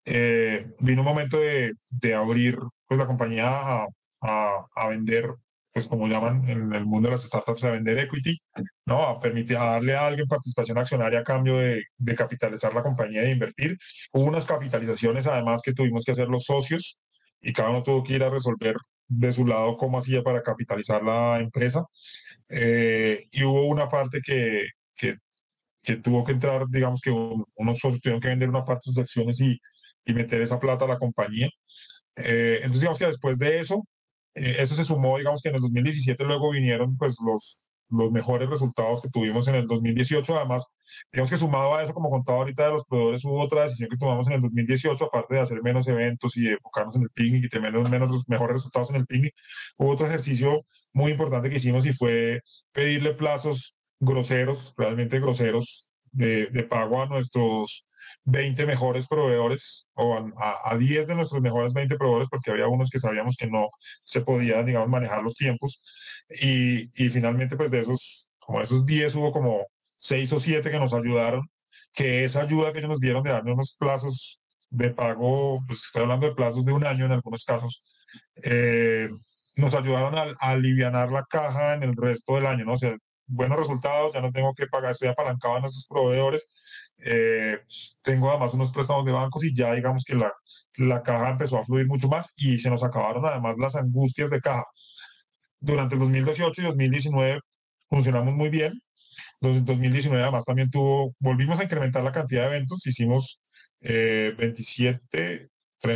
eh, 0.06 0.68
vino 0.80 1.02
un 1.02 1.08
momento 1.08 1.40
de, 1.40 1.74
de, 1.90 2.14
abrir 2.14 2.58
pues 2.88 3.00
la 3.00 3.08
compañía 3.08 3.48
a, 3.50 3.88
a, 4.22 4.88
vender, 4.88 5.34
pues 5.74 5.88
como 5.88 6.08
llaman 6.08 6.48
en 6.50 6.74
el 6.74 6.86
mundo 6.86 7.10
de 7.10 7.16
las 7.16 7.24
startups, 7.24 7.66
a 7.66 7.72
vender 7.72 7.98
equity, 8.00 8.40
¿no? 8.86 9.04
A 9.08 9.20
permitir, 9.20 9.58
a 9.58 9.66
darle 9.66 9.96
a 9.96 10.08
alguien 10.08 10.28
participación 10.28 10.78
accionaria 10.78 11.20
a 11.20 11.24
cambio 11.24 11.58
de, 11.58 11.84
de 11.98 12.16
capitalizar 12.16 12.74
la 12.74 12.84
compañía 12.84 13.24
e 13.24 13.32
invertir. 13.32 13.78
Hubo 14.14 14.26
unas 14.26 14.46
capitalizaciones 14.46 15.28
además 15.28 15.62
que 15.64 15.74
tuvimos 15.74 16.06
que 16.06 16.12
hacer 16.14 16.30
los 16.30 16.46
socios 16.46 17.00
y 17.42 17.54
cada 17.54 17.70
uno 17.70 17.84
tuvo 17.84 18.04
que 18.04 18.14
ir 18.14 18.24
a 18.24 18.30
resolver 18.30 18.76
de 19.08 19.32
su 19.32 19.46
lado 19.46 19.78
cómo 19.78 20.00
hacía 20.00 20.24
para 20.24 20.44
capitalizar 20.44 21.04
la 21.04 21.40
empresa. 21.40 21.86
Eh, 22.50 23.28
y 23.32 23.44
hubo 23.44 23.68
una 23.68 23.88
parte 23.88 24.20
que, 24.26 24.68
que, 24.96 25.18
que, 25.84 25.98
tuvo 25.98 26.24
que 26.24 26.34
entrar, 26.34 26.68
digamos 26.70 27.02
que 27.02 27.12
unos 27.12 27.80
socios 27.80 28.02
tuvieron 28.02 28.22
que 28.22 28.30
vender 28.30 28.50
una 28.50 28.66
parte 28.66 28.84
de 28.86 28.94
sus 28.94 28.98
acciones 29.00 29.42
y, 29.42 29.60
y 30.06 30.14
meter 30.14 30.42
esa 30.42 30.60
plata 30.60 30.86
a 30.86 30.90
la 30.90 31.00
compañía. 31.00 31.50
Eh, 32.16 32.58
entonces, 32.58 32.82
digamos 32.82 33.00
que 33.00 33.08
después 33.08 33.40
de 33.40 33.60
eso, 33.60 33.88
eh, 34.36 34.58
eso 34.60 34.76
se 34.76 34.86
sumó, 34.86 35.18
digamos 35.18 35.42
que 35.42 35.50
en 35.50 35.56
el 35.56 35.62
2017 35.62 36.24
luego 36.26 36.52
vinieron 36.52 36.98
pues 36.98 37.18
los, 37.26 37.67
los 37.90 38.12
mejores 38.12 38.50
resultados 38.50 39.02
que 39.02 39.10
tuvimos 39.10 39.48
en 39.48 39.56
el 39.56 39.68
2018. 39.68 40.36
Además, 40.38 40.74
digamos 41.12 41.30
que 41.30 41.38
sumado 41.38 41.76
a 41.76 41.84
eso, 41.84 41.94
como 41.94 42.10
contaba 42.10 42.40
ahorita 42.40 42.66
de 42.66 42.72
los 42.72 42.86
proveedores, 42.86 43.26
hubo 43.26 43.42
otra 43.42 43.64
decisión 43.64 43.90
que 43.90 43.98
tomamos 43.98 44.28
en 44.28 44.34
el 44.34 44.42
2018, 44.42 45.06
aparte 45.06 45.36
de 45.36 45.42
hacer 45.42 45.62
menos 45.64 45.88
eventos 45.88 46.36
y 46.38 46.48
enfocarnos 46.48 46.96
en 46.96 47.04
el 47.04 47.10
picnic 47.10 47.46
y 47.46 47.50
tener 47.50 47.72
menos, 47.72 47.90
menos 47.90 48.24
mejores 48.28 48.56
resultados 48.56 48.90
en 48.90 48.98
el 48.98 49.06
picnic, 49.08 49.34
hubo 49.78 49.92
otro 49.92 50.08
ejercicio 50.08 50.66
muy 50.94 51.12
importante 51.12 51.50
que 51.50 51.58
hicimos 51.58 51.86
y 51.86 51.94
fue 51.94 52.42
pedirle 52.72 53.14
plazos 53.14 53.76
groseros, 54.00 54.74
realmente 54.78 55.20
groseros, 55.20 55.92
de, 56.12 56.48
de 56.48 56.64
pago 56.64 57.02
a 57.02 57.06
nuestros 57.06 57.87
20 58.28 58.66
mejores 58.66 59.08
proveedores 59.08 59.88
o 59.94 60.14
a, 60.16 60.60
a, 60.66 60.78
10 60.78 61.08
de 61.08 61.16
nuestros 61.16 61.42
mejores 61.42 61.74
20 61.74 61.96
proveedores 61.96 62.28
porque 62.30 62.52
había 62.52 62.68
unos 62.68 62.90
que 62.90 63.00
sabíamos 63.00 63.38
que 63.38 63.48
no 63.48 63.70
se 64.04 64.20
podían, 64.20 64.66
digamos, 64.66 64.90
manejar 64.90 65.24
los 65.24 65.36
tiempos 65.36 65.82
y, 66.30 66.92
y 66.94 67.10
finalmente 67.10 67.56
pues 67.56 67.72
de 67.72 67.80
esos, 67.80 68.28
como 68.40 68.62
esos 68.62 68.86
10 68.86 69.16
hubo 69.16 69.32
como 69.32 69.66
6 69.96 70.34
o 70.34 70.40
7 70.42 70.70
que 70.70 70.78
nos 70.78 70.94
ayudaron, 70.94 71.50
que 71.94 72.26
esa 72.26 72.42
ayuda 72.42 72.74
que 72.74 72.80
ellos 72.80 72.90
nos 72.90 73.00
dieron 73.00 73.24
de 73.24 73.32
darnos 73.32 73.54
unos 73.54 73.78
plazos 73.80 74.42
de 74.70 74.90
pago, 74.90 75.64
pues 75.66 75.86
estoy 75.86 76.02
hablando 76.02 76.28
de 76.28 76.36
plazos 76.36 76.66
de 76.66 76.74
un 76.74 76.86
año 76.86 77.06
en 77.06 77.14
algunos 77.14 77.46
casos, 77.46 77.82
eh, 78.44 79.08
nos 79.56 79.74
ayudaron 79.74 80.16
a, 80.16 80.36
a 80.38 80.50
aliviar 80.52 81.10
la 81.10 81.24
caja 81.30 81.76
en 81.76 81.84
el 81.84 81.96
resto 81.96 82.36
del 82.36 82.46
año, 82.46 82.66
¿no? 82.66 82.74
O 82.74 82.78
sea, 82.78 82.94
buenos 83.28 83.60
resultados, 83.60 84.14
ya 84.14 84.22
no 84.22 84.32
tengo 84.32 84.54
que 84.54 84.68
pagar, 84.68 84.92
estoy 84.92 85.10
apalancado 85.10 85.56
a 85.56 85.60
nuestros 85.62 85.88
proveedores, 85.88 86.50
eh, 87.00 87.60
tengo 88.02 88.30
además 88.30 88.54
unos 88.54 88.72
préstamos 88.72 89.06
de 89.06 89.12
bancos 89.12 89.44
y 89.44 89.54
ya 89.54 89.74
digamos 89.74 90.04
que 90.06 90.16
la, 90.16 90.34
la 90.78 91.04
caja 91.04 91.30
empezó 91.30 91.60
a 91.60 91.66
fluir 91.66 91.88
mucho 91.88 92.08
más 92.08 92.34
y 92.38 92.58
se 92.58 92.70
nos 92.70 92.84
acabaron 92.84 93.26
además 93.26 93.56
las 93.60 93.76
angustias 93.76 94.30
de 94.30 94.42
caja. 94.42 94.64
Durante 95.60 95.96
el 95.96 96.00
2018 96.02 96.62
y 96.62 96.66
2019 96.66 97.40
funcionamos 97.90 98.34
muy 98.34 98.50
bien. 98.50 98.74
En 99.42 99.66
2019 99.66 100.24
además 100.24 100.46
también 100.46 100.70
tuvo, 100.70 101.16
volvimos 101.20 101.60
a 101.60 101.64
incrementar 101.64 102.04
la 102.04 102.12
cantidad 102.12 102.44
de 102.44 102.58
eventos, 102.58 102.86
hicimos 102.86 103.42
27, 103.82 105.50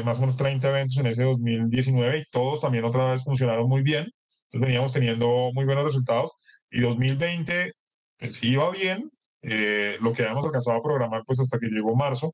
más 0.04 0.18
o 0.18 0.22
menos 0.22 0.38
30 0.38 0.70
eventos 0.70 0.98
en 0.98 1.08
ese 1.08 1.24
2019 1.24 2.20
y 2.20 2.24
todos 2.32 2.62
también 2.62 2.86
otra 2.86 3.12
vez 3.12 3.24
funcionaron 3.24 3.68
muy 3.68 3.82
bien. 3.84 4.08
Entonces 4.46 4.68
veníamos 4.68 4.94
teniendo 4.94 5.52
muy 5.54 5.66
buenos 5.66 5.86
resultados 5.86 6.32
y 6.72 6.82
2020 6.82 7.74
pues, 8.18 8.44
iba 8.44 8.70
bien, 8.72 9.12
eh, 9.42 9.98
lo 10.02 10.14
que 10.14 10.24
habíamos 10.24 10.46
alcanzado 10.46 10.78
a 10.78 10.84
programar 10.84 11.24
pues 11.26 11.40
hasta 11.40 11.60
que 11.60 11.68
llegó 11.68 11.96
marzo 11.96 12.34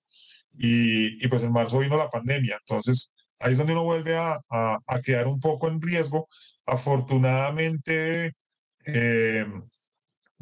y, 0.53 1.23
y, 1.23 1.27
pues 1.27 1.43
en 1.43 1.51
marzo 1.51 1.79
vino 1.79 1.97
la 1.97 2.09
pandemia. 2.09 2.57
Entonces 2.61 3.11
ahí 3.39 3.53
es 3.53 3.57
donde 3.57 3.73
uno 3.73 3.83
vuelve 3.83 4.17
a, 4.17 4.39
a, 4.49 4.77
a 4.85 5.01
quedar 5.01 5.27
un 5.27 5.39
poco 5.39 5.67
en 5.67 5.81
riesgo. 5.81 6.27
Afortunadamente, 6.65 8.33
eh, 8.85 9.45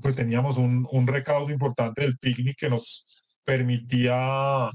pues 0.02 0.16
teníamos 0.16 0.58
un, 0.58 0.88
un, 0.92 1.08
recaudo 1.08 1.52
importante 1.52 2.02
del 2.02 2.18
picnic 2.18 2.58
que 2.58 2.70
nos 2.70 3.08
permitía 3.44 4.70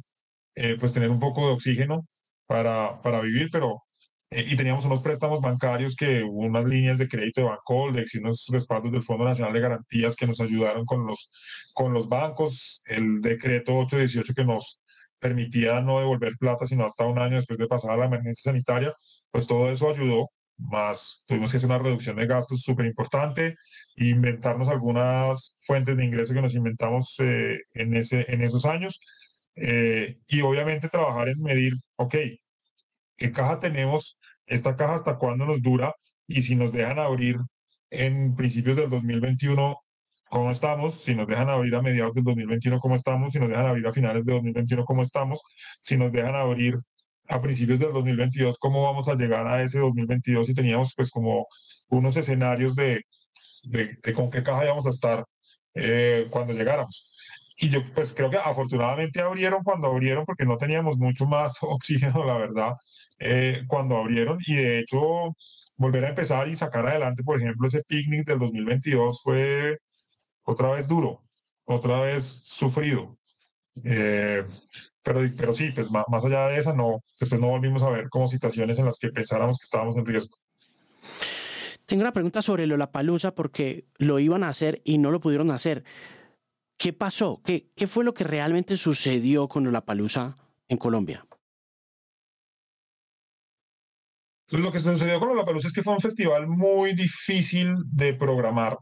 eh, 0.55 0.77
pues 0.79 0.93
tener 0.93 1.11
un 1.11 1.21
poco 1.21 1.47
de 1.47 1.55
oxígeno 1.55 2.07
para, 2.47 3.01
para 3.03 3.21
vivir, 3.21 3.49
pero 3.53 3.83
eh, 4.31 4.47
y 4.49 4.57
teníamos 4.57 4.85
unos 4.85 5.03
préstamos 5.03 5.41
bancarios 5.41 5.97
que 5.97 6.23
unas 6.23 6.65
líneas 6.65 6.99
de 6.99 7.09
crédito 7.09 7.41
de 7.41 7.49
Bancoldex 7.49 8.15
y 8.15 8.19
unos 8.19 8.47
respaldos 8.51 8.93
del 8.93 9.03
Fondo 9.03 9.25
Nacional 9.25 9.53
de 9.53 9.61
Garantías 9.61 10.17
que 10.17 10.27
nos 10.27 10.41
ayudaron 10.41 10.85
con 10.85 11.07
los, 11.07 11.33
con 11.75 11.93
los 11.93 12.09
bancos, 12.09 12.83
el 12.87 13.21
decreto 13.21 13.77
818 13.77 14.35
que 14.35 14.45
nos 14.45 14.81
permitía 15.19 15.81
no 15.81 15.99
devolver 15.99 16.37
plata 16.39 16.67
sino 16.67 16.85
hasta 16.85 17.07
un 17.07 17.19
año 17.19 17.37
después 17.37 17.59
de 17.59 17.67
pasar 17.67 17.99
la 17.99 18.07
emergencia 18.07 18.53
sanitaria, 18.53 18.95
pues 19.31 19.47
todo 19.47 19.71
eso 19.71 19.91
ayudó, 19.91 20.31
más 20.57 21.25
tuvimos 21.27 21.51
que 21.51 21.57
hacer 21.57 21.69
una 21.69 21.79
reducción 21.79 22.17
de 22.17 22.27
gastos 22.27 22.63
súper 22.63 22.87
importante, 22.87 23.57
inventarnos 23.97 24.69
algunas 24.69 25.57
fuentes 25.59 25.97
de 25.97 26.05
ingreso 26.05 26.35
que 26.35 26.43
nos 26.43 26.55
inventamos 26.55 27.17
eh, 27.19 27.59
en, 27.75 27.97
ese, 27.97 28.27
en 28.33 28.43
esos 28.43 28.65
años 28.65 29.01
eh, 29.57 30.19
y 30.29 30.41
obviamente 30.43 30.89
trabajar 30.89 31.29
en 31.29 31.41
medir, 31.41 31.75
ok, 31.97 32.15
¿qué 33.17 33.33
caja 33.33 33.59
tenemos? 33.59 34.20
¿Esta 34.51 34.75
caja 34.75 34.97
hasta 34.97 35.17
cuándo 35.17 35.47
nos 35.47 35.63
dura? 35.63 35.95
Y 36.27 36.43
si 36.43 36.57
nos 36.57 36.73
dejan 36.73 36.99
abrir 36.99 37.39
en 37.89 38.35
principios 38.35 38.77
del 38.77 38.91
2021, 38.91 39.79
¿cómo 40.29 40.51
estamos? 40.51 40.97
Si 40.97 41.15
nos 41.15 41.29
dejan 41.29 41.49
abrir 41.49 41.73
a 41.77 41.83
mediados 41.83 42.17
del 42.17 42.25
2021, 42.25 42.81
¿cómo 42.81 42.97
estamos? 42.97 43.33
Si 43.33 43.39
nos 43.39 43.49
dejan 43.49 43.67
abrir 43.67 43.87
a 43.87 43.93
finales 43.93 44.25
de 44.25 44.33
2021, 44.33 44.85
¿cómo 44.85 45.03
estamos? 45.03 45.41
Si 45.81 45.97
nos 45.97 46.11
dejan 46.11 46.35
abrir 46.35 46.77
a 47.29 47.41
principios 47.41 47.79
del 47.79 47.93
2022, 47.93 48.59
¿cómo 48.59 48.83
vamos 48.83 49.09
a 49.09 49.15
llegar 49.15 49.47
a 49.47 49.63
ese 49.63 49.79
2022? 49.79 50.49
Si 50.49 50.55
teníamos 50.55 50.95
pues 50.97 51.13
como 51.13 51.47
unos 51.89 52.17
escenarios 52.17 52.75
de, 52.75 53.03
de, 53.63 54.15
con 54.15 54.31
qué 54.31 54.43
caja 54.43 54.65
íbamos 54.65 54.87
a 54.89 54.91
estar 54.91 55.25
eh, 55.75 56.27
cuando 56.29 56.53
llegáramos 56.53 57.20
y 57.61 57.69
yo 57.69 57.83
pues 57.95 58.15
creo 58.15 58.31
que 58.31 58.39
afortunadamente 58.39 59.21
abrieron 59.21 59.63
cuando 59.63 59.89
abrieron 59.89 60.25
porque 60.25 60.45
no 60.45 60.57
teníamos 60.57 60.97
mucho 60.97 61.27
más 61.27 61.59
oxígeno, 61.63 62.25
la 62.25 62.39
verdad, 62.39 62.73
eh, 63.19 63.63
cuando 63.67 63.97
abrieron 63.99 64.39
y 64.47 64.55
de 64.55 64.81
hecho 64.81 65.37
volver 65.77 66.05
a 66.05 66.09
empezar 66.11 66.49
y 66.49 66.57
sacar 66.57 66.87
adelante, 66.87 67.23
por 67.23 67.39
ejemplo, 67.39 67.69
ese 67.69 67.83
picnic 67.85 68.27
del 68.27 68.39
2022 68.39 69.23
fue 69.23 69.79
otra 70.45 70.73
vez 70.73 70.89
duro, 70.89 71.23
otra 71.65 72.01
vez 72.03 72.43
sufrido. 72.45 73.17
Eh, 73.85 74.45
pero, 75.03 75.21
pero 75.37 75.55
sí, 75.55 75.71
pues 75.71 75.91
más, 75.91 76.05
más 76.09 76.25
allá 76.25 76.49
de 76.49 76.59
esa, 76.59 76.75
no, 76.75 77.03
después 77.19 77.41
no 77.41 77.49
volvimos 77.49 77.83
a 77.83 77.91
ver 77.91 78.09
como 78.11 78.27
situaciones 78.27 78.79
en 78.79 78.87
las 78.87 78.99
que 78.99 79.09
pensáramos 79.11 79.59
que 79.59 79.65
estábamos 79.65 79.97
en 79.97 80.05
riesgo. 80.05 80.37
Tengo 81.87 82.03
una 82.03 82.13
pregunta 82.13 82.43
sobre 82.43 82.67
Lollapalooza 82.67 83.35
porque 83.35 83.87
lo 83.97 84.19
iban 84.19 84.45
a 84.45 84.49
hacer 84.49 84.83
y 84.85 84.99
no 84.99 85.11
lo 85.11 85.21
pudieron 85.21 85.51
hacer. 85.51 85.85
¿Qué 86.81 86.95
pasó? 86.95 87.43
¿Qué, 87.45 87.69
¿Qué 87.77 87.87
fue 87.87 88.05
lo 88.05 88.15
que 88.15 88.25
realmente 88.25 88.79
sucedió 88.79 89.49
con 89.49 89.71
la 89.71 89.85
palusa 89.85 90.39
en 90.67 90.79
Colombia? 90.79 91.27
Lo 94.49 94.73
que 94.73 94.81
sucedió 94.81 95.21
con 95.21 95.37
la 95.37 95.45
palusa 95.45 95.69
es 95.69 95.75
que 95.75 95.83
fue 95.83 95.93
un 95.93 96.01
festival 96.01 96.49
muy 96.49 96.95
difícil 96.95 97.75
de 97.93 98.15
programar, 98.15 98.79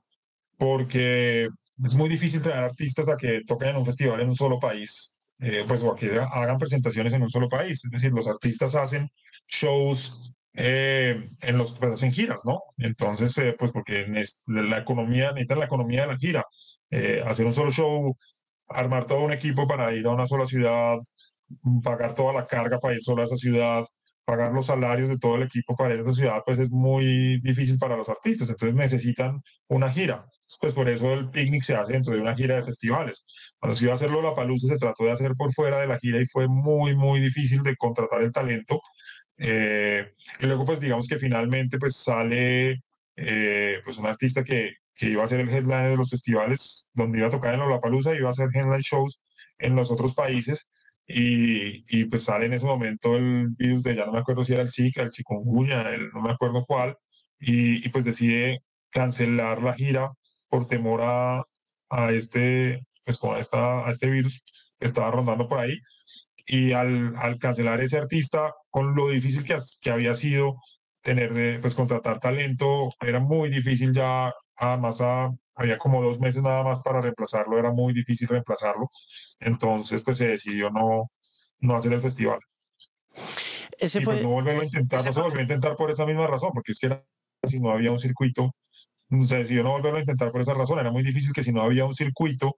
porque 0.57 1.49
es 1.85 1.95
muy 1.97 2.09
difícil 2.09 2.41
traer 2.41 2.63
artistas 2.63 3.09
a 3.09 3.17
que 3.17 3.41
toquen 3.45 3.71
en 3.71 3.77
un 3.79 3.85
festival 3.85 4.21
en 4.21 4.29
un 4.29 4.37
solo 4.37 4.61
país, 4.61 5.19
eh, 5.41 5.65
pues 5.67 5.83
o 5.83 5.91
a 5.91 5.97
que 5.97 6.21
hagan 6.21 6.57
presentaciones 6.57 7.13
en 7.15 7.23
un 7.23 7.31
solo 7.31 7.49
país. 7.49 7.85
Es 7.85 7.91
decir, 7.91 8.13
los 8.13 8.29
artistas 8.29 8.77
hacen 8.77 9.11
shows 9.49 10.33
eh, 10.55 11.31
en 11.41 11.59
los, 11.59 11.75
pues 11.75 11.95
hacen 11.95 12.13
giras, 12.13 12.43
¿no? 12.45 12.61
Entonces, 12.77 13.37
eh, 13.39 13.57
pues 13.59 13.73
porque 13.73 14.07
la 14.47 14.79
economía, 14.79 15.33
necesita 15.33 15.57
la 15.57 15.65
economía 15.65 16.03
de 16.03 16.13
la 16.13 16.17
gira. 16.17 16.45
Eh, 16.91 17.23
hacer 17.27 17.47
un 17.47 17.53
solo 17.53 17.71
show, 17.71 18.17
armar 18.69 19.07
todo 19.07 19.21
un 19.21 19.33
equipo 19.33 19.67
para 19.67 19.95
ir 19.95 20.07
a 20.07 20.11
una 20.11 20.27
sola 20.27 20.47
ciudad, 20.47 20.99
pagar 21.83 22.15
toda 22.15 22.33
la 22.33 22.47
carga 22.47 22.79
para 22.79 22.95
ir 22.95 23.03
solo 23.03 23.23
a 23.23 23.25
esa 23.25 23.37
ciudad, 23.37 23.85
pagar 24.25 24.53
los 24.53 24.67
salarios 24.67 25.09
de 25.09 25.19
todo 25.19 25.37
el 25.37 25.43
equipo 25.45 25.75
para 25.75 25.95
ir 25.95 26.01
a 26.01 26.03
esa 26.03 26.13
ciudad, 26.13 26.43
pues 26.45 26.59
es 26.59 26.71
muy 26.71 27.41
difícil 27.41 27.79
para 27.79 27.97
los 27.97 28.09
artistas. 28.09 28.51
Entonces 28.51 28.75
necesitan 28.75 29.41
una 29.69 29.91
gira. 29.91 30.27
Pues 30.61 30.73
por 30.73 30.89
eso 30.89 31.13
el 31.13 31.31
picnic 31.31 31.63
se 31.63 31.75
hace 31.77 31.93
dentro 31.93 32.15
de 32.15 32.21
una 32.21 32.35
gira 32.35 32.57
de 32.57 32.63
festivales. 32.63 33.27
Cuando 33.59 33.77
se 33.77 33.85
iba 33.85 33.93
a 33.93 33.97
hacerlo 33.97 34.23
la 34.23 34.35
Palusa 34.35 34.69
se 34.69 34.79
trató 34.79 35.05
de 35.05 35.13
hacer 35.13 35.33
por 35.35 35.53
fuera 35.53 35.81
de 35.81 35.87
la 35.87 35.99
gira 35.99 36.21
y 36.21 36.27
fue 36.27 36.49
muy, 36.49 36.97
muy 36.97 37.21
difícil 37.21 37.63
de 37.63 37.77
contratar 37.77 38.23
el 38.23 38.33
talento. 38.33 38.81
Eh, 39.39 40.13
y 40.41 40.47
luego, 40.47 40.65
pues 40.65 40.81
digamos 40.81 41.07
que 41.09 41.19
finalmente 41.19 41.79
pues 41.79 41.97
sale 41.97 42.83
eh, 43.17 43.81
pues 43.85 43.99
un 43.99 44.07
artista 44.07 44.43
que, 44.45 44.73
que 44.99 45.09
iba 45.11 45.25
a 45.25 45.29
ser 45.29 45.41
el 45.41 45.49
headline 45.49 45.91
de 45.91 45.97
los 45.97 46.11
festivales, 46.11 46.89
donde 46.93 47.19
iba 47.19 47.29
a 47.29 47.31
tocar 47.31 47.55
en 47.55 47.61
Lollapalooza, 47.61 48.15
iba 48.17 48.29
a 48.29 48.33
hacer 48.33 48.49
headline 48.53 48.81
shows 48.81 49.21
en 49.59 49.77
los 49.77 49.91
otros 49.93 50.13
países, 50.15 50.73
y, 51.07 51.85
y, 51.89 52.05
pues 52.07 52.25
sale 52.25 52.47
en 52.47 52.53
ese 52.55 52.67
momento 52.67 53.17
el 53.17 53.49
virus 53.51 53.83
de, 53.85 53.95
ya 53.95 54.07
no 54.07 54.13
me 54.13 54.19
acuerdo 54.19 54.43
si 54.45 54.53
era 54.53 54.63
el 54.63 54.73
Zika, 54.73 55.03
el 55.03 55.11
chikungunya, 55.11 55.83
el, 55.91 56.11
no 56.11 56.21
me 56.21 56.33
acuerdo 56.33 56.65
cuál, 56.67 56.97
y, 57.39 57.87
y, 57.87 57.89
pues 57.91 58.05
decide 58.05 58.63
cancelar 58.91 59.63
la 59.63 59.75
gira 59.75 60.13
por 60.49 60.67
temor 60.67 61.01
a, 61.03 61.45
a 61.91 62.13
este, 62.13 62.85
pues 63.05 63.19
con 63.19 63.39
esta, 63.39 63.87
a 63.87 63.91
este 63.93 64.11
virus 64.11 64.43
que 64.81 64.87
estaba 64.87 65.11
rondando 65.13 65.49
por 65.49 65.61
ahí, 65.61 65.79
y 66.47 66.73
al, 66.73 67.15
al 67.17 67.39
cancelar 67.39 67.81
ese 67.81 67.99
artista, 67.99 68.53
con 68.71 68.95
lo 68.97 69.11
difícil 69.11 69.45
que, 69.45 69.57
que 69.81 69.91
había 69.91 70.15
sido 70.15 70.57
tener, 71.03 71.61
pues 71.61 71.75
contratar 71.77 72.19
talento, 72.21 72.91
era 73.01 73.21
muy 73.21 73.49
difícil 73.51 73.93
ya 73.93 74.33
además 74.59 75.01
ah, 75.01 75.33
había 75.55 75.79
como 75.79 76.03
dos 76.03 76.19
meses 76.21 76.43
nada 76.43 76.63
más 76.63 76.81
para 76.81 77.01
reemplazarlo, 77.01 77.59
era 77.59 77.73
muy 77.73 77.93
difícil 77.93 78.29
reemplazarlo, 78.29 78.91
entonces 79.41 80.03
pues 80.03 80.19
se 80.19 80.29
decidió 80.29 80.71
no, 80.71 81.11
no 81.61 81.77
hacer 81.77 81.93
el 81.93 82.01
festival. 82.01 82.39
Ese 83.79 84.01
y 84.01 84.05
fue, 84.05 84.15
pues 84.15 84.25
no 84.25 84.31
volverlo 84.31 84.63
a 84.63 84.65
intentar, 84.65 85.05
no 85.05 85.13
se 85.13 85.21
volvió 85.21 85.39
a 85.39 85.43
intentar 85.43 85.77
por 85.77 85.91
esa 85.91 86.07
misma 86.07 86.27
razón, 86.27 86.51
porque 86.53 86.73
es 86.73 86.79
que 86.79 86.87
era, 86.87 87.05
si 87.45 87.61
no 87.61 87.71
había 87.71 87.91
un 87.91 87.99
circuito, 87.99 88.55
se 89.25 89.39
decidió 89.39 89.63
no 89.63 89.73
volverlo 89.73 89.99
a 89.99 90.01
intentar 90.01 90.31
por 90.31 90.41
esa 90.41 90.55
razón, 90.55 90.79
era 90.79 90.91
muy 90.91 91.03
difícil 91.03 91.33
que 91.33 91.43
si 91.43 91.53
no 91.53 91.63
había 91.63 91.85
un 91.85 91.95
circuito 91.95 92.57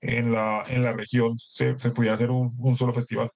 en 0.00 0.32
la, 0.32 0.64
en 0.68 0.82
la 0.82 0.92
región 0.92 1.38
se, 1.38 1.78
se 1.78 1.90
pudiera 1.90 2.14
hacer 2.14 2.30
un, 2.30 2.50
un 2.58 2.76
solo 2.76 2.92
festival. 2.92 3.30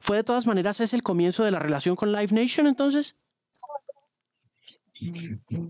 ¿Fue 0.00 0.16
de 0.16 0.24
todas 0.24 0.46
maneras 0.46 0.80
es 0.80 0.94
el 0.94 1.02
comienzo 1.02 1.44
de 1.44 1.52
la 1.52 1.60
relación 1.60 1.96
con 1.96 2.12
Live 2.12 2.32
Nation 2.32 2.66
entonces? 2.66 3.16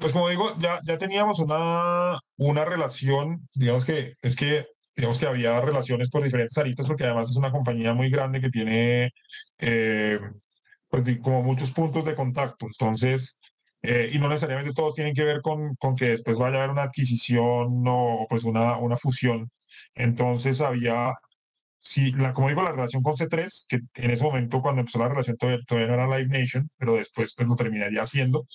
Pues 0.01 0.13
como 0.13 0.29
digo, 0.29 0.57
ya, 0.59 0.81
ya 0.85 0.99
teníamos 0.99 1.39
una, 1.41 2.19
una 2.37 2.65
relación, 2.65 3.49
digamos 3.55 3.85
que 3.85 4.15
es 4.23 4.37
que 4.37 4.67
digamos 4.97 5.19
que 5.19 5.27
había 5.27 5.61
relaciones 5.61 6.11
por 6.11 6.23
diferentes 6.23 6.57
aristas, 6.59 6.87
porque 6.87 7.05
además 7.05 7.31
es 7.31 7.37
una 7.37 7.51
compañía 7.51 7.95
muy 7.95 8.11
grande 8.11 8.41
que 8.41 8.51
tiene 8.51 9.13
eh, 9.59 10.21
pues, 10.89 11.19
como 11.23 11.43
muchos 11.43 11.73
puntos 11.73 12.05
de 12.05 12.15
contacto. 12.15 12.67
Entonces, 12.67 13.41
eh, 13.83 14.11
y 14.13 14.19
no 14.19 14.29
necesariamente 14.29 14.73
todos 14.75 14.95
tienen 14.95 15.15
que 15.15 15.25
ver 15.25 15.41
con, 15.43 15.75
con, 15.77 15.97
que 15.97 16.11
después 16.11 16.39
vaya 16.39 16.57
a 16.57 16.59
haber 16.61 16.71
una 16.71 16.83
adquisición 16.85 17.85
o 17.87 18.27
pues 18.29 18.45
una, 18.45 18.79
una 18.79 18.97
fusión. 18.97 19.51
Entonces 19.95 20.61
había, 20.61 21.13
sí, 21.85 22.13
la, 22.13 22.33
como 22.33 22.49
digo, 22.49 22.63
la 22.63 22.73
relación 22.73 23.03
con 23.03 23.15
C3, 23.15 23.67
que 23.69 23.81
en 23.95 24.11
ese 24.11 24.25
momento 24.25 24.61
cuando 24.63 24.81
empezó 24.81 24.99
la 24.99 25.09
relación 25.09 25.37
todavía, 25.37 25.65
todavía 25.67 25.89
no 25.89 25.95
era 25.95 26.19
Live 26.19 26.39
Nation, 26.39 26.71
pero 26.79 26.95
después 26.97 27.35
pues 27.37 27.49
lo 27.49 27.55
terminaría 27.57 28.03
haciendo. 28.03 28.47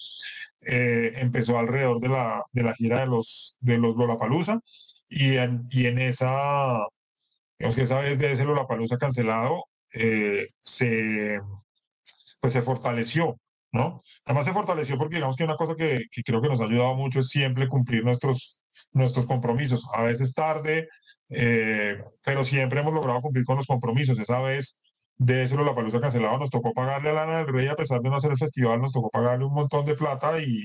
Eh, 0.62 1.14
empezó 1.16 1.58
alrededor 1.58 2.00
de 2.02 2.10
la, 2.10 2.44
de 2.52 2.64
la 2.64 2.74
gira 2.76 3.00
de 3.02 3.08
los, 3.08 3.56
de 3.62 3.78
los 3.78 3.96
Lollapalooza 3.96 4.60
y 5.08 5.38
en, 5.38 5.68
y 5.72 5.88
en 5.88 6.00
esa, 6.00 6.86
digamos 7.58 7.76
que 7.76 7.84
esa 7.84 8.02
vez 8.02 8.20
de 8.20 8.34
ese 8.34 8.46
Lollapalooza 8.46 8.98
cancelado, 8.98 9.66
eh, 9.94 10.48
se, 10.62 11.40
pues 12.40 12.54
se 12.54 12.62
fortaleció, 12.62 13.38
¿no? 13.72 14.04
Además 14.26 14.46
se 14.46 14.54
fortaleció 14.54 14.98
porque 14.98 15.16
digamos 15.18 15.36
que 15.38 15.44
una 15.46 15.56
cosa 15.56 15.76
que, 15.76 16.06
que, 16.12 16.24
creo 16.24 16.42
que 16.42 16.50
nos 16.50 16.62
ha 16.62 16.66
ayudado 16.66 16.96
mucho 16.96 17.20
es 17.20 17.30
siempre 17.30 17.68
cumplir 17.68 18.04
nuestros, 18.04 18.59
nuestros 18.92 19.26
compromisos, 19.26 19.88
a 19.94 20.04
veces 20.04 20.34
tarde, 20.34 20.90
eh, 21.30 22.04
pero 22.24 22.44
siempre 22.44 22.80
hemos 22.80 22.94
logrado 22.94 23.22
cumplir 23.22 23.46
con 23.46 23.58
los 23.58 23.68
compromisos. 23.68 24.20
Esa 24.20 24.40
vez 24.40 24.82
de 25.18 25.44
eso 25.44 25.62
la 25.64 25.76
palusa 25.76 26.00
cancelado, 26.00 26.38
nos 26.38 26.50
tocó 26.50 26.74
pagarle 26.74 27.10
a 27.10 27.14
Lana 27.14 27.38
del 27.38 27.48
Rey, 27.48 27.68
a 27.68 27.76
pesar 27.76 28.02
de 28.02 28.10
no 28.10 28.16
hacer 28.16 28.32
el 28.32 28.38
festival, 28.38 28.82
nos 28.82 28.94
tocó 28.94 29.10
pagarle 29.10 29.46
un 29.46 29.54
montón 29.54 29.86
de 29.86 29.96
plata 29.96 30.40
y, 30.42 30.64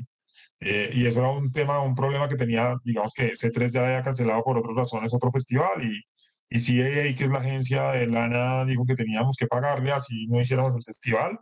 eh, 0.61 0.91
y 0.95 1.07
eso 1.07 1.21
era 1.21 1.31
un 1.31 1.53
tema, 1.53 1.81
un 1.81 1.95
problema 1.95 2.29
que 2.29 2.37
tenía, 2.37 2.77
digamos 2.85 3.13
que 3.15 3.33
C3 3.33 3.73
ya 3.73 3.85
había 3.85 4.03
cancelado 4.03 4.43
por 4.45 4.59
otras 4.59 4.77
razones 4.77 5.13
otro 5.15 5.33
festival 5.33 5.83
y, 5.85 6.01
y 6.49 6.61
CAA, 6.61 7.15
que 7.17 7.25
es 7.25 7.31
la 7.31 7.39
agencia 7.39 7.91
de 7.93 8.07
lana, 8.07 8.65
dijo 8.65 8.85
que 8.87 8.95
teníamos 8.95 9.37
que 9.37 9.47
pagarle 9.47 9.93
así 9.93 10.27
no 10.29 10.41
hiciéramos 10.41 10.77
el 10.77 10.85
festival 10.85 11.39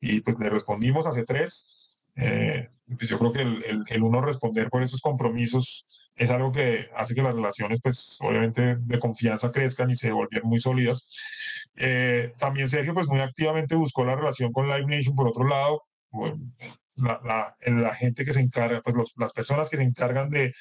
y 0.00 0.20
pues 0.20 0.38
le 0.38 0.50
respondimos 0.50 1.06
hace 1.06 1.24
tres. 1.24 2.02
Eh, 2.16 2.68
pues 2.98 3.08
yo 3.08 3.18
creo 3.18 3.32
que 3.32 3.42
el, 3.42 3.84
el, 3.88 4.02
uno 4.02 4.20
responder 4.20 4.68
por 4.68 4.82
esos 4.82 5.00
compromisos 5.00 5.99
es 6.20 6.30
algo 6.30 6.52
que 6.52 6.90
hace 6.94 7.14
que 7.14 7.22
las 7.22 7.34
relaciones, 7.34 7.80
pues 7.82 8.18
obviamente 8.20 8.76
de 8.78 8.98
confianza 8.98 9.50
crezcan 9.50 9.90
y 9.90 9.94
se 9.94 10.12
volvieran 10.12 10.48
muy 10.48 10.60
sólidas. 10.60 11.10
Eh, 11.76 12.32
también 12.38 12.68
Sergio, 12.68 12.92
pues 12.92 13.06
muy 13.06 13.20
activamente 13.20 13.74
buscó 13.74 14.04
la 14.04 14.16
relación 14.16 14.52
con 14.52 14.68
Live 14.68 14.86
Nation 14.86 15.14
por 15.14 15.28
otro 15.28 15.48
lado. 15.48 15.80
la, 16.96 17.94
gente 17.94 18.24
que 18.26 18.34
se 18.34 18.40
encarga, 18.40 18.82
pues 18.82 19.14
las 19.16 19.32
personas 19.32 19.70
que 19.70 19.78
se 19.78 19.82
encargan 19.82 20.28
de 20.28 20.52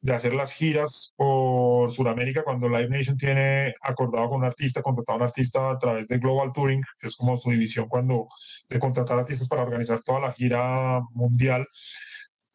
de 0.00 0.14
hacer 0.14 0.32
las 0.34 0.52
giras 0.52 1.12
por 1.16 1.90
Sudamérica 1.90 2.44
cuando 2.44 2.68
Live 2.68 2.88
Nation 2.88 3.16
tiene 3.16 3.74
acordado 3.80 4.28
con 4.28 4.38
un 4.38 4.44
artista, 4.44 4.82
contratado 4.82 5.14
a 5.14 5.22
un 5.22 5.26
artista 5.26 5.70
a 5.70 5.78
través 5.78 6.06
de 6.06 6.18
Global 6.18 6.52
Touring, 6.52 6.82
que 6.98 7.08
es 7.08 7.16
como 7.16 7.36
su 7.36 7.50
división 7.50 7.88
cuando 7.88 8.28
de 8.68 8.78
contratar 8.78 9.18
artistas 9.18 9.48
para 9.48 9.62
organizar 9.62 10.00
toda 10.02 10.20
la 10.20 10.32
gira 10.32 11.00
mundial. 11.12 11.66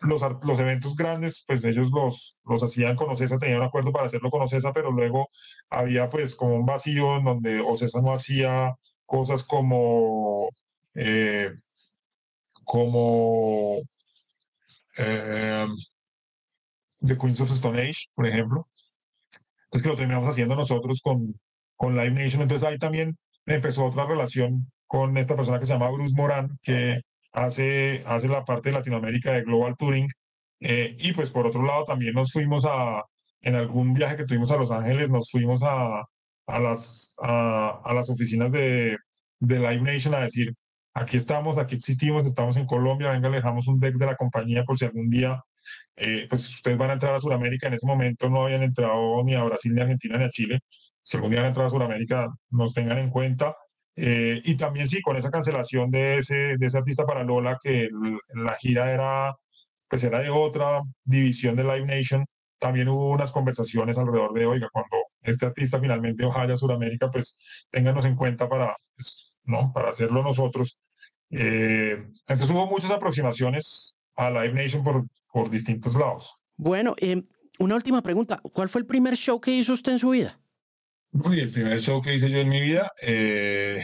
Los, 0.03 0.21
los 0.43 0.59
eventos 0.59 0.95
grandes, 0.95 1.43
pues 1.47 1.63
ellos 1.63 1.89
los, 1.91 2.37
hacían 2.63 2.95
con 2.95 3.09
Ocesa, 3.09 3.39
tenían 3.39 3.59
un 3.59 3.65
acuerdo 3.65 3.91
para 3.91 4.05
hacerlo 4.05 4.29
con 4.29 4.41
Ocesa, 4.41 4.73
pero 4.73 4.91
luego 4.91 5.29
había 5.69 6.09
pues 6.09 6.35
como 6.35 6.55
un 6.55 6.65
vacío 6.65 7.17
en 7.17 7.23
donde 7.23 7.61
Ocesa 7.61 8.01
no 8.01 8.13
hacía 8.13 8.75
cosas 9.05 9.43
como, 9.43 10.49
eh, 10.95 11.51
como 12.65 13.81
eh, 14.97 15.67
de 16.99 17.17
Queens 17.17 17.41
of 17.41 17.51
Stone 17.51 17.81
Age, 17.81 18.07
por 18.15 18.27
ejemplo. 18.27 18.67
Entonces 19.65 19.83
que 19.83 19.89
lo 19.89 19.95
terminamos 19.95 20.29
haciendo 20.29 20.55
nosotros 20.55 21.01
con, 21.01 21.39
con 21.75 21.95
Live 21.95 22.11
Nation. 22.11 22.41
Entonces 22.41 22.67
ahí 22.67 22.77
también 22.77 23.17
empezó 23.45 23.85
otra 23.85 24.05
relación 24.05 24.71
con 24.87 25.17
esta 25.17 25.35
persona 25.35 25.59
que 25.59 25.65
se 25.65 25.73
llama 25.73 25.89
Bruce 25.89 26.15
Moran, 26.15 26.59
que 26.61 27.01
hace, 27.33 28.03
hace 28.05 28.27
la 28.27 28.45
parte 28.45 28.69
de 28.69 28.75
Latinoamérica 28.77 29.33
de 29.33 29.43
Global 29.43 29.75
Touring. 29.77 30.07
Eh, 30.61 30.95
y 30.99 31.13
pues 31.13 31.29
por 31.31 31.47
otro 31.47 31.63
lado 31.63 31.85
también 31.85 32.13
nos 32.13 32.31
fuimos 32.31 32.65
a, 32.65 33.03
en 33.41 33.55
algún 33.55 33.93
viaje 33.93 34.15
que 34.17 34.25
tuvimos 34.25 34.51
a 34.51 34.57
Los 34.57 34.71
Ángeles, 34.71 35.09
nos 35.09 35.29
fuimos 35.31 35.61
a, 35.63 36.03
a, 36.47 36.59
las, 36.59 37.15
a, 37.21 37.81
a 37.83 37.93
las 37.93 38.09
oficinas 38.09 38.51
de, 38.51 38.97
de 39.39 39.59
Live 39.59 39.81
Nation 39.81 40.13
a 40.13 40.21
decir, 40.21 40.53
aquí 40.93 41.17
estamos, 41.17 41.57
aquí 41.57 41.75
existimos, 41.75 42.25
estamos 42.25 42.55
en 42.57 42.65
Colombia, 42.65 43.11
venga, 43.11 43.29
le 43.29 43.37
dejamos 43.37 43.67
un 43.67 43.79
deck 43.79 43.95
de 43.95 44.05
la 44.05 44.15
compañía 44.15 44.63
por 44.63 44.77
si 44.77 44.85
algún 44.85 45.09
día 45.09 45.41
eh, 45.95 46.27
pues 46.29 46.49
ustedes 46.49 46.77
van 46.77 46.89
a 46.91 46.93
entrar 46.93 47.13
a 47.13 47.19
Sudamérica, 47.19 47.67
en 47.67 47.75
ese 47.75 47.85
momento 47.85 48.29
no 48.29 48.43
habían 48.45 48.63
entrado 48.63 49.23
ni 49.23 49.35
a 49.35 49.43
Brasil, 49.43 49.73
ni 49.73 49.81
a 49.81 49.83
Argentina, 49.83 50.17
ni 50.17 50.25
a 50.25 50.29
Chile. 50.29 50.59
Si 51.01 51.17
algún 51.17 51.31
día 51.31 51.41
van 51.41 51.45
a 51.47 51.49
entrar 51.49 51.67
a 51.67 51.69
Sudamérica, 51.69 52.27
nos 52.49 52.73
tengan 52.73 52.97
en 52.97 53.09
cuenta. 53.09 53.55
Eh, 53.95 54.41
y 54.43 54.55
también 54.55 54.89
sí, 54.89 55.01
con 55.01 55.15
esa 55.15 55.29
cancelación 55.29 55.89
de 55.89 56.17
ese, 56.17 56.57
de 56.57 56.65
ese 56.65 56.77
artista 56.77 57.05
para 57.05 57.23
Lola, 57.23 57.59
que 57.61 57.89
la 58.33 58.55
gira 58.55 58.91
era, 58.91 59.35
pues 59.87 60.03
era 60.03 60.19
de 60.19 60.29
otra 60.29 60.81
división 61.03 61.55
de 61.55 61.63
Live 61.63 61.85
Nation, 61.85 62.25
también 62.63 62.87
hubo 62.87 63.11
unas 63.11 63.31
conversaciones 63.31 63.97
alrededor 63.97 64.33
de, 64.33 64.45
oiga, 64.45 64.69
cuando 64.71 64.95
este 65.21 65.45
artista 65.45 65.79
finalmente 65.79 66.25
a 66.25 66.55
Sudamérica, 66.55 67.11
pues 67.11 67.37
ténganos 67.69 68.05
en 68.05 68.15
cuenta 68.15 68.47
para, 68.47 68.75
pues, 68.95 69.37
¿no? 69.43 69.71
para 69.73 69.89
hacerlo 69.89 70.23
nosotros. 70.23 70.81
Eh, 71.29 72.07
entonces 72.27 72.49
hubo 72.51 72.67
muchas 72.67 72.91
aproximaciones 72.91 73.97
a 74.15 74.29
Live 74.29 74.53
Nation 74.53 74.81
por, 74.81 75.05
por 75.31 75.49
distintos 75.49 75.95
lados. 75.95 76.33
Bueno, 76.55 76.95
eh, 76.99 77.23
una 77.59 77.75
última 77.75 78.01
pregunta. 78.01 78.39
¿Cuál 78.41 78.69
fue 78.69 78.79
el 78.79 78.87
primer 78.87 79.15
show 79.15 79.41
que 79.41 79.51
hizo 79.51 79.73
usted 79.73 79.93
en 79.93 79.99
su 79.99 80.11
vida? 80.11 80.39
Uy, 81.13 81.39
el 81.39 81.51
primer 81.51 81.79
show 81.79 82.01
que 82.01 82.15
hice 82.15 82.29
yo 82.29 82.39
en 82.39 82.49
mi 82.49 82.59
vida, 82.59 82.91
eh, 83.01 83.83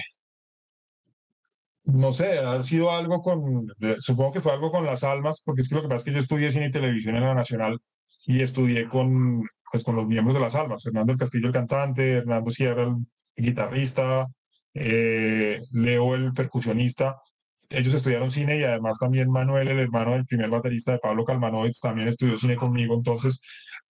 no 1.85 2.11
sé, 2.11 2.39
ha 2.39 2.61
sido 2.63 2.91
algo 2.91 3.21
con, 3.21 3.67
supongo 3.99 4.31
que 4.31 4.41
fue 4.41 4.51
algo 4.53 4.71
con 4.71 4.85
las 4.85 5.03
almas, 5.03 5.41
porque 5.45 5.61
es 5.61 5.69
que 5.69 5.75
lo 5.75 5.81
que 5.83 5.87
pasa 5.89 5.97
es 5.97 6.03
que 6.05 6.11
yo 6.13 6.19
estudié 6.19 6.51
cine 6.51 6.67
y 6.67 6.71
televisión 6.71 7.15
en 7.15 7.23
la 7.23 7.35
Nacional 7.35 7.79
y 8.25 8.41
estudié 8.41 8.87
con, 8.87 9.43
pues, 9.71 9.83
con 9.83 9.95
los 9.95 10.07
miembros 10.07 10.35
de 10.35 10.41
las 10.41 10.55
almas, 10.55 10.83
Fernando 10.83 11.13
el 11.13 11.19
Castillo 11.19 11.47
el 11.47 11.53
cantante, 11.53 12.13
Hernando 12.17 12.49
Sierra 12.51 12.83
el 12.83 13.45
guitarrista, 13.45 14.27
eh, 14.73 15.61
Leo 15.71 16.15
el 16.15 16.33
percusionista, 16.33 17.17
ellos 17.69 17.93
estudiaron 17.93 18.31
cine 18.31 18.57
y 18.57 18.63
además 18.63 18.97
también 18.99 19.29
Manuel, 19.29 19.67
el 19.67 19.79
hermano 19.79 20.13
del 20.13 20.25
primer 20.25 20.49
baterista 20.49 20.93
de 20.93 20.99
Pablo 20.99 21.23
Calmanovic, 21.23 21.75
también 21.79 22.07
estudió 22.07 22.37
cine 22.37 22.55
conmigo. 22.55 22.95
Entonces, 22.95 23.39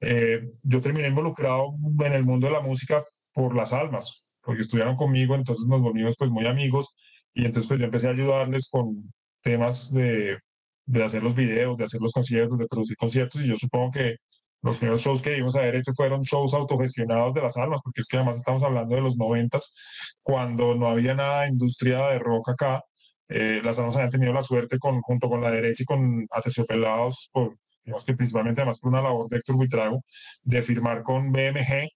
eh, 0.01 0.41
yo 0.63 0.81
terminé 0.81 1.09
involucrado 1.09 1.75
en 2.01 2.13
el 2.13 2.25
mundo 2.25 2.49
de 2.49 2.53
la 2.55 2.61
música 2.61 3.05
por 3.39 3.55
las 3.55 3.73
almas, 3.73 4.33
porque 4.43 4.63
estudiaron 4.63 4.97
conmigo, 4.97 5.37
entonces 5.37 5.65
nos 5.69 5.81
volvimos 5.81 6.17
pues 6.19 6.29
muy 6.29 6.45
amigos 6.45 6.97
y 7.33 7.45
entonces 7.45 7.69
pues 7.69 7.79
yo 7.79 7.85
empecé 7.85 8.09
a 8.09 8.11
ayudarles 8.11 8.69
con 8.69 9.13
temas 9.43 9.95
de, 9.95 10.39
de 10.87 11.05
hacer 11.05 11.23
los 11.23 11.37
videos, 11.37 11.79
de 11.79 11.85
hacer 11.85 12.01
los 12.01 12.11
conciertos, 12.11 12.59
de 12.59 12.67
producir 12.67 12.97
conciertos 12.97 13.41
y 13.41 13.47
yo 13.47 13.55
supongo 13.55 13.93
que 13.93 14.17
los 14.63 14.79
primeros 14.79 15.03
shows 15.03 15.23
que 15.23 15.37
íbamos 15.37 15.55
a 15.55 15.61
haber 15.61 15.77
hecho 15.77 15.93
fueron 15.95 16.23
shows 16.23 16.53
autogestionados 16.53 17.33
de 17.33 17.43
las 17.43 17.57
almas, 17.57 17.81
porque 17.85 18.01
es 18.01 18.09
que 18.09 18.17
además 18.17 18.39
estamos 18.39 18.65
hablando 18.65 18.97
de 18.97 19.03
los 19.03 19.17
noventas, 19.17 19.73
cuando 20.21 20.75
no 20.75 20.89
había 20.89 21.15
nada 21.15 21.43
de 21.43 21.51
industria 21.51 22.09
de 22.09 22.19
rock 22.19 22.49
acá, 22.49 22.83
eh, 23.29 23.61
las 23.63 23.79
armas 23.79 23.95
habían 23.95 24.11
tenido 24.11 24.33
la 24.33 24.43
suerte, 24.43 24.81
con, 24.81 25.01
junto 25.03 25.29
con 25.29 25.41
la 25.41 25.53
derecha 25.53 25.85
y 25.85 25.87
con 25.87 26.27
Aterciopelados, 26.33 27.31
por, 27.33 27.57
digamos 27.85 28.05
que 28.05 28.15
principalmente 28.15 28.63
además 28.63 28.81
por 28.81 28.91
una 28.91 29.03
labor 29.03 29.29
de 29.29 29.37
Héctor 29.37 29.55
Buitrago, 29.55 30.03
de 30.43 30.61
firmar 30.61 31.05
con 31.05 31.31
BMG, 31.31 31.89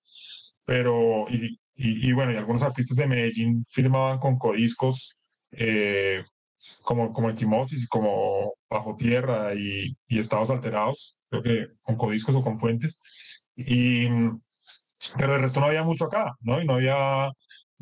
pero, 0.64 1.26
y, 1.30 1.58
y, 1.74 2.12
bueno, 2.12 2.32
y 2.32 2.36
algunos 2.36 2.62
artistas 2.62 2.96
de 2.96 3.06
Medellín 3.06 3.64
firmaban 3.68 4.18
con 4.18 4.38
codiscos 4.38 5.20
eh, 5.52 6.24
como, 6.82 7.12
como 7.12 7.30
Equimosis 7.30 7.84
y 7.84 7.88
como 7.88 8.54
Bajo 8.70 8.96
Tierra 8.96 9.54
y, 9.54 9.96
y, 10.08 10.18
Estados 10.18 10.50
Alterados, 10.50 11.18
creo 11.28 11.42
que 11.42 11.66
con 11.82 11.96
codiscos 11.96 12.34
o 12.36 12.42
con 12.42 12.58
fuentes. 12.58 13.00
Y, 13.56 14.08
pero 15.18 15.34
el 15.34 15.42
resto 15.42 15.60
no 15.60 15.66
había 15.66 15.82
mucho 15.82 16.06
acá, 16.06 16.34
¿no? 16.40 16.60
Y 16.60 16.66
no 16.66 16.74
había, 16.74 17.30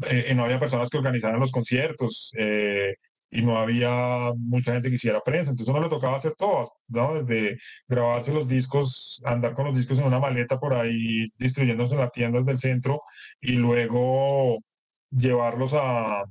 eh, 0.06 0.34
no 0.34 0.44
había 0.44 0.60
personas 0.60 0.88
que 0.88 0.98
organizaran 0.98 1.40
los 1.40 1.52
conciertos. 1.52 2.32
Eh, 2.38 2.94
y 3.30 3.42
no 3.42 3.58
había 3.58 4.32
mucha 4.36 4.72
gente 4.72 4.88
que 4.88 4.96
hiciera 4.96 5.20
prensa, 5.20 5.50
entonces 5.50 5.72
uno 5.72 5.82
le 5.82 5.88
tocaba 5.88 6.16
hacer 6.16 6.34
todo, 6.36 6.68
¿no? 6.88 7.22
Desde 7.22 7.58
grabarse 7.88 8.32
los 8.32 8.48
discos, 8.48 9.22
andar 9.24 9.54
con 9.54 9.66
los 9.66 9.76
discos 9.76 9.98
en 9.98 10.06
una 10.06 10.18
maleta 10.18 10.58
por 10.58 10.74
ahí, 10.74 11.26
distribuyéndose 11.38 11.94
en 11.94 12.00
las 12.00 12.12
tiendas 12.12 12.44
del 12.44 12.58
centro 12.58 13.02
y 13.40 13.52
luego 13.52 14.58
llevarlos 15.10 15.74
a, 15.74 16.24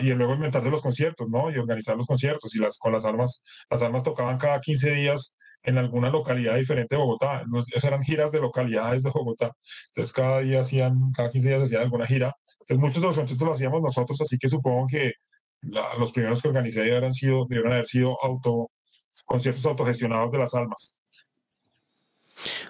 y 0.00 0.08
luego 0.14 0.34
inventarse 0.34 0.70
los 0.70 0.82
conciertos, 0.82 1.28
¿no? 1.28 1.50
Y 1.50 1.58
organizar 1.58 1.96
los 1.96 2.06
conciertos 2.06 2.54
y 2.54 2.58
las 2.58 2.78
con 2.78 2.92
las 2.92 3.04
armas, 3.04 3.42
las 3.70 3.82
armas 3.82 4.04
tocaban 4.04 4.38
cada 4.38 4.60
15 4.60 4.90
días 4.94 5.36
en 5.62 5.78
alguna 5.78 6.10
localidad 6.10 6.56
diferente 6.56 6.94
de 6.94 7.02
Bogotá, 7.02 7.42
esas 7.68 7.84
eran 7.84 8.02
giras 8.02 8.30
de 8.32 8.40
localidades 8.40 9.02
de 9.02 9.10
Bogotá, 9.10 9.52
entonces 9.88 10.12
cada 10.12 10.40
día 10.40 10.60
hacían, 10.60 11.10
cada 11.12 11.30
15 11.30 11.48
días 11.48 11.62
hacían 11.62 11.82
alguna 11.82 12.06
gira, 12.06 12.32
entonces 12.60 12.78
muchos 12.78 13.02
de 13.02 13.08
los 13.08 13.16
conciertos 13.16 13.48
los 13.48 13.56
hacíamos 13.56 13.82
nosotros, 13.82 14.20
así 14.20 14.38
que 14.38 14.48
supongo 14.48 14.86
que 14.86 15.12
los 15.62 16.12
primeros 16.12 16.42
que 16.42 16.48
organicé 16.48 16.80
debieron, 16.80 17.12
sido, 17.12 17.46
debieron 17.48 17.72
haber 17.72 17.86
sido 17.86 18.16
auto, 18.22 18.70
conciertos 19.24 19.66
autogestionados 19.66 20.30
de 20.32 20.38
las 20.38 20.54
almas. 20.54 21.00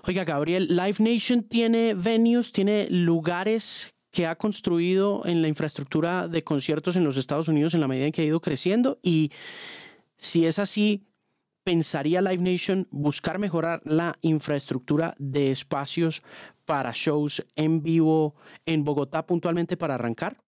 Oiga, 0.07 0.25
Gabriel, 0.25 0.69
Live 0.69 0.97
Nation 0.99 1.43
tiene 1.43 1.95
venues, 1.95 2.53
tiene 2.53 2.87
lugares 2.89 3.93
que 4.13 4.27
ha 4.27 4.37
construido 4.37 5.27
en 5.27 5.43
la 5.43 5.49
infraestructura 5.49 6.29
de 6.29 6.45
conciertos 6.45 6.97
en 6.97 7.05
los 7.05 7.17
Estados 7.17 7.49
Unidos 7.49 7.75
en 7.75 7.81
la 7.81 7.89
medida 7.89 8.07
en 8.07 8.13
que 8.13 8.23
ha 8.23 8.25
ido 8.25 8.41
creciendo 8.41 8.99
y 9.03 9.31
si 10.17 10.47
es 10.47 10.59
así, 10.59 11.07
¿pensaría 11.65 12.23
Live 12.23 12.43
Nation 12.43 12.89
buscar 12.91 13.39
mejorar 13.39 13.83
la 13.85 14.17
infraestructura 14.23 15.15
de 15.19 15.51
espacios 15.51 16.23
para 16.65 16.93
shows 16.95 17.45
en 17.55 17.83
vivo 17.83 18.35
en 18.65 18.85
Bogotá 18.85 19.27
puntualmente 19.27 19.77
para 19.77 19.97
arrancar? 19.97 20.39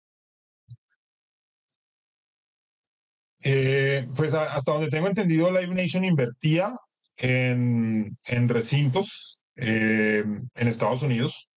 Eh, 3.43 4.07
pues 4.16 4.34
hasta 4.34 4.72
donde 4.72 4.89
tengo 4.89 5.07
entendido, 5.07 5.51
Live 5.51 5.74
Nation 5.74 6.05
invertía 6.05 6.74
en, 7.16 8.16
en 8.24 8.49
recintos 8.49 9.43
eh, 9.57 10.24
en 10.55 10.68
Estados 10.68 11.03
Unidos. 11.03 11.49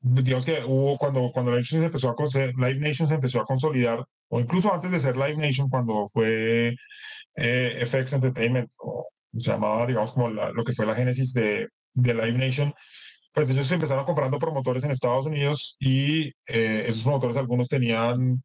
Digamos 0.00 0.44
que 0.44 0.62
hubo 0.64 0.98
cuando, 0.98 1.30
cuando 1.32 1.50
Live, 1.50 1.62
Nation 1.62 1.80
se 1.80 1.86
empezó 1.86 2.10
a 2.10 2.66
Live 2.68 2.80
Nation 2.80 3.08
se 3.08 3.14
empezó 3.14 3.40
a 3.40 3.46
consolidar, 3.46 4.04
o 4.28 4.38
incluso 4.38 4.72
antes 4.72 4.90
de 4.90 5.00
ser 5.00 5.16
Live 5.16 5.36
Nation, 5.36 5.68
cuando 5.68 6.06
fue 6.08 6.76
eh, 7.36 7.82
FX 7.86 8.12
Entertainment, 8.12 8.70
o 8.80 9.08
se 9.36 9.50
llamaba, 9.50 9.86
digamos, 9.86 10.12
como 10.12 10.28
lo 10.28 10.64
que 10.64 10.74
fue 10.74 10.86
la 10.86 10.94
génesis 10.94 11.32
de, 11.32 11.68
de 11.94 12.14
Live 12.14 12.38
Nation, 12.38 12.72
pues 13.32 13.50
ellos 13.50 13.70
empezaron 13.72 14.04
comprando 14.04 14.38
promotores 14.38 14.84
en 14.84 14.92
Estados 14.92 15.26
Unidos 15.26 15.76
y 15.80 16.30
esos 16.46 17.02
promotores 17.02 17.36
algunos 17.36 17.66
tenían 17.66 18.42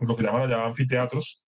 lo 0.00 0.16
que 0.16 0.22
llaman 0.22 0.42
allá 0.42 0.64
anfiteatros. 0.64 1.44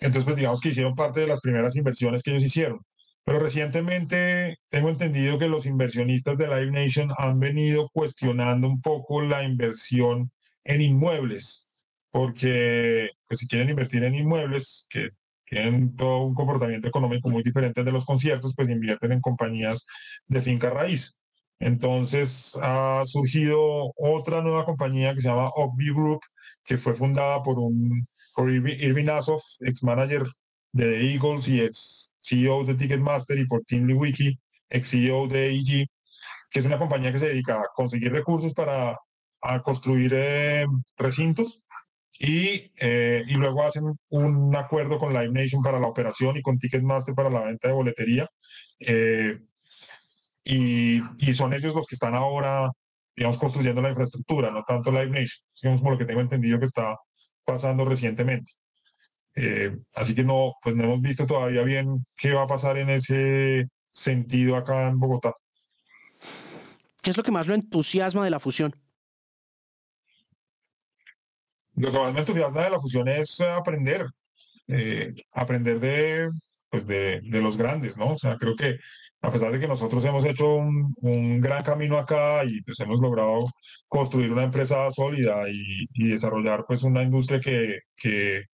Entonces, 0.00 0.24
pues 0.24 0.36
digamos 0.36 0.60
que 0.60 0.70
hicieron 0.70 0.94
parte 0.94 1.20
de 1.20 1.26
las 1.26 1.40
primeras 1.40 1.76
inversiones 1.76 2.22
que 2.22 2.30
ellos 2.30 2.44
hicieron. 2.44 2.80
Pero 3.24 3.40
recientemente 3.40 4.58
tengo 4.68 4.88
entendido 4.88 5.38
que 5.38 5.48
los 5.48 5.66
inversionistas 5.66 6.38
de 6.38 6.46
Live 6.46 6.70
Nation 6.70 7.10
han 7.18 7.38
venido 7.38 7.90
cuestionando 7.92 8.68
un 8.68 8.80
poco 8.80 9.20
la 9.20 9.42
inversión 9.42 10.30
en 10.64 10.80
inmuebles, 10.80 11.70
porque 12.10 13.10
pues, 13.26 13.40
si 13.40 13.48
quieren 13.48 13.68
invertir 13.68 14.04
en 14.04 14.14
inmuebles, 14.14 14.86
que 14.88 15.10
tienen 15.44 15.96
todo 15.96 16.20
un 16.24 16.34
comportamiento 16.34 16.88
económico 16.88 17.28
muy 17.28 17.42
diferente 17.42 17.84
de 17.84 17.92
los 17.92 18.04
conciertos, 18.04 18.54
pues 18.56 18.68
invierten 18.68 19.12
en 19.12 19.20
compañías 19.20 19.86
de 20.26 20.40
finca 20.40 20.70
raíz. 20.70 21.18
Entonces 21.60 22.56
ha 22.62 23.02
surgido 23.06 23.92
otra 23.96 24.42
nueva 24.42 24.64
compañía 24.64 25.14
que 25.14 25.20
se 25.20 25.28
llama 25.28 25.50
Oakview 25.50 25.94
Group, 25.94 26.20
que 26.64 26.76
fue 26.76 26.94
fundada 26.94 27.42
por 27.42 27.58
un 27.58 28.06
por 28.34 28.50
Irving 28.52 29.08
Asoff, 29.08 29.42
ex 29.62 29.82
manager 29.82 30.24
de 30.72 31.12
Eagles 31.12 31.48
y 31.48 31.60
ex 31.60 32.14
CEO 32.20 32.64
de 32.64 32.74
Ticketmaster, 32.74 33.36
y 33.36 33.46
por 33.46 33.64
Tim 33.64 33.90
Wiki, 33.90 34.38
ex 34.70 34.90
CEO 34.90 35.26
de 35.26 35.48
AEG, 35.48 35.88
que 36.50 36.60
es 36.60 36.66
una 36.66 36.78
compañía 36.78 37.10
que 37.10 37.18
se 37.18 37.28
dedica 37.28 37.56
a 37.60 37.66
conseguir 37.74 38.12
recursos 38.12 38.52
para 38.54 38.96
construir 39.64 40.12
eh, 40.14 40.66
recintos 40.96 41.60
y, 42.18 42.72
eh, 42.76 43.24
y 43.26 43.34
luego 43.34 43.62
hacen 43.62 43.96
un 44.10 44.56
acuerdo 44.56 44.98
con 44.98 45.12
Live 45.12 45.32
Nation 45.32 45.62
para 45.62 45.78
la 45.78 45.86
operación 45.86 46.36
y 46.36 46.42
con 46.42 46.58
Ticketmaster 46.58 47.14
para 47.14 47.30
la 47.30 47.42
venta 47.42 47.68
de 47.68 47.74
boletería. 47.74 48.28
Eh, 48.80 49.38
y, 50.48 51.02
y, 51.18 51.34
son 51.34 51.52
ellos 51.52 51.74
los 51.74 51.86
que 51.86 51.94
están 51.94 52.14
ahora, 52.14 52.70
digamos, 53.14 53.36
construyendo 53.36 53.82
la 53.82 53.90
infraestructura, 53.90 54.50
no 54.50 54.64
tanto 54.64 54.90
Live 54.90 55.10
Nation, 55.10 55.44
digamos, 55.60 55.80
como 55.80 55.90
lo 55.90 55.98
que 55.98 56.06
tengo 56.06 56.22
entendido 56.22 56.58
que 56.58 56.64
está 56.64 56.96
pasando 57.44 57.84
recientemente. 57.84 58.52
Eh, 59.34 59.76
así 59.94 60.14
que 60.14 60.24
no, 60.24 60.54
pues 60.62 60.74
no 60.74 60.84
hemos 60.84 61.02
visto 61.02 61.26
todavía 61.26 61.62
bien 61.62 62.06
qué 62.16 62.32
va 62.32 62.44
a 62.44 62.46
pasar 62.46 62.78
en 62.78 62.88
ese 62.88 63.68
sentido 63.90 64.56
acá 64.56 64.88
en 64.88 64.98
Bogotá. 64.98 65.34
¿Qué 67.02 67.10
es 67.10 67.16
lo 67.16 67.22
que 67.22 67.30
más 67.30 67.46
lo 67.46 67.54
entusiasma 67.54 68.24
de 68.24 68.30
la 68.30 68.40
fusión? 68.40 68.74
Lo 71.74 71.92
que 71.92 71.98
más 71.98 72.14
me 72.14 72.20
entusiasma 72.20 72.64
de 72.64 72.70
la 72.70 72.80
fusión 72.80 73.06
es 73.06 73.38
aprender, 73.42 74.06
eh, 74.66 75.12
aprender 75.32 75.78
de, 75.78 76.30
pues 76.70 76.86
de, 76.86 77.20
de, 77.22 77.40
los 77.42 77.58
grandes, 77.58 77.98
¿no? 77.98 78.12
O 78.12 78.18
sea, 78.18 78.38
creo 78.38 78.56
que 78.56 78.78
a 79.20 79.30
pesar 79.30 79.52
de 79.52 79.60
que 79.60 79.68
nosotros 79.68 80.04
hemos 80.04 80.24
hecho 80.24 80.54
un, 80.54 80.94
un 81.00 81.40
gran 81.40 81.62
camino 81.64 81.98
acá 81.98 82.44
y 82.44 82.62
pues 82.62 82.78
hemos 82.80 83.00
logrado 83.00 83.46
construir 83.88 84.32
una 84.32 84.44
empresa 84.44 84.90
sólida 84.90 85.48
y, 85.50 85.86
y 85.92 86.08
desarrollar 86.08 86.64
pues 86.66 86.82
una 86.84 87.02
industria 87.02 87.40
que, 87.40 87.80
que 87.96 88.44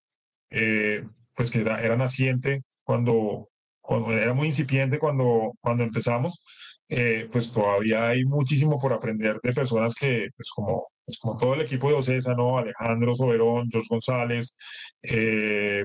eh, 0.51 1.05
pues 1.35 1.51
que 1.51 1.61
era, 1.61 1.83
era, 1.83 1.97
naciente 1.97 2.63
cuando, 2.83 3.51
cuando 3.81 4.13
era 4.13 4.35
muy 4.35 4.49
incipiente 4.49 4.99
cuando, 4.99 5.53
cuando 5.61 5.85
empezamos, 5.85 6.45
eh, 6.89 7.29
pues 7.33 7.53
todavía 7.53 8.09
hay 8.09 8.25
muchísimo 8.25 8.79
por 8.79 8.93
aprender 8.93 9.41
de 9.43 9.53
personas 9.53 9.95
que, 9.95 10.29
pues 10.37 10.51
como, 10.55 10.89
pues 11.05 11.19
como 11.19 11.37
todo 11.39 11.55
el 11.55 11.63
equipo 11.63 11.89
de 11.89 11.95
Ocesa, 11.95 12.35
¿no? 12.35 12.59
Alejandro 12.59 13.15
Soberón, 13.15 13.69
George 13.71 13.89
González, 13.91 14.57
eh, 15.03 15.85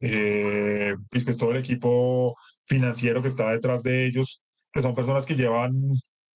eh, 0.00 0.94
pues, 1.10 1.24
pues, 1.24 1.38
todo 1.38 1.52
el 1.52 1.58
equipo 1.58 2.36
financiero 2.66 3.22
que 3.22 3.28
está 3.28 3.50
detrás 3.50 3.82
de 3.82 4.06
ellos, 4.06 4.42
que 4.72 4.82
son 4.82 4.94
personas 4.94 5.26
que 5.26 5.34
llevan 5.34 5.72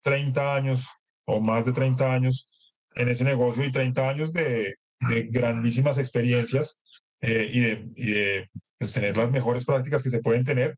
30 0.02 0.54
años 0.54 0.86
o 1.26 1.40
más 1.40 1.66
de 1.66 1.72
30 1.72 2.12
años 2.12 2.48
en 2.94 3.08
ese 3.08 3.24
negocio 3.24 3.64
y 3.64 3.70
30 3.70 4.08
años 4.08 4.32
de, 4.32 4.74
grandísimas 5.00 5.98
experiencias 5.98 6.80
eh, 7.20 7.48
y 7.52 7.60
de, 7.60 8.48
pues, 8.78 8.92
tener 8.92 9.16
las 9.16 9.30
mejores 9.30 9.64
prácticas 9.64 10.02
que 10.02 10.10
se 10.10 10.20
pueden 10.20 10.44
tener. 10.44 10.76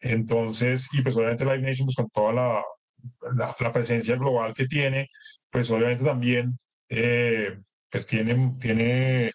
Entonces, 0.00 0.88
y 0.92 1.02
pues 1.02 1.16
obviamente 1.16 1.44
Live 1.44 1.62
Nation, 1.62 1.86
pues 1.86 1.96
con 1.96 2.08
toda 2.10 2.32
la, 2.32 3.54
la, 3.58 3.72
presencia 3.72 4.16
global 4.16 4.54
que 4.54 4.66
tiene, 4.66 5.08
pues 5.50 5.70
obviamente 5.70 6.04
también 6.04 6.58
eh, 6.88 7.58
pues 7.90 8.06
tiene, 8.06 8.54
tiene 8.60 9.32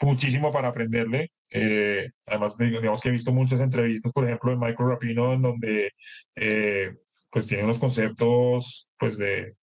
muchísimo 0.00 0.52
para 0.52 0.68
aprenderle. 0.68 1.30
Eh, 1.56 2.10
además, 2.26 2.56
digamos 2.58 3.00
que 3.00 3.10
he 3.10 3.12
visto 3.12 3.32
muchas 3.32 3.60
entrevistas, 3.60 4.12
por 4.12 4.24
ejemplo, 4.24 4.50
de 4.50 4.56
Michael 4.56 4.90
Rapino, 4.90 5.32
en 5.34 5.42
donde 5.42 5.92
eh, 6.34 6.96
pues 7.30 7.46
tiene 7.46 7.62
unos 7.62 7.78
conceptos 7.78 8.90
pues 8.98 9.16
de, 9.18 9.54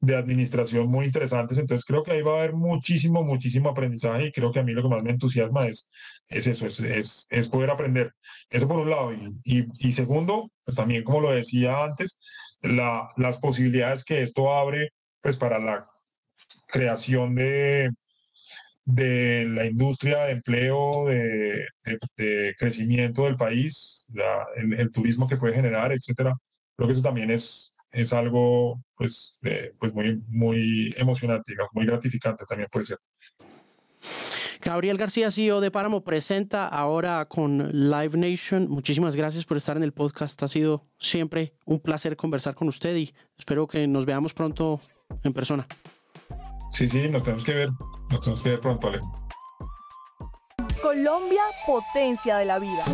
de 0.00 0.16
administración 0.16 0.86
muy 0.86 1.06
interesantes. 1.06 1.58
Entonces 1.58 1.84
creo 1.84 2.04
que 2.04 2.12
ahí 2.12 2.22
va 2.22 2.34
a 2.34 2.38
haber 2.38 2.52
muchísimo, 2.54 3.24
muchísimo 3.24 3.68
aprendizaje 3.70 4.26
y 4.26 4.32
creo 4.32 4.52
que 4.52 4.60
a 4.60 4.62
mí 4.62 4.72
lo 4.72 4.82
que 4.82 4.88
más 4.88 5.02
me 5.02 5.10
entusiasma 5.10 5.66
es, 5.66 5.90
es 6.28 6.46
eso, 6.46 6.66
es, 6.66 6.78
es, 6.80 7.26
es 7.30 7.48
poder 7.48 7.70
aprender. 7.70 8.12
Eso 8.48 8.68
por 8.68 8.78
un 8.78 8.90
lado. 8.90 9.12
Y, 9.12 9.40
y, 9.42 9.66
y 9.88 9.92
segundo, 9.92 10.52
pues 10.64 10.76
también 10.76 11.02
como 11.02 11.20
lo 11.20 11.32
decía 11.32 11.82
antes, 11.84 12.20
la, 12.62 13.10
las 13.16 13.38
posibilidades 13.38 14.04
que 14.04 14.22
esto 14.22 14.52
abre 14.52 14.92
pues 15.20 15.36
para 15.36 15.58
la 15.58 15.88
creación 16.68 17.34
de, 17.34 17.90
de 18.94 19.46
la 19.48 19.66
industria 19.66 20.24
de 20.24 20.32
empleo, 20.32 21.06
de, 21.06 21.66
de, 22.16 22.54
crecimiento 22.58 23.24
del 23.24 23.36
país, 23.36 24.06
la, 24.12 24.46
el, 24.56 24.74
el, 24.74 24.90
turismo 24.90 25.26
que 25.26 25.36
puede 25.36 25.54
generar, 25.54 25.92
etcétera. 25.92 26.34
Creo 26.76 26.86
que 26.86 26.92
eso 26.92 27.02
también 27.02 27.30
es, 27.30 27.74
es 27.92 28.12
algo 28.12 28.80
pues, 28.96 29.40
pues 29.78 29.92
muy, 29.94 30.22
muy 30.28 30.94
emocionante, 30.96 31.52
digamos, 31.52 31.70
muy 31.74 31.86
gratificante 31.86 32.44
también 32.46 32.68
puede 32.70 32.86
ser. 32.86 32.98
Gabriel 34.62 34.98
García, 34.98 35.30
CEO 35.30 35.60
de 35.60 35.70
Páramo, 35.70 36.04
presenta 36.04 36.68
ahora 36.68 37.24
con 37.24 37.70
Live 37.72 38.16
Nation. 38.18 38.68
Muchísimas 38.68 39.16
gracias 39.16 39.46
por 39.46 39.56
estar 39.56 39.76
en 39.76 39.82
el 39.82 39.92
podcast. 39.92 40.42
Ha 40.42 40.48
sido 40.48 40.86
siempre 40.98 41.54
un 41.64 41.80
placer 41.80 42.14
conversar 42.14 42.54
con 42.54 42.68
usted 42.68 42.94
y 42.94 43.14
espero 43.38 43.66
que 43.66 43.86
nos 43.86 44.04
veamos 44.04 44.34
pronto 44.34 44.78
en 45.24 45.32
persona. 45.32 45.66
Sí, 46.70 46.88
sí, 46.88 47.08
nos 47.08 47.22
tenemos 47.22 47.44
que 47.44 47.54
ver. 47.54 47.70
Nos 48.10 48.20
tenemos 48.20 48.42
que 48.42 48.50
ver 48.50 48.60
pronto, 48.60 48.88
Ale. 48.88 49.00
Colombia, 50.82 51.42
potencia 51.66 52.38
de 52.38 52.44
la 52.46 52.58
vida. 52.58 52.84